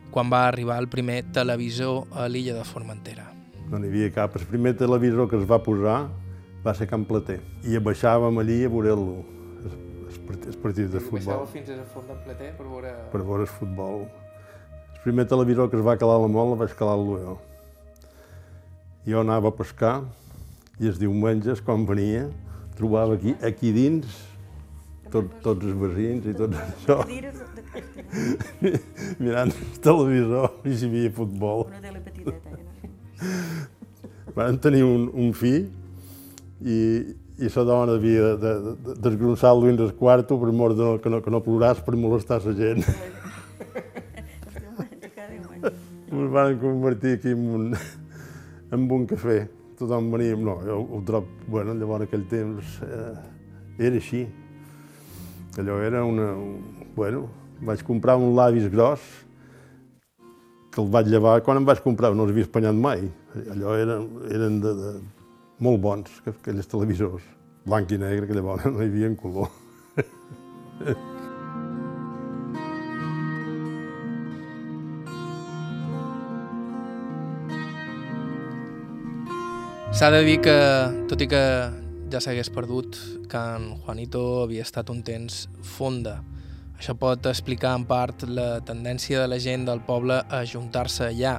quan 0.09 0.31
va 0.33 0.47
arribar 0.47 0.79
el 0.81 0.89
primer 0.89 1.19
televisor 1.37 2.09
a 2.17 2.25
l'illa 2.25 2.55
de 2.57 2.63
Formentera. 2.65 3.27
No 3.69 3.77
n'hi 3.77 3.93
havia 3.93 4.09
cap. 4.17 4.39
El 4.41 4.49
primer 4.49 4.73
televisor 4.81 5.29
que 5.29 5.37
es 5.37 5.45
va 5.45 5.61
posar 5.61 5.99
va 6.65 6.73
ser 6.73 6.89
Can 6.89 7.05
Plater. 7.05 7.37
I 7.61 7.77
baixàvem 7.77 8.41
allí 8.41 8.57
a 8.65 8.73
veure-lo, 8.73 9.21
els 9.69 10.19
partits, 10.25 10.57
partits 10.65 10.97
de 10.97 11.05
futbol. 11.11 11.45
fins 11.53 11.69
a 11.69 11.79
Font 11.93 12.09
d'en 12.09 12.25
Plater 12.25 12.51
per 12.57 12.65
veure... 12.73 12.97
Per 13.13 13.21
veure 13.21 13.45
el 13.45 13.53
futbol. 13.61 14.07
El 14.97 15.01
primer 15.05 15.29
televisor 15.29 15.69
que 15.69 15.77
es 15.77 15.85
va 15.85 15.93
calar 15.93 16.17
a 16.17 16.25
la 16.25 16.35
mola 16.41 16.57
vaig 16.65 16.73
calar-lo 16.73 17.21
jo. 17.21 17.39
Jo 19.05 19.21
anava 19.21 19.53
a 19.53 19.59
pescar 19.61 19.99
i 20.79 20.89
els 20.89 20.99
diumenges, 20.99 21.61
quan 21.63 21.85
venia, 21.87 22.25
trobava 22.75 23.15
aquí, 23.15 23.35
aquí 23.45 23.71
dins 23.75 24.17
tot, 25.11 25.29
tots 25.43 25.63
els 25.63 25.77
veïns 25.79 26.27
i 26.27 26.33
tot 26.35 26.55
això, 26.59 26.99
mirant 29.21 29.51
el 29.51 29.79
televisor 29.83 30.67
i 30.67 30.75
si 30.75 30.87
hi 30.87 30.91
havia 30.91 31.13
futbol. 31.15 31.65
Una 31.69 31.81
tele 31.83 32.01
petiteta, 32.03 32.55
no? 32.55 32.63
Van 34.35 34.59
tenir 34.59 34.83
un, 34.83 35.07
un 35.15 35.31
fill 35.37 35.69
i, 36.59 36.79
i 37.39 37.51
la 37.55 37.63
dona 37.67 37.95
havia 37.95 38.33
de, 38.35 38.53
de, 38.65 38.75
de 38.87 38.95
desgronçar-lo 39.07 39.69
dins 39.69 39.83
el 39.85 39.93
quarto 39.95 40.35
per 40.41 40.51
mort 40.51 40.75
de 40.75 40.83
no, 40.83 40.97
que, 40.99 41.11
no, 41.13 41.21
que 41.23 41.31
no 41.31 41.43
ploràs 41.45 41.79
per 41.85 41.95
molestar 41.95 42.41
la 42.43 42.55
gent. 42.57 42.83
Ens 45.63 46.31
van 46.35 46.59
convertir 46.59 47.15
aquí 47.15 47.31
en 47.31 47.47
un, 47.59 47.69
en 48.75 48.89
un 48.91 49.07
cafè 49.07 49.45
tothom 49.79 50.09
venia, 50.13 50.35
no, 50.37 50.57
jo 50.65 50.79
ho 50.83 51.01
trobo, 51.07 51.27
bueno, 51.51 51.75
llavors 51.77 52.07
aquell 52.07 52.25
temps 52.31 52.77
eh, 52.85 53.13
era 53.77 53.99
així. 53.99 54.25
Allò 55.59 55.79
era 55.83 56.03
una, 56.03 56.31
un, 56.35 56.89
bueno, 56.95 57.27
vaig 57.63 57.83
comprar 57.87 58.17
un 58.19 58.35
lavis 58.35 58.67
gros 58.71 59.03
que 60.75 60.81
el 60.83 60.89
vaig 60.91 61.07
llevar, 61.07 61.39
quan 61.43 61.61
em 61.61 61.67
vaig 61.67 61.79
comprar 61.83 62.11
no 62.11 62.25
els 62.25 62.33
havia 62.35 62.47
espanyat 62.49 62.75
mai. 62.75 63.07
Allò 63.55 63.77
eren, 63.79 64.09
eren 64.35 64.59
de, 64.63 64.75
de, 64.81 64.93
molt 65.63 65.79
bons, 65.83 66.21
aquells 66.27 66.71
televisors, 66.71 67.23
blanc 67.65 67.91
i 67.95 67.99
negre, 68.01 68.27
que 68.27 68.35
llavors 68.35 68.67
no 68.67 68.81
hi 68.83 68.89
havia 68.91 69.11
en 69.13 69.19
color. 69.19 69.51
S'ha 79.95 80.09
de 80.11 80.25
dir 80.27 80.41
que, 80.43 80.53
tot 81.07 81.21
i 81.23 81.25
que 81.31 81.39
ja 82.11 82.19
s'hagués 82.19 82.49
perdut, 82.51 82.97
que 83.31 83.39
en 83.39 83.69
Juanito 83.85 84.41
havia 84.41 84.65
estat 84.67 84.89
un 84.91 84.99
temps 85.07 85.45
fonda. 85.63 86.17
Això 86.75 86.97
pot 86.99 87.29
explicar 87.31 87.71
en 87.79 87.85
part 87.87 88.25
la 88.27 88.59
tendència 88.67 89.21
de 89.23 89.29
la 89.31 89.39
gent 89.39 89.63
del 89.69 89.79
poble 89.87 90.19
a 90.19 90.41
ajuntar-se 90.41 91.07
allà 91.07 91.37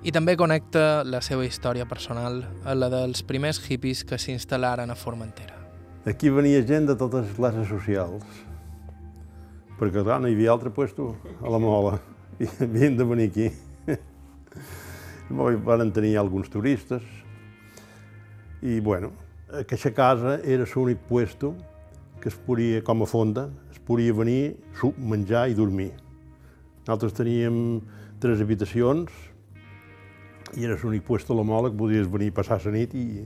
i 0.00 0.16
també 0.16 0.38
connecta 0.40 1.04
la 1.04 1.20
seva 1.20 1.44
història 1.44 1.84
personal 1.84 2.40
a 2.64 2.72
la 2.72 2.88
dels 2.88 3.20
primers 3.20 3.60
hippies 3.68 4.00
que 4.08 4.16
s'instal·laren 4.16 4.88
a 4.88 4.96
Formentera. 4.96 5.60
Aquí 6.08 6.32
venia 6.32 6.64
gent 6.64 6.88
de 6.88 6.96
totes 6.96 7.28
les 7.28 7.36
classes 7.36 7.68
socials, 7.68 8.24
perquè 9.76 10.00
clar, 10.00 10.22
no 10.24 10.32
hi 10.32 10.40
havia 10.40 10.56
altre 10.56 10.72
puesto 10.72 11.18
a 11.36 11.52
la 11.52 11.60
mola, 11.60 11.98
i 12.40 12.48
havien 12.64 12.96
de 12.96 13.12
venir 13.12 13.28
aquí. 13.28 13.52
Van 15.68 15.92
tenir 15.92 16.16
alguns 16.16 16.48
turistes, 16.48 17.04
i 18.62 18.80
bueno, 18.80 19.12
aquesta 19.52 19.92
casa 19.92 20.38
era 20.44 20.66
l'únic 20.74 20.98
puesto 21.08 21.54
que 22.20 22.28
es 22.28 22.36
podia, 22.36 22.82
com 22.84 23.02
a 23.02 23.06
fonda, 23.06 23.48
es 23.72 23.78
podia 23.80 24.12
venir, 24.12 24.56
menjar 24.98 25.48
i 25.48 25.54
dormir. 25.56 25.94
Nosaltres 26.84 27.14
teníem 27.16 27.80
tres 28.20 28.42
habitacions 28.44 29.08
i 30.56 30.66
era 30.66 30.76
l'únic 30.82 31.06
puesto 31.06 31.32
a 31.32 31.38
la 31.38 31.46
mola 31.46 31.70
que 31.70 31.78
podies 31.80 32.10
venir 32.10 32.28
a 32.34 32.36
passar 32.42 32.60
la 32.66 32.74
nit 32.76 32.94
i, 32.94 33.24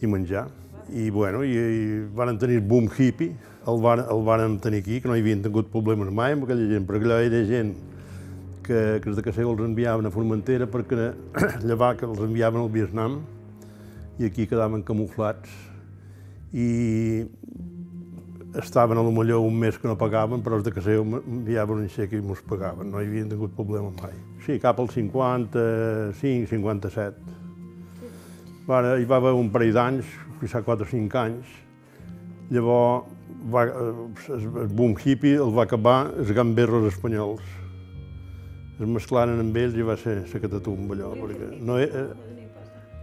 i 0.00 0.06
menjar. 0.08 0.48
I, 0.90 1.10
bueno, 1.10 1.44
i, 1.44 1.52
i 1.54 1.84
van 2.16 2.38
tenir 2.40 2.62
boom 2.64 2.88
hippie, 2.88 3.36
el 3.68 3.78
van, 3.84 4.00
el 4.00 4.24
van 4.26 4.58
tenir 4.58 4.80
aquí, 4.80 5.00
que 5.00 5.08
no 5.08 5.14
hi 5.14 5.20
havien 5.22 5.44
tingut 5.44 5.68
problemes 5.70 6.08
mai 6.10 6.32
amb 6.34 6.48
aquella 6.48 6.66
gent, 6.72 6.88
perquè 6.88 7.06
allò 7.06 7.20
era 7.20 7.44
gent 7.46 7.76
que 7.76 7.90
que, 8.70 9.08
els 9.08 9.18
de 9.18 9.24
Caseu 9.24 9.50
els 9.50 9.62
enviaven 9.64 10.06
a 10.06 10.12
Formentera 10.14 10.68
perquè 10.70 11.10
llevar 11.68 11.96
que 11.98 12.06
els 12.06 12.20
enviaven 12.22 12.62
al 12.62 12.72
Vietnam 12.72 13.20
i 14.20 14.28
aquí 14.28 14.44
quedaven 14.46 14.82
camuflats 14.84 15.48
i 16.52 17.24
estaven 18.60 18.98
a 18.98 19.02
lo 19.02 19.12
millor 19.14 19.40
un 19.46 19.56
mes 19.56 19.78
que 19.78 19.88
no 19.88 19.96
pagaven, 19.96 20.42
però 20.44 20.58
els 20.58 20.64
de 20.66 20.72
Caseu 20.74 21.04
enviaven 21.06 21.84
un 21.84 21.88
xec 21.88 22.12
i 22.12 22.20
mos 22.20 22.42
pagaven, 22.44 22.90
no 22.90 23.00
hi 23.00 23.06
havien 23.08 23.30
tingut 23.30 23.54
problema 23.56 23.88
mai. 24.02 24.12
Sí, 24.44 24.58
cap 24.60 24.80
als 24.82 24.92
55, 24.98 26.50
57. 26.50 27.38
Ara, 28.70 28.98
hi 28.98 29.06
va 29.08 29.16
haver 29.18 29.32
un 29.34 29.48
parell 29.50 29.72
d'anys, 29.74 30.10
fa 30.50 30.60
4 30.66 30.84
o 30.84 30.90
5 30.90 31.18
anys, 31.22 31.54
llavors 32.54 33.08
va, 33.50 33.64
el 34.36 34.68
boom 34.68 34.94
hippie 35.00 35.38
el 35.40 35.54
va 35.56 35.64
acabar 35.64 36.10
els 36.18 36.30
gamberros 36.36 36.90
espanyols. 36.92 37.46
Es 38.80 38.88
mesclaren 38.88 39.40
amb 39.40 39.56
ells 39.60 39.74
i 39.76 39.86
va 39.86 39.96
ser 40.00 40.20
la 40.22 40.42
catatumba 40.44 40.94
allò, 40.96 41.14
perquè 41.22 41.50
no, 41.60 41.80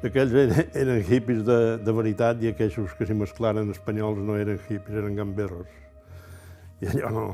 eh, 0.07 0.11
aquells 0.11 0.35
eren, 0.43 0.71
eren 0.73 1.01
hippies 1.03 1.43
de, 1.47 1.57
de 1.83 1.95
veritat 1.99 2.43
i 2.43 2.51
aquells 2.53 2.95
que 2.97 3.07
s'hi 3.07 3.17
mesclaren 3.17 3.69
espanyols 3.75 4.23
no 4.23 4.37
eren 4.39 4.57
hippies, 4.57 4.95
eren 4.95 5.17
gamberros. 5.19 5.67
I 6.81 6.91
allò 6.93 7.11
no, 7.11 7.25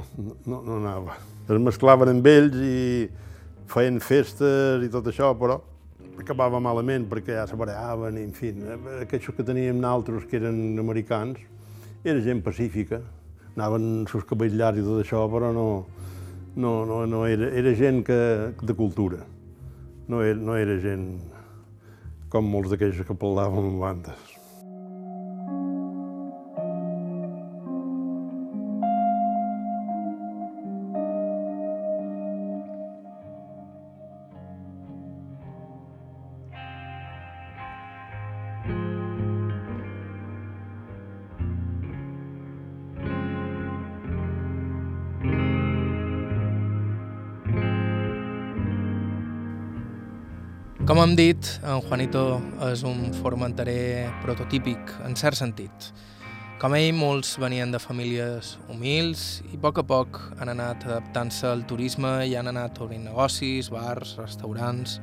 no, 0.47 0.61
no 0.63 0.79
anava. 0.79 1.17
Es 1.43 1.59
mesclaven 1.59 2.13
amb 2.13 2.27
ells 2.31 2.59
i 2.63 2.77
feien 3.71 3.99
festes 4.03 4.83
i 4.85 4.91
tot 4.91 5.09
això, 5.11 5.33
però 5.39 5.59
acabava 6.19 6.61
malament 6.61 7.07
perquè 7.09 7.35
ja 7.39 7.47
se 7.49 7.57
bareaven, 7.59 8.19
i, 8.19 8.27
en 8.27 8.37
fi, 8.37 8.53
aquells 9.01 9.31
que 9.35 9.45
teníem 9.45 9.81
nosaltres 9.81 10.27
que 10.29 10.39
eren 10.39 10.79
americans, 10.79 11.41
era 12.03 12.21
gent 12.23 12.43
pacífica, 12.45 13.01
anaven 13.55 14.05
els 14.05 14.27
cabells 14.29 14.55
llargs 14.59 14.81
i 14.81 14.85
tot 14.85 15.03
això, 15.03 15.23
però 15.31 15.51
no, 15.55 15.67
no, 16.55 16.73
no, 16.89 17.03
no 17.09 17.25
era, 17.27 17.49
era 17.51 17.73
gent 17.77 18.03
que, 18.07 18.19
de 18.61 18.75
cultura, 18.77 19.23
no 20.07 20.21
era, 20.23 20.39
no 20.39 20.57
era 20.59 20.77
gent 20.83 21.32
com 22.33 22.53
molts 22.55 22.73
d'aquells 22.73 23.03
que 23.07 23.21
parlàvem 23.25 23.73
en 23.73 23.83
Com 50.93 50.99
hem 51.01 51.15
dit, 51.17 51.47
en 51.65 51.79
Juanito 51.81 52.19
és 52.67 52.83
un 52.85 53.07
formenterer 53.17 54.11
prototípic, 54.21 54.91
en 55.01 55.15
cert 55.17 55.39
sentit. 55.39 55.87
Com 56.61 56.75
ell, 56.77 56.91
molts 56.93 57.31
venien 57.41 57.71
de 57.73 57.79
famílies 57.81 58.51
humils 58.69 59.23
i 59.47 59.57
a 59.57 59.61
poc 59.63 59.81
a 59.81 59.85
poc 59.89 60.19
han 60.37 60.51
anat 60.53 60.85
adaptant-se 60.85 61.49
al 61.49 61.65
turisme 61.65 62.11
i 62.29 62.35
han 62.37 62.51
anat 62.51 62.77
obrint 62.85 63.07
negocis, 63.09 63.71
bars, 63.73 64.13
restaurants, 64.21 64.99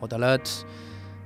hotelets. 0.00 0.62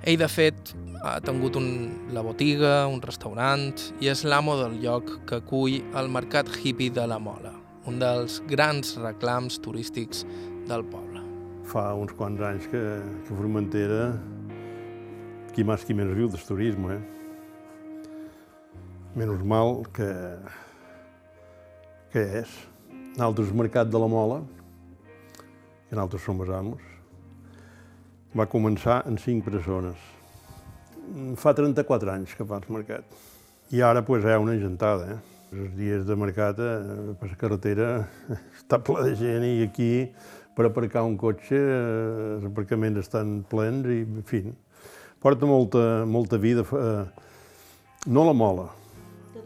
Ell, 0.03 0.19
de 0.19 0.27
fet, 0.27 0.75
ha 0.99 1.21
tingut 1.23 1.55
un, 1.63 1.71
la 2.11 2.27
botiga, 2.27 2.89
un 2.91 2.99
restaurant 2.99 3.71
i 4.03 4.11
és 4.11 4.25
l'amo 4.27 4.59
del 4.59 4.81
lloc 4.83 5.21
que 5.31 5.39
acull 5.45 5.79
el 5.95 6.11
Mercat 6.11 6.51
Hippie 6.59 6.91
de 6.91 7.07
la 7.07 7.23
Mola, 7.23 7.55
un 7.87 8.03
dels 8.03 8.43
grans 8.51 8.97
reclams 8.99 9.63
turístics 9.63 10.27
del 10.67 10.83
poble 10.91 11.08
fa 11.69 11.93
uns 11.99 12.15
quants 12.17 12.41
anys 12.41 12.67
que, 12.73 12.81
que 13.27 13.37
Formentera, 13.37 14.13
qui 15.53 15.65
més 15.67 15.85
qui 15.85 15.97
menys 15.97 16.17
viu 16.17 16.31
del 16.33 16.45
turisme, 16.47 16.97
eh? 16.97 17.03
Menys 19.19 19.43
mal 19.45 19.83
que, 19.93 20.09
que 22.15 22.25
és. 22.43 22.55
Nosaltres, 23.19 23.51
Mercat 23.53 23.91
de 23.91 24.01
la 24.01 24.09
Mola, 24.09 24.39
que 25.89 25.97
nosaltres 25.97 26.25
som 26.25 26.41
els 26.45 26.53
amos, 26.55 26.85
va 28.37 28.47
començar 28.49 29.03
en 29.11 29.19
cinc 29.21 29.45
persones. 29.49 29.99
Fa 31.41 31.57
34 31.57 32.15
anys 32.15 32.37
que 32.39 32.47
fa 32.47 32.61
el 32.63 32.71
mercat. 32.73 33.19
I 33.75 33.83
ara 33.85 34.05
pues, 34.05 34.25
hi 34.25 34.33
ha 34.33 34.41
una 34.41 34.57
gentada. 34.61 35.17
Eh? 35.17 35.19
Els 35.59 35.73
dies 35.77 36.05
de 36.05 36.17
mercat 36.17 36.61
eh, 36.61 37.15
per 37.19 37.31
la 37.33 37.39
carretera 37.41 37.89
està 38.61 38.81
ple 38.85 39.05
de 39.09 39.15
gent 39.17 39.45
i 39.49 39.65
aquí 39.65 39.93
per 40.59 40.67
aparcar 40.67 41.05
un 41.07 41.15
cotxe, 41.15 41.55
eh, 41.55 42.35
els 42.35 42.47
aparcaments 42.49 42.99
estan 42.99 43.45
plens 43.47 43.87
i, 43.87 44.01
en 44.03 44.25
fi, 44.27 44.41
porta 45.23 45.47
molta, 45.47 46.03
molta 46.03 46.37
vida. 46.43 46.65
Eh, 46.67 47.05
no 48.11 48.25
la 48.27 48.35
mola, 48.35 48.65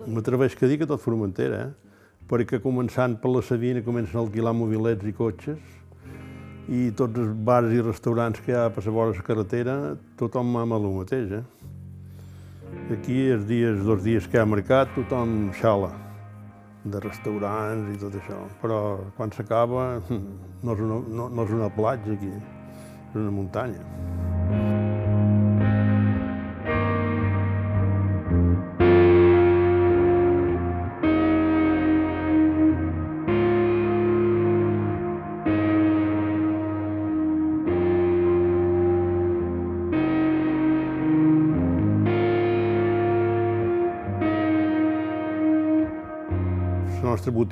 m'atreveix 0.08 0.56
a 0.56 0.70
dir 0.70 0.78
que 0.80 0.88
tot 0.88 1.02
Formentera, 1.04 1.66
eh? 1.66 1.96
perquè 2.30 2.62
començant 2.64 3.18
per 3.20 3.28
la 3.28 3.42
Sabina 3.44 3.82
comencen 3.84 4.16
a 4.16 4.22
alquilar 4.22 4.54
mobilets 4.56 5.04
i 5.04 5.12
cotxes 5.12 5.60
i 6.72 6.86
tots 6.96 7.20
els 7.20 7.34
bars 7.44 7.74
i 7.74 7.82
restaurants 7.84 8.40
que 8.40 8.54
hi 8.54 8.56
ha 8.56 8.70
per 8.72 8.86
la 8.86 8.94
vora 8.96 9.12
la 9.12 9.26
carretera, 9.26 9.74
tothom 10.16 10.48
mama 10.48 10.78
el 10.80 10.88
mateix. 10.96 11.34
Eh? 11.42 11.44
Aquí, 12.96 13.18
els 13.34 13.44
dies, 13.44 13.84
dos 13.84 14.00
dies 14.00 14.30
que 14.30 14.40
ha 14.40 14.48
mercat, 14.48 14.88
tothom 14.96 15.52
xala 15.60 15.92
de 16.84 17.02
restaurants 17.02 17.92
i 17.94 18.00
tot 18.00 18.16
això. 18.18 18.40
Però 18.62 18.80
quan 19.18 19.34
s'acaba 19.34 19.86
no, 20.64 20.74
és 20.74 20.82
una, 20.88 21.02
no, 21.20 21.28
no 21.28 21.46
és 21.46 21.54
una 21.58 21.70
platja 21.76 22.16
aquí, 22.16 22.32
és 22.32 23.20
una 23.24 23.34
muntanya. 23.34 24.11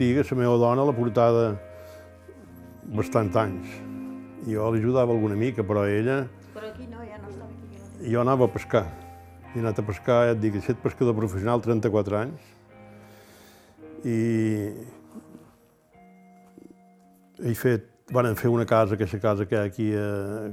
Botiga, 0.01 0.25
la 0.31 0.37
meva 0.37 0.57
dona 0.57 0.85
la 0.85 0.93
portada 0.93 1.61
bastant 2.97 3.35
anys. 3.37 3.69
Jo 4.49 4.71
l'ajudava 4.73 5.13
alguna 5.13 5.37
mica, 5.37 5.63
però 5.63 5.85
ella... 5.85 6.27
Però 6.55 6.67
aquí 6.67 6.87
no, 6.89 7.05
ja 7.05 7.19
no 7.21 7.29
estava 7.29 7.51
aquí. 7.51 8.09
Jo 8.09 8.21
anava 8.23 8.47
a 8.47 8.49
pescar. 8.49 8.87
He 9.53 9.61
anat 9.61 9.79
a 9.79 9.83
pescar, 9.85 10.25
ja 10.31 10.33
et 10.33 10.41
dic, 10.41 10.55
he 10.55 10.63
estat 10.63 10.81
pescador 10.81 11.15
professional 11.15 11.61
34 11.61 12.17
anys. 12.17 12.41
I 14.09 14.73
he 17.45 17.55
fet, 17.55 17.85
van 18.11 18.33
fer 18.41 18.49
una 18.49 18.65
casa, 18.65 18.97
aquesta 18.97 19.21
casa 19.21 19.45
que 19.45 19.59
hi 19.59 19.61
ha 19.61 19.69
aquí, 19.69 19.91
eh, 19.93 20.49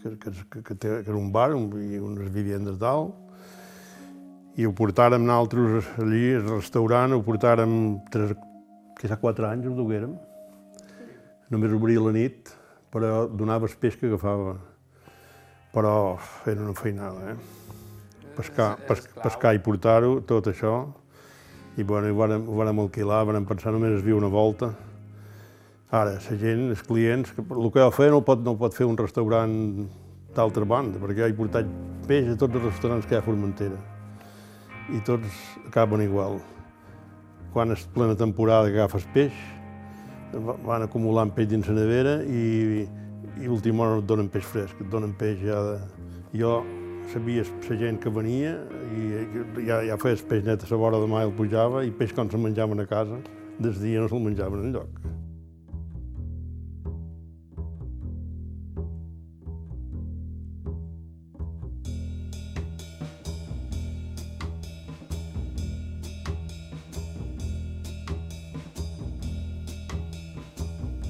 que, 0.00 0.16
que, 0.18 0.30
que, 0.34 0.62
que, 0.66 0.74
té, 0.74 0.96
que 1.04 1.10
era 1.10 1.18
un 1.18 1.30
bar 1.30 1.52
un, 1.54 1.70
i 1.78 2.02
unes 2.02 2.34
vivendes 2.34 2.80
dalt, 2.82 3.14
i 4.56 4.66
ho 4.68 4.72
portàrem 4.76 5.24
nosaltres 5.24 5.86
allí, 6.02 6.34
al 6.36 6.48
restaurant, 6.58 7.14
ho 7.16 7.22
portàrem 7.24 7.72
tres, 8.12 8.34
que 8.98 9.08
fa 9.08 9.16
quatre 9.20 9.48
anys 9.48 9.68
ho 9.68 9.76
duguérem. 9.76 10.12
Només 11.52 11.72
obria 11.72 12.02
la 12.04 12.12
nit, 12.12 12.52
però 12.92 13.26
donava 13.28 13.68
el 13.68 13.76
peix 13.80 13.96
que 13.96 14.10
agafava. 14.10 14.58
Però 15.72 15.94
era 16.44 16.60
una 16.60 16.76
feinada, 16.76 17.32
eh? 17.32 17.36
Pescar, 18.36 18.74
pes, 18.88 19.06
pescar 19.22 19.54
i 19.56 19.60
portar-ho, 19.64 20.18
tot 20.28 20.50
això. 20.52 20.74
I 21.80 21.84
bueno, 21.88 22.10
ho 22.12 22.18
vàrem, 22.18 22.44
ho 22.48 22.56
vàrem 22.58 22.82
alquilar, 22.84 23.22
vàrem 23.28 23.48
pensar 23.48 23.72
només 23.72 23.96
es 23.96 24.04
viu 24.04 24.20
una 24.20 24.28
volta. 24.32 24.68
Ara, 25.92 26.16
la 26.16 26.36
gent, 26.40 26.68
els 26.72 26.84
clients, 26.84 27.32
que 27.32 27.44
el 27.44 27.72
que 27.72 27.88
feia 27.96 28.12
no 28.12 28.20
pot, 28.24 28.44
no 28.44 28.56
pot 28.60 28.76
fer 28.76 28.88
un 28.88 29.00
restaurant 29.00 29.56
d'altra 30.36 30.68
banda, 30.68 31.00
perquè 31.00 31.24
jo 31.24 31.32
he 31.32 31.40
portat 31.40 31.72
peix 32.08 32.28
a 32.32 32.36
tots 32.36 32.60
els 32.60 32.68
restaurants 32.68 33.08
que 33.08 33.16
hi 33.16 33.20
ha 33.20 33.24
a 33.24 33.28
Formentera 33.28 33.91
i 34.90 35.00
tots 35.06 35.28
acaben 35.66 36.02
igual. 36.02 36.40
Quan 37.52 37.74
és 37.74 37.84
plena 37.94 38.16
temporada 38.18 38.70
que 38.70 38.80
agafes 38.80 39.06
peix, 39.14 39.32
van 40.64 40.82
acumulant 40.86 41.32
peix 41.36 41.50
dins 41.50 41.68
la 41.68 41.76
nevera 41.76 42.14
i, 42.24 42.86
i 43.42 43.48
última 43.48 43.84
hora 43.84 44.00
et 44.00 44.08
donen 44.08 44.30
peix 44.32 44.46
fresc, 44.48 44.80
et 44.80 44.90
donen 44.92 45.14
peix 45.18 45.42
ja 45.44 45.60
de... 45.70 45.80
Jo 46.32 46.62
sabia 47.12 47.42
la 47.68 47.76
gent 47.76 47.98
que 48.00 48.08
venia 48.08 48.54
i 48.96 49.66
ja, 49.66 49.82
ja 49.84 49.98
feies 50.00 50.22
peix 50.24 50.46
net 50.46 50.64
a 50.64 50.70
la 50.70 50.78
vora 50.80 51.00
de 51.02 51.10
mà 51.10 51.20
i 51.20 51.28
el 51.28 51.34
pujava 51.36 51.84
i 51.84 51.92
peix 51.92 52.14
quan 52.16 52.30
se'l 52.30 52.40
menjaven 52.40 52.80
a 52.80 52.86
casa, 52.88 53.20
des 53.60 53.80
dia 53.82 54.00
no 54.00 54.08
se'l 54.08 54.22
menjaven 54.24 54.70
enlloc. 54.70 55.11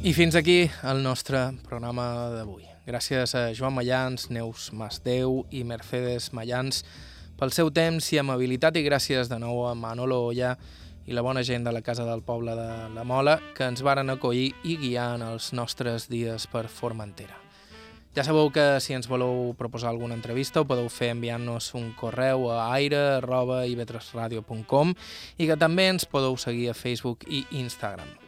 I 0.02 0.10
fins 0.14 0.34
aquí 0.34 0.68
el 0.82 0.98
nostre 0.98 1.52
programa 1.62 2.28
d'avui. 2.32 2.64
Gràcies 2.82 3.36
a 3.38 3.54
Joan 3.54 3.76
Mayans, 3.76 4.24
Neus 4.34 4.72
Masdeu 4.74 5.46
i 5.54 5.62
Mercedes 5.62 6.32
Mayans 6.34 6.82
pel 7.38 7.54
seu 7.54 7.70
temps 7.70 8.10
i 8.10 8.18
amabilitat 8.18 8.74
i 8.80 8.82
gràcies 8.82 9.30
de 9.30 9.38
nou 9.38 9.62
a 9.68 9.76
Manolo 9.78 10.18
Olla 10.32 10.58
i 11.06 11.14
la 11.14 11.22
bona 11.22 11.46
gent 11.46 11.62
de 11.62 11.70
la 11.70 11.86
Casa 11.86 12.02
del 12.02 12.18
Poble 12.26 12.50
de 12.58 12.90
la 12.96 13.04
Mola 13.06 13.38
que 13.54 13.62
ens 13.70 13.78
varen 13.86 14.10
acollir 14.10 14.50
i 14.66 14.74
guiar 14.80 15.14
en 15.20 15.22
els 15.28 15.52
nostres 15.54 16.10
dies 16.10 16.50
per 16.50 16.66
Formentera. 16.66 17.38
Ja 18.18 18.26
sabeu 18.26 18.50
que 18.50 18.82
si 18.82 18.98
ens 18.98 19.06
voleu 19.06 19.54
proposar 19.54 19.94
alguna 19.94 20.18
entrevista 20.18 20.58
ho 20.60 20.66
podeu 20.66 20.90
fer 20.90 21.14
enviant-nos 21.14 21.78
un 21.78 21.94
correu 21.94 22.50
a 22.50 22.74
aire.ivetresradio.com 22.74 24.98
i 25.38 25.46
que 25.46 25.56
també 25.56 25.86
ens 25.94 26.10
podeu 26.10 26.34
seguir 26.34 26.74
a 26.74 26.76
Facebook 26.76 27.22
i 27.30 27.46
Instagram. 27.62 28.21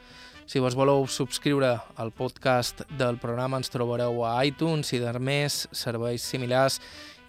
Si 0.47 0.61
vos 0.61 0.75
voleu 0.77 1.07
subscriure 1.09 1.79
al 1.97 2.11
podcast 2.13 2.83
del 2.99 3.17
programa 3.17 3.57
ens 3.57 3.73
trobareu 3.73 4.21
a 4.29 4.37
iTunes 4.45 4.93
i 4.93 5.01
de 5.01 5.13
més 5.17 5.65
serveis 5.73 6.23
similars 6.23 6.81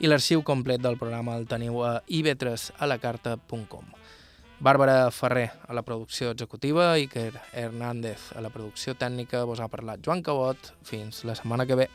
i 0.04 0.12
l'arxiu 0.12 0.44
complet 0.44 0.84
del 0.84 1.00
programa 1.00 1.38
el 1.40 1.48
teniu 1.48 1.80
a 1.88 2.02
ivetresalacarta.com. 2.12 3.94
Bàrbara 4.60 5.12
Ferrer 5.12 5.50
a 5.68 5.76
la 5.76 5.84
producció 5.88 6.32
executiva 6.36 6.94
i 7.00 7.08
Iker 7.08 7.32
Hernández 7.54 8.32
a 8.36 8.44
la 8.44 8.52
producció 8.52 8.96
tècnica. 9.00 9.46
Vos 9.48 9.64
ha 9.64 9.72
parlat 9.72 10.04
Joan 10.04 10.24
Cabot. 10.24 10.76
Fins 10.84 11.24
la 11.24 11.36
setmana 11.36 11.66
que 11.68 11.80
ve. 11.84 11.90